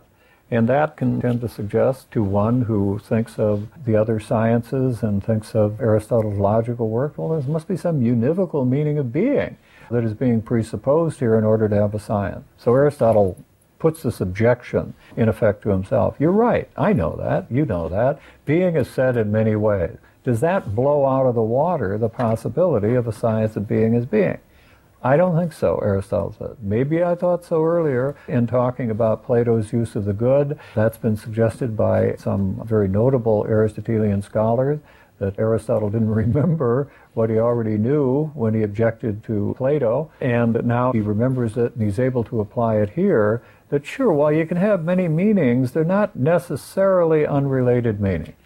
And 0.51 0.69
that 0.69 0.97
can 0.97 1.21
tend 1.21 1.41
to 1.41 1.49
suggest 1.49 2.11
to 2.13 2.23
one 2.23 2.63
who 2.63 3.01
thinks 3.01 3.39
of 3.39 3.69
the 3.85 3.97
other 3.97 4.21
sciences 4.21 5.03
and 5.03 5.23
thinks 5.23 5.57
of 5.57 5.81
Aristotle's 5.81 6.39
logical 6.39 6.89
work, 6.89 7.19
well, 7.19 7.41
there 7.41 7.51
must 7.51 7.67
be 7.67 7.77
some 7.77 8.01
univocal 8.01 8.67
meaning 8.67 8.97
of 8.99 9.13
being 9.13 9.57
that 9.91 10.05
is 10.05 10.15
being 10.15 10.43
presupposed 10.43 11.19
here 11.19 11.37
in 11.37 11.45
order 11.45 11.69
to 11.69 11.75
have 11.75 11.95
a 11.95 11.99
science. 11.99 12.45
So 12.59 12.75
Aristotle 12.75 13.45
puts 13.79 14.03
this 14.03 14.21
objection 14.21 14.95
in 15.17 15.29
effect 15.29 15.63
to 15.63 15.71
himself. 15.71 16.17
You're 16.19 16.33
right. 16.33 16.69
I 16.77 16.93
know 16.93 17.17
that. 17.17 17.51
You 17.51 17.65
know 17.65 17.89
that. 17.89 18.21
Being 18.45 18.77
is 18.77 18.89
said 18.89 19.17
in 19.17 19.33
many 19.33 19.57
ways. 19.57 19.97
Does 20.25 20.41
that 20.41 20.75
blow 20.75 21.07
out 21.07 21.27
of 21.27 21.35
the 21.35 21.43
water 21.43 21.99
the 21.99 22.09
possibility 22.09 22.95
of 22.95 23.07
a 23.07 23.13
science 23.13 23.57
of 23.57 23.69
being 23.69 23.95
as 23.95 24.07
being? 24.07 24.39
I 25.03 25.17
don't 25.17 25.37
think 25.37 25.53
so, 25.53 25.79
Aristotle 25.79 26.35
said. 26.39 26.57
Maybe 26.61 27.03
I 27.03 27.15
thought 27.15 27.45
so 27.45 27.63
earlier 27.63 28.17
in 28.27 28.47
talking 28.47 28.91
about 28.91 29.25
Plato's 29.25 29.73
use 29.73 29.95
of 29.95 30.05
the 30.05 30.13
good. 30.13 30.59
That's 30.75 30.99
been 30.99 31.17
suggested 31.17 31.77
by 31.77 32.17
some 32.17 32.61
very 32.65 32.89
notable 32.89 33.47
Aristotelian 33.49 34.23
scholars 34.23 34.81
that 35.19 35.39
Aristotle 35.39 35.91
didn't 35.91 36.11
remember 36.15 36.91
what 37.15 37.31
he 37.31 37.39
already 37.39 37.79
knew 37.79 38.27
when 38.35 38.55
he 38.55 38.63
objected 38.63 39.23
to 39.25 39.55
Plato, 39.57 40.11
and 40.21 40.65
now 40.65 40.93
he 40.93 41.01
remembers 41.01 41.57
it 41.57 41.75
and 41.75 41.83
he's 41.83 41.99
able 41.99 42.25
to 42.25 42.41
apply 42.41 42.77
it 42.77 42.91
here. 42.91 43.43
That 43.69 43.85
sure, 43.85 44.13
while 44.13 44.31
you 44.33 44.47
can 44.47 44.59
have 44.59 44.85
many 44.85 45.09
meanings, 45.09 45.73
they're 45.73 45.85
not 45.85 46.15
necessarily 46.17 47.27
unrelated 47.27 48.01
meanings. 48.01 48.37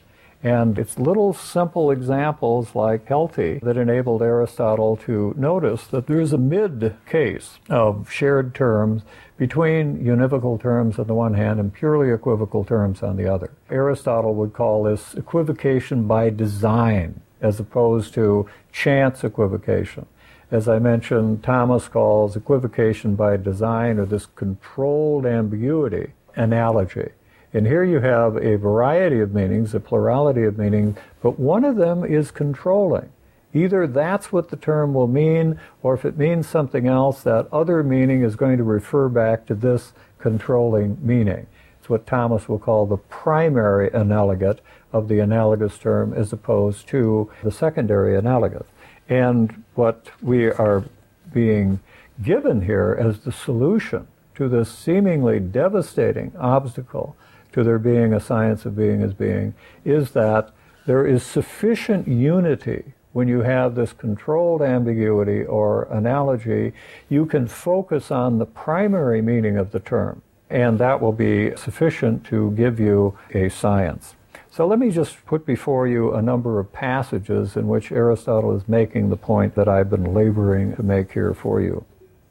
And 0.42 0.78
it's 0.78 0.98
little 0.98 1.34
simple 1.34 1.90
examples 1.90 2.74
like 2.74 3.06
healthy 3.06 3.60
that 3.62 3.76
enabled 3.76 4.22
Aristotle 4.22 4.96
to 5.04 5.34
notice 5.36 5.86
that 5.88 6.06
there's 6.06 6.32
a 6.32 6.38
mid 6.38 6.96
case 7.06 7.58
of 7.68 8.10
shared 8.10 8.54
terms 8.54 9.02
between 9.36 10.02
univocal 10.02 10.60
terms 10.60 10.98
on 10.98 11.06
the 11.06 11.14
one 11.14 11.34
hand 11.34 11.60
and 11.60 11.74
purely 11.74 12.10
equivocal 12.10 12.64
terms 12.64 13.02
on 13.02 13.16
the 13.16 13.26
other. 13.26 13.50
Aristotle 13.70 14.34
would 14.34 14.54
call 14.54 14.84
this 14.84 15.14
equivocation 15.14 16.06
by 16.06 16.30
design 16.30 17.20
as 17.42 17.60
opposed 17.60 18.14
to 18.14 18.48
chance 18.72 19.22
equivocation. 19.24 20.06
As 20.50 20.68
I 20.68 20.78
mentioned, 20.78 21.42
Thomas 21.44 21.86
calls 21.86 22.34
equivocation 22.34 23.14
by 23.14 23.36
design 23.36 23.98
or 23.98 24.06
this 24.06 24.26
controlled 24.26 25.24
ambiguity 25.24 26.12
analogy. 26.34 27.10
And 27.52 27.66
here 27.66 27.82
you 27.82 28.00
have 28.00 28.36
a 28.36 28.56
variety 28.56 29.20
of 29.20 29.34
meanings, 29.34 29.74
a 29.74 29.80
plurality 29.80 30.44
of 30.44 30.58
meanings, 30.58 30.96
but 31.20 31.38
one 31.38 31.64
of 31.64 31.76
them 31.76 32.04
is 32.04 32.30
controlling. 32.30 33.10
Either 33.52 33.88
that's 33.88 34.32
what 34.32 34.50
the 34.50 34.56
term 34.56 34.94
will 34.94 35.08
mean, 35.08 35.58
or 35.82 35.94
if 35.94 36.04
it 36.04 36.16
means 36.16 36.48
something 36.48 36.86
else, 36.86 37.22
that 37.22 37.48
other 37.52 37.82
meaning 37.82 38.22
is 38.22 38.36
going 38.36 38.56
to 38.56 38.62
refer 38.62 39.08
back 39.08 39.46
to 39.46 39.54
this 39.54 39.92
controlling 40.20 40.96
meaning. 41.02 41.46
It's 41.80 41.88
what 41.88 42.06
Thomas 42.06 42.48
will 42.48 42.60
call 42.60 42.86
the 42.86 42.96
primary 42.96 43.92
analogate 43.92 44.60
of 44.92 45.08
the 45.08 45.18
analogous 45.18 45.78
term 45.78 46.12
as 46.12 46.32
opposed 46.32 46.86
to 46.88 47.30
the 47.42 47.50
secondary 47.50 48.16
analogate. 48.16 48.66
And 49.08 49.64
what 49.74 50.10
we 50.22 50.46
are 50.46 50.84
being 51.32 51.80
given 52.22 52.62
here 52.62 52.96
as 53.00 53.20
the 53.20 53.32
solution 53.32 54.06
to 54.36 54.48
this 54.48 54.70
seemingly 54.70 55.40
devastating 55.40 56.32
obstacle 56.38 57.16
to 57.52 57.64
there 57.64 57.78
being 57.78 58.12
a 58.12 58.20
science 58.20 58.64
of 58.64 58.76
being 58.76 59.02
as 59.02 59.12
being 59.12 59.54
is 59.84 60.12
that 60.12 60.50
there 60.86 61.06
is 61.06 61.22
sufficient 61.22 62.08
unity 62.08 62.94
when 63.12 63.26
you 63.26 63.40
have 63.40 63.74
this 63.74 63.92
controlled 63.92 64.62
ambiguity 64.62 65.44
or 65.44 65.84
analogy, 65.84 66.72
you 67.08 67.26
can 67.26 67.48
focus 67.48 68.10
on 68.10 68.38
the 68.38 68.46
primary 68.46 69.20
meaning 69.20 69.56
of 69.56 69.72
the 69.72 69.80
term, 69.80 70.22
and 70.48 70.78
that 70.78 71.00
will 71.00 71.12
be 71.12 71.54
sufficient 71.56 72.24
to 72.24 72.52
give 72.52 72.78
you 72.78 73.18
a 73.34 73.48
science. 73.48 74.14
So 74.52 74.66
let 74.66 74.78
me 74.78 74.90
just 74.90 75.24
put 75.26 75.46
before 75.46 75.86
you 75.86 76.14
a 76.14 76.22
number 76.22 76.58
of 76.58 76.72
passages 76.72 77.56
in 77.56 77.68
which 77.68 77.92
Aristotle 77.92 78.56
is 78.56 78.68
making 78.68 79.10
the 79.10 79.16
point 79.16 79.54
that 79.54 79.68
I've 79.68 79.90
been 79.90 80.12
laboring 80.12 80.74
to 80.76 80.82
make 80.82 81.12
here 81.12 81.34
for 81.34 81.60
you. 81.60 81.84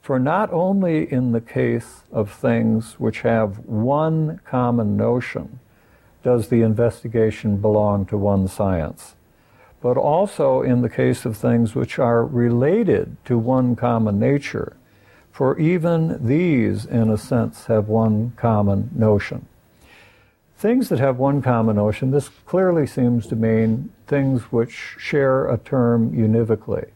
For 0.10 0.18
not 0.18 0.52
only 0.52 1.04
in 1.14 1.34
the 1.34 1.40
case 1.40 2.02
of 2.12 2.32
things 2.32 3.00
which 3.00 3.22
have 3.22 3.60
one 3.60 4.40
common 4.44 4.98
notion 4.98 5.60
does 6.24 6.48
the 6.48 6.64
investigation 6.64 7.58
belong 7.58 8.08
to 8.08 8.18
one 8.18 8.48
science, 8.48 9.14
but 9.84 9.98
also 9.98 10.64
in 10.64 10.82
the 10.82 10.90
case 10.90 11.26
of 11.26 11.38
things 11.38 11.76
which 11.76 12.00
are 12.00 12.26
related 12.26 13.18
to 13.26 13.38
one 13.38 13.76
common 13.76 14.20
nature, 14.20 14.76
for 15.32 15.60
even 15.60 16.26
these, 16.26 16.88
in 16.88 17.12
a 17.12 17.16
sense, 17.16 17.66
have 17.68 17.88
one 17.88 18.34
common 18.36 18.90
notion. 18.96 19.46
Things 20.58 20.90
that 20.90 20.98
have 20.98 21.18
one 21.18 21.44
common 21.44 21.76
notion, 21.76 22.10
this 22.10 22.30
clearly 22.48 22.88
seems 22.88 23.28
to 23.28 23.36
mean 23.36 23.94
things 24.08 24.42
which 24.52 24.96
share 24.98 25.48
a 25.48 25.60
term 25.60 26.12
univocally. 26.16 26.88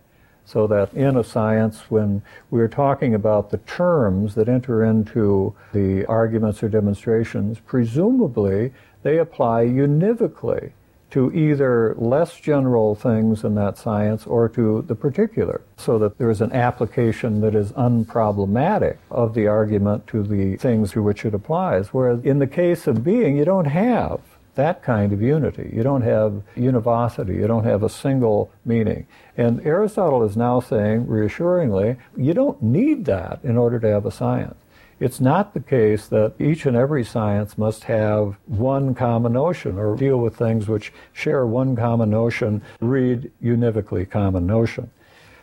So 0.45 0.67
that 0.67 0.93
in 0.93 1.17
a 1.17 1.23
science, 1.23 1.89
when 1.89 2.21
we're 2.51 2.67
talking 2.67 3.15
about 3.15 3.49
the 3.49 3.59
terms 3.59 4.35
that 4.35 4.49
enter 4.49 4.83
into 4.83 5.55
the 5.71 6.05
arguments 6.05 6.61
or 6.61 6.69
demonstrations, 6.69 7.59
presumably 7.59 8.73
they 9.03 9.17
apply 9.19 9.65
univocally 9.65 10.71
to 11.11 11.31
either 11.31 11.93
less 11.97 12.39
general 12.39 12.95
things 12.95 13.43
in 13.43 13.53
that 13.53 13.77
science 13.77 14.25
or 14.25 14.49
to 14.49 14.81
the 14.87 14.95
particular, 14.95 15.61
so 15.77 15.99
that 15.99 16.17
there 16.17 16.31
is 16.31 16.41
an 16.41 16.51
application 16.51 17.39
that 17.39 17.53
is 17.53 17.71
unproblematic 17.73 18.97
of 19.11 19.35
the 19.35 19.45
argument 19.45 20.07
to 20.07 20.23
the 20.23 20.57
things 20.57 20.91
to 20.91 21.03
which 21.03 21.23
it 21.23 21.35
applies. 21.35 21.89
Whereas 21.93 22.25
in 22.25 22.39
the 22.39 22.47
case 22.47 22.87
of 22.87 23.03
being, 23.03 23.37
you 23.37 23.45
don't 23.45 23.65
have 23.65 24.21
that 24.55 24.83
kind 24.83 25.13
of 25.13 25.21
unity. 25.21 25.71
You 25.73 25.83
don't 25.83 26.01
have 26.01 26.41
univocity. 26.55 27.35
You 27.35 27.47
don't 27.47 27.63
have 27.63 27.83
a 27.83 27.89
single 27.89 28.51
meaning. 28.65 29.07
And 29.35 29.65
Aristotle 29.65 30.23
is 30.23 30.37
now 30.37 30.59
saying, 30.59 31.07
reassuringly, 31.07 31.97
you 32.15 32.33
don't 32.33 32.61
need 32.61 33.05
that 33.05 33.39
in 33.43 33.57
order 33.57 33.79
to 33.79 33.87
have 33.87 34.05
a 34.05 34.11
science. 34.11 34.55
It's 34.99 35.19
not 35.19 35.53
the 35.53 35.59
case 35.59 36.07
that 36.07 36.33
each 36.39 36.65
and 36.65 36.77
every 36.77 37.03
science 37.03 37.57
must 37.57 37.85
have 37.85 38.37
one 38.45 38.93
common 38.93 39.33
notion 39.33 39.77
or 39.77 39.95
deal 39.95 40.17
with 40.17 40.37
things 40.37 40.67
which 40.67 40.93
share 41.11 41.45
one 41.45 41.75
common 41.75 42.09
notion, 42.09 42.61
read 42.79 43.31
univocally 43.43 44.09
common 44.09 44.45
notion. 44.45 44.91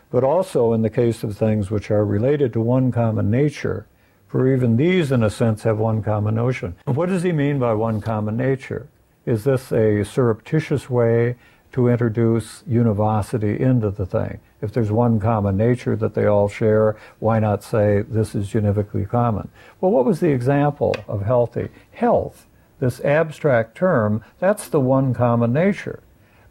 But 0.09 0.23
also 0.23 0.73
in 0.73 0.81
the 0.81 0.89
case 0.89 1.23
of 1.23 1.37
things 1.37 1.69
which 1.69 1.91
are 1.91 2.05
related 2.05 2.53
to 2.53 2.61
one 2.61 2.91
common 2.91 3.29
nature, 3.29 3.85
for 4.27 4.47
even 4.51 4.77
these, 4.77 5.11
in 5.11 5.23
a 5.23 5.29
sense, 5.29 5.63
have 5.63 5.77
one 5.77 6.01
common 6.01 6.35
notion. 6.35 6.75
What 6.85 7.09
does 7.09 7.23
he 7.23 7.33
mean 7.33 7.59
by 7.59 7.73
one 7.73 7.99
common 7.99 8.37
nature? 8.37 8.87
Is 9.25 9.43
this 9.43 9.71
a 9.71 10.03
surreptitious 10.03 10.89
way 10.89 11.35
to 11.71 11.87
introduce 11.87 12.63
univocity 12.67 13.59
into 13.59 13.89
the 13.89 14.05
thing. 14.05 14.39
If 14.61 14.73
there's 14.73 14.91
one 14.91 15.19
common 15.19 15.57
nature 15.57 15.95
that 15.95 16.13
they 16.13 16.25
all 16.25 16.49
share, 16.49 16.97
why 17.19 17.39
not 17.39 17.63
say 17.63 18.01
this 18.01 18.35
is 18.35 18.53
univocally 18.53 19.07
common? 19.07 19.49
Well, 19.79 19.91
what 19.91 20.05
was 20.05 20.19
the 20.19 20.31
example 20.31 20.95
of 21.07 21.23
healthy? 21.23 21.69
Health, 21.91 22.45
this 22.79 22.99
abstract 23.01 23.75
term, 23.75 24.23
that's 24.39 24.67
the 24.67 24.79
one 24.79 25.13
common 25.13 25.53
nature. 25.53 26.01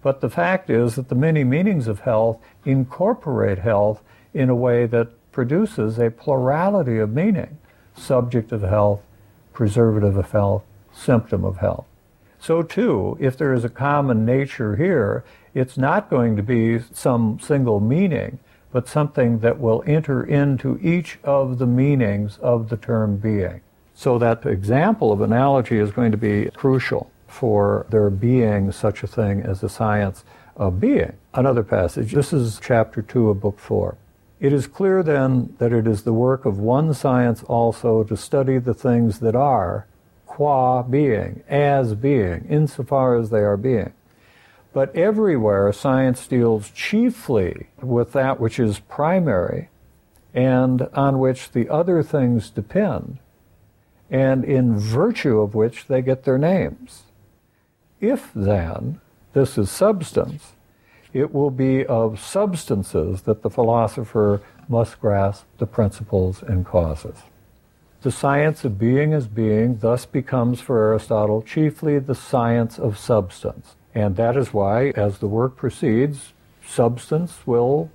But 0.03 0.23
the 0.23 0.31
fact 0.31 0.71
is 0.71 0.95
that 0.95 1.09
the 1.09 1.15
many 1.15 1.45
meanings 1.45 1.87
of 1.87 2.01
health 2.01 2.39
incorporate 2.65 3.59
health 3.59 4.03
in 4.33 4.49
a 4.49 4.55
way 4.55 4.87
that 4.87 5.09
produces 5.31 5.99
a 5.99 6.11
plurality 6.11 6.99
of 6.99 7.13
meaning 7.13 7.59
subject 7.95 8.51
of 8.53 8.63
health, 8.63 9.03
preservative 9.53 10.17
of 10.17 10.31
health, 10.31 10.65
symptom 10.93 11.45
of 11.45 11.59
health. 11.59 11.85
So, 12.41 12.63
too, 12.63 13.19
if 13.21 13.37
there 13.37 13.53
is 13.53 13.65
a 13.65 13.69
common 13.69 14.25
nature 14.25 14.77
here, 14.77 15.25
it's 15.53 15.77
not 15.77 16.09
going 16.09 16.37
to 16.37 16.43
be 16.43 16.81
some 16.93 17.39
single 17.39 17.81
meaning, 17.81 18.39
but 18.73 18.89
something 18.89 19.41
that 19.41 19.61
will 19.61 19.85
enter 19.87 20.23
into 20.23 20.79
each 20.81 21.19
of 21.23 21.59
the 21.59 21.67
meanings 21.67 22.39
of 22.39 22.71
the 22.71 22.79
term 22.79 23.19
being. 23.19 23.61
So, 23.95 24.19
that 24.19 24.47
example 24.47 25.13
of 25.13 25.21
analogy 25.21 25.79
is 25.79 25.91
going 25.91 26.13
to 26.13 26.17
be 26.17 26.49
crucial 26.55 27.11
for 27.27 27.85
there 27.91 28.09
being 28.09 28.73
such 28.73 29.03
a 29.03 29.07
thing 29.07 29.43
as 29.43 29.61
the 29.61 29.69
science 29.69 30.25
of 30.57 30.81
being. 30.81 31.13
Another 31.35 31.63
passage. 31.63 32.13
This 32.13 32.33
is 32.33 32.59
chapter 32.63 33.03
2 33.03 33.31
of 33.31 33.41
book 33.41 33.59
4. 33.59 33.97
It 34.41 34.55
is 34.55 34.67
clear 34.67 35.03
then 35.03 35.55
that 35.59 35.73
it 35.73 35.87
is 35.87 36.03
the 36.03 36.15
work 36.15 36.47
of 36.47 36.59
one 36.59 36.95
science 36.95 37.43
also 37.43 38.03
to 38.05 38.17
study 38.17 38.57
the 38.57 38.73
things 38.73 39.19
that 39.19 39.37
are 39.37 39.87
qua 40.41 40.83
being, 40.83 41.43
as 41.51 41.95
being, 41.95 42.47
insofar 42.49 43.15
as 43.15 43.29
they 43.29 43.41
are 43.41 43.59
being. 43.59 43.93
But 44.73 44.97
everywhere, 44.97 45.71
science 45.71 46.27
deals 46.27 46.71
chiefly 46.71 47.67
with 47.83 48.13
that 48.13 48.41
which 48.41 48.59
is 48.59 48.79
primary 48.79 49.69
and 50.33 50.89
on 50.95 51.19
which 51.19 51.51
the 51.51 51.69
other 51.69 52.03
things 52.03 52.49
depend, 52.49 53.19
and 54.09 54.43
in 54.43 54.79
virtue 54.79 55.41
of 55.41 55.55
which 55.55 55.89
they 55.89 56.01
get 56.01 56.25
their 56.25 56.39
names. 56.39 57.03
If 58.01 58.31
then 58.35 59.03
this 59.35 59.59
is 59.59 59.71
substance, 59.71 60.53
it 61.13 61.35
will 61.35 61.51
be 61.51 61.85
of 61.85 62.19
substances 62.19 63.23
that 63.23 63.43
the 63.43 63.51
philosopher 63.51 64.41
must 64.71 65.03
grasp 65.03 65.45
the 65.59 65.67
principles 65.67 66.43
and 66.43 66.65
causes. 66.65 67.19
The 68.03 68.11
science 68.11 68.65
of 68.65 68.79
being 68.79 69.13
as 69.13 69.27
being 69.27 69.79
thus 69.79 70.07
becomes 70.07 70.61
for 70.61 70.83
Aristotle 70.83 71.43
chiefly 71.43 71.99
the 71.99 72.15
science 72.15 72.79
of 72.79 72.97
substance. 72.97 73.77
And 73.95 74.17
that 74.17 74.39
is 74.39 74.55
why, 74.55 74.91
as 74.97 75.19
the 75.19 75.27
work 75.29 75.57
proceeds, 75.57 76.33
substance 76.67 77.47
will 77.47 77.91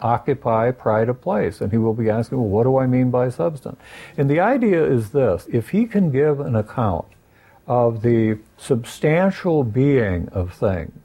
occupy 0.00 0.70
pride 0.70 1.08
of 1.08 1.20
place. 1.20 1.60
And 1.60 1.72
he 1.72 1.78
will 1.78 1.94
be 1.94 2.08
asking, 2.08 2.38
well, 2.38 2.48
what 2.48 2.64
do 2.64 2.78
I 2.78 2.86
mean 2.86 3.10
by 3.10 3.30
substance? 3.30 3.80
And 4.16 4.30
the 4.30 4.38
idea 4.38 4.84
is 4.84 5.10
this 5.10 5.48
if 5.52 5.70
he 5.70 5.86
can 5.86 6.12
give 6.12 6.38
an 6.38 6.54
account 6.54 7.06
of 7.66 8.02
the 8.02 8.38
substantial 8.56 9.64
being 9.64 10.28
of 10.28 10.54
things, 10.54 11.00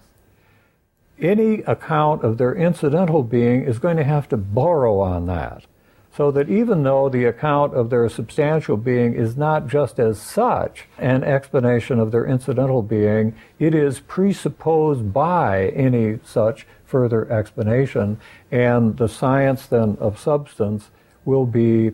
any 1.19 1.61
account 1.61 2.23
of 2.23 2.37
their 2.37 2.53
incidental 2.53 3.23
being 3.23 3.63
is 3.63 3.79
going 3.79 3.97
to 3.97 4.03
have 4.03 4.29
to 4.29 4.37
borrow 4.37 4.99
on 4.99 5.25
that. 5.25 5.63
So 6.15 6.29
that 6.31 6.47
even 6.47 6.83
though 6.83 7.09
the 7.09 7.25
account 7.25 7.73
of 7.73 7.89
their 7.89 8.07
substantial 8.07 8.77
being 8.77 9.15
is 9.15 9.35
not 9.35 9.67
just 9.67 9.99
as 9.99 10.19
such 10.19 10.85
an 10.99 11.23
explanation 11.23 11.99
of 11.99 12.11
their 12.11 12.25
incidental 12.25 12.83
being, 12.83 13.35
it 13.57 13.73
is 13.73 13.99
presupposed 13.99 15.11
by 15.11 15.69
any 15.69 16.19
such 16.23 16.67
further 16.85 17.31
explanation, 17.31 18.19
and 18.51 18.97
the 18.97 19.09
science 19.09 19.65
then 19.65 19.97
of 19.99 20.19
substance 20.19 20.91
will 21.25 21.47
be 21.47 21.91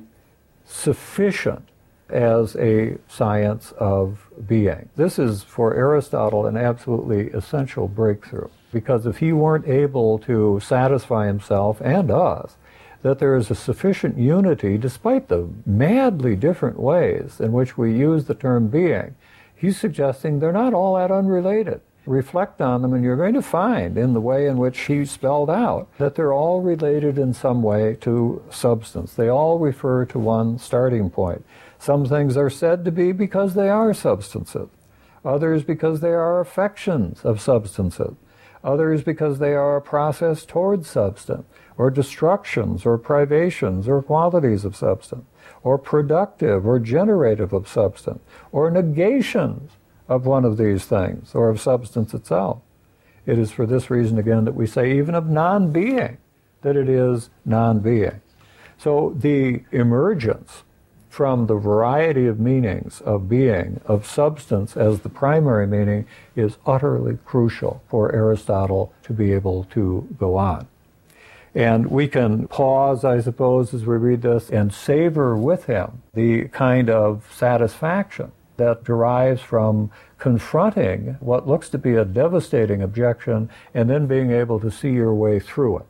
sufficient 0.66 1.70
as 2.10 2.56
a 2.58 2.98
science 3.08 3.72
of 3.78 4.28
being. 4.48 4.90
This 4.98 5.18
is 5.18 5.44
for 5.44 5.76
Aristotle 5.76 6.46
an 6.46 6.58
absolutely 6.58 7.30
essential 7.30 7.88
breakthrough 7.88 8.50
because 8.72 9.06
if 9.06 9.18
he 9.18 9.32
weren't 9.32 9.68
able 9.68 10.20
to 10.20 10.60
satisfy 10.62 11.28
himself 11.28 11.80
and 11.82 12.12
us 12.12 12.56
that 13.02 13.20
there 13.20 13.36
is 13.36 13.50
a 13.50 13.56
sufficient 13.56 14.18
unity 14.18 14.78
despite 14.78 15.28
the 15.28 15.50
madly 15.66 16.36
different 16.36 16.80
ways 16.80 17.40
in 17.40 17.52
which 17.52 17.78
we 17.78 17.96
use 17.96 18.26
the 18.26 18.36
term 18.36 18.68
being. 18.68 19.16
He's 19.56 19.80
suggesting 19.80 20.40
they're 20.40 20.52
not 20.52 20.74
all 20.74 20.96
that 20.96 21.12
unrelated. 21.12 21.82
Reflect 22.06 22.62
on 22.62 22.82
them, 22.82 22.94
and 22.94 23.04
you're 23.04 23.18
going 23.18 23.36
to 23.36 23.42
find, 23.42 23.98
in 23.98 24.14
the 24.14 24.22
way 24.22 24.48
in 24.48 24.58
which 24.58 24.80
he 24.80 25.06
spelled 25.06 25.50
out, 25.50 25.88
that 25.98 26.16
they're 26.16 26.34
all 26.34 26.62
related 26.62 27.18
in 27.18 27.34
some 27.34 27.62
way 27.62 27.96
to 28.02 28.42
substance. 28.50 29.14
They 29.14 29.28
all 29.28 29.60
refer 29.60 30.06
to 30.06 30.18
one 30.18 30.58
starting 30.58 31.10
point. 31.10 31.46
Some 31.78 32.06
things 32.06 32.36
are 32.36 32.50
said 32.50 32.84
to 32.86 32.92
be 32.92 33.12
because 33.12 33.54
they 33.54 33.70
are 33.70 33.94
substances, 33.94 34.70
others 35.24 35.64
because 35.64 36.00
they 36.00 36.14
are 36.14 36.40
affections 36.40 37.22
of 37.24 37.42
substances, 37.42 38.16
others 38.64 39.04
because 39.04 39.40
they 39.40 39.54
are 39.54 39.78
a 39.78 39.82
process 39.82 40.46
towards 40.46 40.90
substance 40.90 41.46
or 41.80 41.90
destructions 41.90 42.86
or 42.86 42.98
privations 42.98 43.88
or 43.88 44.02
qualities 44.02 44.66
of 44.66 44.76
substance, 44.76 45.26
or 45.64 45.78
productive 45.78 46.68
or 46.68 46.78
generative 46.78 47.54
of 47.54 47.70
substance, 47.70 48.20
or 48.52 48.70
negations 48.70 49.72
of 50.10 50.26
one 50.26 50.44
of 50.44 50.58
these 50.58 50.84
things 50.84 51.34
or 51.34 51.48
of 51.48 51.62
substance 51.62 52.14
itself. 52.14 52.60
It 53.26 53.40
is 53.40 53.52
for 53.52 53.66
this 53.66 53.90
reason, 53.90 54.18
again, 54.18 54.44
that 54.44 54.56
we 54.56 54.68
say 54.68 54.98
even 54.98 55.16
of 55.16 55.30
non 55.30 55.72
being, 55.72 56.18
that 56.64 56.76
it 56.76 56.90
is 56.90 57.30
non 57.46 57.80
being. 57.80 58.20
So 58.78 59.16
the 59.18 59.64
emergence 59.72 60.64
from 61.08 61.48
the 61.48 61.56
variety 61.56 62.28
of 62.28 62.42
meanings 62.42 63.00
of 63.02 63.30
being, 63.30 63.80
of 63.86 64.06
substance 64.06 64.76
as 64.76 65.00
the 65.00 65.10
primary 65.10 65.66
meaning, 65.66 66.06
is 66.36 66.58
utterly 66.66 67.18
crucial 67.24 67.82
for 67.88 68.14
Aristotle 68.14 68.94
to 69.04 69.14
be 69.14 69.32
able 69.32 69.64
to 69.72 70.06
go 70.20 70.36
on. 70.36 70.68
And 71.56 71.88
we 71.88 72.08
can 72.08 72.48
pause, 72.48 73.04
I 73.04 73.22
suppose, 73.22 73.74
as 73.74 73.86
we 73.86 73.98
read 73.98 74.22
this 74.22 74.50
and 74.50 74.74
savor 74.74 75.36
with 75.36 75.66
him 75.66 76.04
the 76.14 76.48
kind 76.50 76.90
of 76.90 77.28
satisfaction 77.36 78.32
that 78.58 78.84
derives 78.84 79.42
from 79.42 79.90
confronting 80.18 81.18
what 81.22 81.48
looks 81.48 81.70
to 81.70 81.78
be 81.78 81.96
a 81.96 82.06
devastating 82.06 82.82
objection 82.82 83.50
and 83.74 83.90
then 83.90 84.06
being 84.06 84.32
able 84.32 84.60
to 84.60 84.70
see 84.70 84.92
your 84.92 85.14
way 85.14 85.40
through 85.40 85.78
it. 85.80 85.86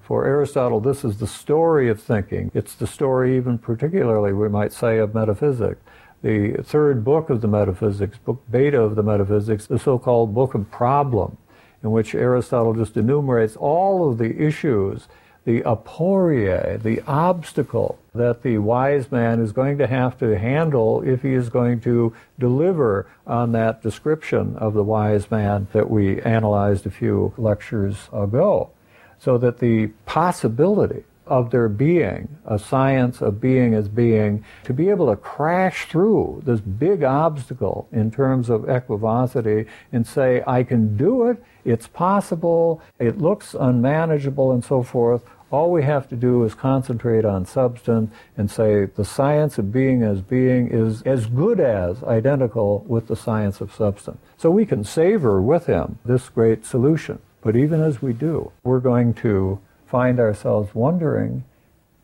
For 0.00 0.26
Aristotle, 0.26 0.80
this 0.80 1.04
is 1.04 1.18
the 1.18 1.26
story 1.26 1.88
of 1.88 2.02
thinking. 2.02 2.50
It's 2.52 2.74
the 2.74 2.86
story, 2.86 3.36
even 3.36 3.58
particularly, 3.58 4.32
we 4.32 4.48
might 4.48 4.72
say, 4.72 4.98
of 4.98 5.14
metaphysics. 5.14 5.80
The 6.22 6.62
third 6.64 7.04
book 7.04 7.30
of 7.30 7.42
the 7.42 7.48
metaphysics, 7.48 8.18
book 8.18 8.42
beta 8.50 8.80
of 8.80 8.96
the 8.96 9.02
metaphysics, 9.02 9.66
the 9.66 9.78
so 9.78 9.98
called 9.98 10.34
book 10.34 10.54
of 10.54 10.70
problem, 10.70 11.36
in 11.82 11.90
which 11.90 12.14
Aristotle 12.14 12.74
just 12.74 12.96
enumerates 12.96 13.56
all 13.56 14.10
of 14.10 14.18
the 14.18 14.40
issues, 14.42 15.08
the 15.44 15.62
aporia, 15.62 16.80
the 16.82 17.00
obstacle 17.06 17.98
that 18.14 18.42
the 18.42 18.58
wise 18.58 19.10
man 19.10 19.40
is 19.40 19.52
going 19.52 19.78
to 19.78 19.86
have 19.86 20.18
to 20.18 20.38
handle 20.38 21.02
if 21.02 21.22
he 21.22 21.32
is 21.32 21.48
going 21.48 21.80
to 21.80 22.12
deliver 22.38 23.06
on 23.26 23.52
that 23.52 23.82
description 23.82 24.56
of 24.56 24.74
the 24.74 24.84
wise 24.84 25.30
man 25.30 25.66
that 25.72 25.88
we 25.88 26.20
analyzed 26.22 26.86
a 26.86 26.90
few 26.90 27.32
lectures 27.38 28.08
ago. 28.12 28.70
So 29.18 29.38
that 29.38 29.58
the 29.58 29.88
possibility 30.06 31.04
of 31.30 31.50
there 31.50 31.68
being 31.68 32.28
a 32.44 32.58
science 32.58 33.22
of 33.22 33.40
being 33.40 33.72
as 33.72 33.88
being 33.88 34.44
to 34.64 34.74
be 34.74 34.90
able 34.90 35.08
to 35.08 35.16
crash 35.16 35.86
through 35.86 36.42
this 36.44 36.60
big 36.60 37.04
obstacle 37.04 37.88
in 37.92 38.10
terms 38.10 38.50
of 38.50 38.68
equivocity 38.68 39.64
and 39.92 40.04
say 40.06 40.42
i 40.46 40.64
can 40.64 40.96
do 40.96 41.28
it 41.28 41.42
it's 41.64 41.86
possible 41.86 42.82
it 42.98 43.18
looks 43.18 43.54
unmanageable 43.54 44.52
and 44.52 44.64
so 44.64 44.82
forth. 44.82 45.22
All 45.50 45.72
we 45.72 45.82
have 45.82 46.08
to 46.10 46.16
do 46.16 46.44
is 46.44 46.54
concentrate 46.54 47.24
on 47.24 47.44
substance 47.44 48.12
and 48.36 48.50
say 48.50 48.84
the 48.84 49.04
science 49.04 49.58
of 49.58 49.72
being 49.72 50.02
as 50.02 50.20
being 50.20 50.68
is 50.68 51.02
as 51.02 51.26
good 51.26 51.58
as 51.58 52.04
identical 52.04 52.84
with 52.86 53.08
the 53.08 53.16
science 53.16 53.60
of 53.60 53.74
substance. 53.74 54.18
So 54.36 54.50
we 54.50 54.64
can 54.64 54.84
savor 54.84 55.42
with 55.42 55.66
him 55.66 55.98
this 56.04 56.28
great 56.28 56.64
solution. 56.64 57.18
But 57.42 57.56
even 57.56 57.80
as 57.80 58.00
we 58.00 58.12
do, 58.12 58.52
we're 58.62 58.80
going 58.80 59.14
to 59.14 59.58
find 59.86 60.20
ourselves 60.20 60.74
wondering 60.74 61.44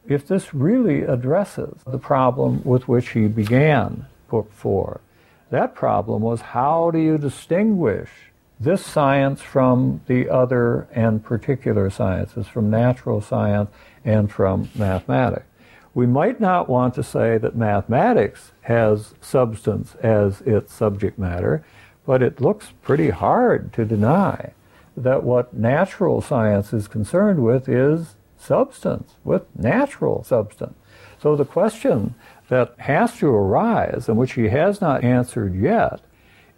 if 0.09 0.27
this 0.27 0.55
really 0.55 1.03
addresses 1.03 1.79
the 1.87 1.99
problem 1.99 2.63
with 2.65 2.89
which 2.89 3.11
he 3.11 3.29
began 3.29 4.07
Book 4.29 4.53
4. 4.53 5.01
That 5.51 5.75
problem 5.75 6.23
was 6.23 6.41
how 6.41 6.91
do 6.91 6.99
you 6.99 7.19
distinguish 7.19 8.11
this 8.59 8.85
science 8.85 9.43
from 9.43 10.01
the 10.07 10.29
other 10.29 10.89
and 10.93 11.23
particular 11.23 11.91
sciences, 11.91 12.47
from 12.47 12.71
natural 12.71 13.21
science 13.21 13.71
and 14.05 14.31
from 14.31 14.71
mathematics? 14.75 15.47
We 15.95 16.07
might 16.07 16.41
not 16.41 16.69
want 16.69 16.95
to 16.95 17.03
say 17.03 17.39
that 17.39 17.57
mathematics 17.57 18.53
has 18.63 19.15
substance 19.21 19.95
as 20.03 20.43
its 20.43 20.73
subject 20.73 21.19
matter, 21.19 21.65
but 22.05 22.23
it 22.23 22.41
looks 22.41 22.73
pretty 22.83 23.11
hard 23.11 23.73
to 23.73 23.85
deny 23.85 24.53
that 24.97 25.23
what 25.23 25.55
natural 25.55 26.21
science 26.21 26.73
is 26.73 26.89
concerned 26.89 27.43
with 27.43 27.69
is 27.69 28.17
substance, 28.37 29.15
with 29.25 29.43
natural 29.57 30.23
substance. 30.23 30.77
So 31.21 31.35
the 31.35 31.45
question 31.45 32.15
that 32.49 32.75
has 32.79 33.17
to 33.19 33.29
arise, 33.29 34.09
and 34.09 34.17
which 34.17 34.33
he 34.33 34.49
has 34.49 34.81
not 34.81 35.03
answered 35.03 35.55
yet, 35.55 36.01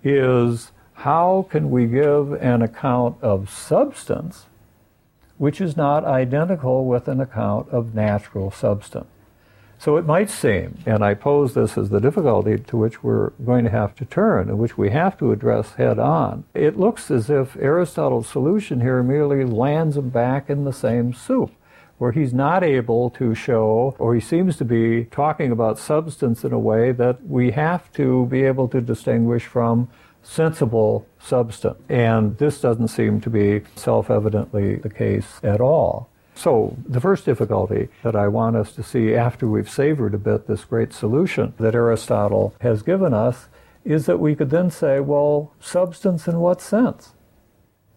is 0.02 0.72
how 0.98 1.46
can 1.48 1.70
we 1.70 1.86
give 1.86 2.32
an 2.42 2.60
account 2.60 3.16
of 3.22 3.48
substance 3.48 4.46
which 5.36 5.60
is 5.60 5.76
not 5.76 6.04
identical 6.04 6.86
with 6.86 7.06
an 7.06 7.20
account 7.20 7.68
of 7.70 7.94
natural 7.94 8.50
substance? 8.50 9.06
So 9.78 9.96
it 9.96 10.04
might 10.04 10.28
seem, 10.28 10.78
and 10.86 11.04
I 11.04 11.14
pose 11.14 11.54
this 11.54 11.78
as 11.78 11.90
the 11.90 12.00
difficulty 12.00 12.58
to 12.58 12.76
which 12.76 13.04
we're 13.04 13.30
going 13.46 13.62
to 13.62 13.70
have 13.70 13.94
to 13.96 14.04
turn 14.04 14.48
and 14.48 14.58
which 14.58 14.76
we 14.76 14.90
have 14.90 15.16
to 15.18 15.30
address 15.30 15.74
head 15.74 16.00
on. 16.00 16.42
It 16.52 16.76
looks 16.76 17.12
as 17.12 17.30
if 17.30 17.56
Aristotle's 17.56 18.28
solution 18.28 18.80
here 18.80 19.00
merely 19.04 19.44
lands 19.44 19.96
him 19.96 20.08
back 20.08 20.50
in 20.50 20.64
the 20.64 20.72
same 20.72 21.14
soup, 21.14 21.52
where 21.98 22.10
he's 22.10 22.34
not 22.34 22.64
able 22.64 23.08
to 23.10 23.36
show, 23.36 23.94
or 24.00 24.16
he 24.16 24.20
seems 24.20 24.56
to 24.56 24.64
be 24.64 25.04
talking 25.04 25.52
about 25.52 25.78
substance 25.78 26.42
in 26.42 26.52
a 26.52 26.58
way 26.58 26.90
that 26.90 27.24
we 27.24 27.52
have 27.52 27.92
to 27.92 28.26
be 28.26 28.42
able 28.42 28.66
to 28.66 28.80
distinguish 28.80 29.44
from 29.44 29.88
sensible 30.28 31.06
substance. 31.18 31.80
And 31.88 32.36
this 32.38 32.60
doesn't 32.60 32.88
seem 32.88 33.20
to 33.22 33.30
be 33.30 33.62
self 33.74 34.10
evidently 34.10 34.76
the 34.76 34.90
case 34.90 35.40
at 35.42 35.60
all. 35.60 36.10
So, 36.34 36.76
the 36.86 37.00
first 37.00 37.24
difficulty 37.24 37.88
that 38.04 38.14
I 38.14 38.28
want 38.28 38.54
us 38.54 38.70
to 38.72 38.82
see 38.84 39.14
after 39.14 39.48
we've 39.48 39.68
savored 39.68 40.14
a 40.14 40.18
bit 40.18 40.46
this 40.46 40.64
great 40.64 40.92
solution 40.92 41.54
that 41.58 41.74
Aristotle 41.74 42.54
has 42.60 42.82
given 42.82 43.12
us 43.12 43.48
is 43.84 44.06
that 44.06 44.20
we 44.20 44.36
could 44.36 44.50
then 44.50 44.70
say, 44.70 45.00
well, 45.00 45.52
substance 45.58 46.28
in 46.28 46.38
what 46.38 46.60
sense? 46.60 47.14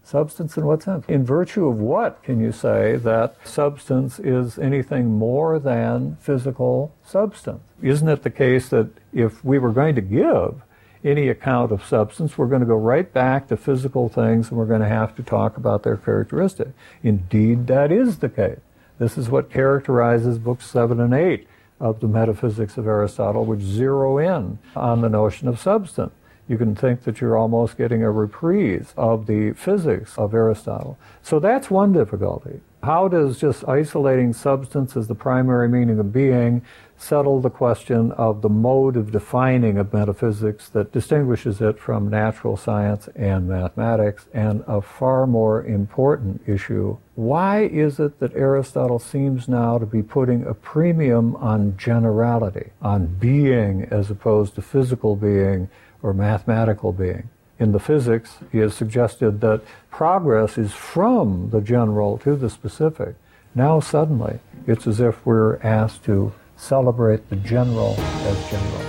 Substance 0.03 0.57
in 0.57 0.65
what 0.65 0.81
sense? 0.81 1.05
In 1.07 1.23
virtue 1.23 1.67
of 1.67 1.77
what 1.77 2.23
can 2.23 2.39
you 2.39 2.51
say 2.51 2.95
that 2.97 3.35
substance 3.43 4.17
is 4.17 4.57
anything 4.57 5.05
more 5.05 5.59
than 5.59 6.17
physical 6.19 6.95
substance? 7.05 7.61
Isn't 7.81 8.09
it 8.09 8.23
the 8.23 8.31
case 8.31 8.69
that 8.69 8.89
if 9.13 9.45
we 9.45 9.59
were 9.59 9.71
going 9.71 9.93
to 9.95 10.01
give 10.01 10.63
any 11.03 11.27
account 11.29 11.71
of 11.71 11.85
substance, 11.85 12.37
we're 12.37 12.47
going 12.47 12.61
to 12.61 12.67
go 12.67 12.75
right 12.75 13.11
back 13.11 13.47
to 13.47 13.57
physical 13.57 14.09
things 14.09 14.49
and 14.49 14.57
we're 14.57 14.65
going 14.65 14.81
to 14.81 14.87
have 14.87 15.15
to 15.15 15.23
talk 15.23 15.57
about 15.57 15.83
their 15.83 15.97
characteristic. 15.97 16.69
Indeed, 17.03 17.67
that 17.67 17.91
is 17.91 18.19
the 18.19 18.29
case. 18.29 18.59
This 18.99 19.17
is 19.17 19.29
what 19.29 19.51
characterizes 19.51 20.37
books 20.37 20.67
7 20.67 20.99
and 20.99 21.13
8 21.13 21.47
of 21.79 21.99
the 21.99 22.07
Metaphysics 22.07 22.77
of 22.77 22.87
Aristotle, 22.87 23.45
which 23.45 23.61
zero 23.61 24.19
in 24.19 24.59
on 24.75 25.01
the 25.01 25.09
notion 25.09 25.47
of 25.47 25.59
substance. 25.59 26.13
You 26.47 26.57
can 26.57 26.75
think 26.75 27.03
that 27.03 27.21
you're 27.21 27.37
almost 27.37 27.77
getting 27.77 28.03
a 28.03 28.11
reprise 28.11 28.93
of 28.95 29.25
the 29.25 29.53
physics 29.53 30.17
of 30.17 30.33
Aristotle. 30.33 30.97
So 31.23 31.39
that's 31.39 31.71
one 31.71 31.93
difficulty. 31.93 32.61
How 32.83 33.07
does 33.07 33.39
just 33.39 33.67
isolating 33.67 34.33
substance 34.33 34.97
as 34.97 35.07
the 35.07 35.13
primary 35.13 35.69
meaning 35.69 35.99
of 35.99 36.11
being 36.11 36.63
settle 36.97 37.39
the 37.39 37.51
question 37.51 38.11
of 38.13 38.41
the 38.41 38.49
mode 38.49 38.97
of 38.97 39.11
defining 39.11 39.77
of 39.77 39.93
metaphysics 39.93 40.67
that 40.69 40.91
distinguishes 40.91 41.61
it 41.61 41.77
from 41.77 42.09
natural 42.09 42.57
science 42.57 43.07
and 43.15 43.47
mathematics, 43.47 44.25
and 44.33 44.63
a 44.67 44.81
far 44.81 45.27
more 45.27 45.63
important 45.63 46.41
issue. 46.47 46.97
Why 47.13 47.61
is 47.65 47.99
it 47.99 48.19
that 48.19 48.35
Aristotle 48.35 48.99
seems 48.99 49.47
now 49.47 49.77
to 49.77 49.85
be 49.85 50.01
putting 50.01 50.43
a 50.47 50.55
premium 50.55 51.35
on 51.35 51.77
generality, 51.77 52.71
on 52.81 53.05
being 53.05 53.83
as 53.91 54.09
opposed 54.09 54.55
to 54.55 54.63
physical 54.63 55.15
being 55.15 55.69
or 56.01 56.13
mathematical 56.13 56.91
being? 56.93 57.29
In 57.61 57.73
the 57.73 57.79
physics, 57.79 58.39
he 58.51 58.57
has 58.57 58.73
suggested 58.73 59.39
that 59.41 59.61
progress 59.91 60.57
is 60.57 60.73
from 60.73 61.51
the 61.51 61.61
general 61.61 62.17
to 62.17 62.35
the 62.35 62.49
specific. 62.49 63.13
Now, 63.53 63.79
suddenly, 63.79 64.39
it's 64.65 64.87
as 64.87 64.99
if 64.99 65.23
we're 65.27 65.57
asked 65.57 66.03
to 66.05 66.33
celebrate 66.57 67.29
the 67.29 67.35
general 67.35 67.93
as 67.99 68.49
general. 68.49 68.81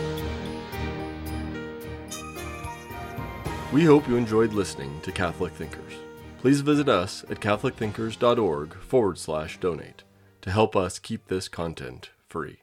We 3.75 3.85
hope 3.85 4.09
you 4.09 4.17
enjoyed 4.17 4.55
listening 4.55 5.03
to 5.03 5.13
Catholic 5.13 5.53
Thinkers. 5.53 5.93
Please 6.39 6.63
visit 6.63 6.89
us 6.89 7.27
at 7.29 7.41
catholicthinkers.org 7.41 8.75
forward 8.77 9.19
slash 9.19 9.61
donate 9.61 10.03
to 10.41 10.51
help 10.51 10.75
us 10.75 10.99
keep 10.99 11.27
this 11.27 11.47
content 11.47 12.09
free. 12.27 12.62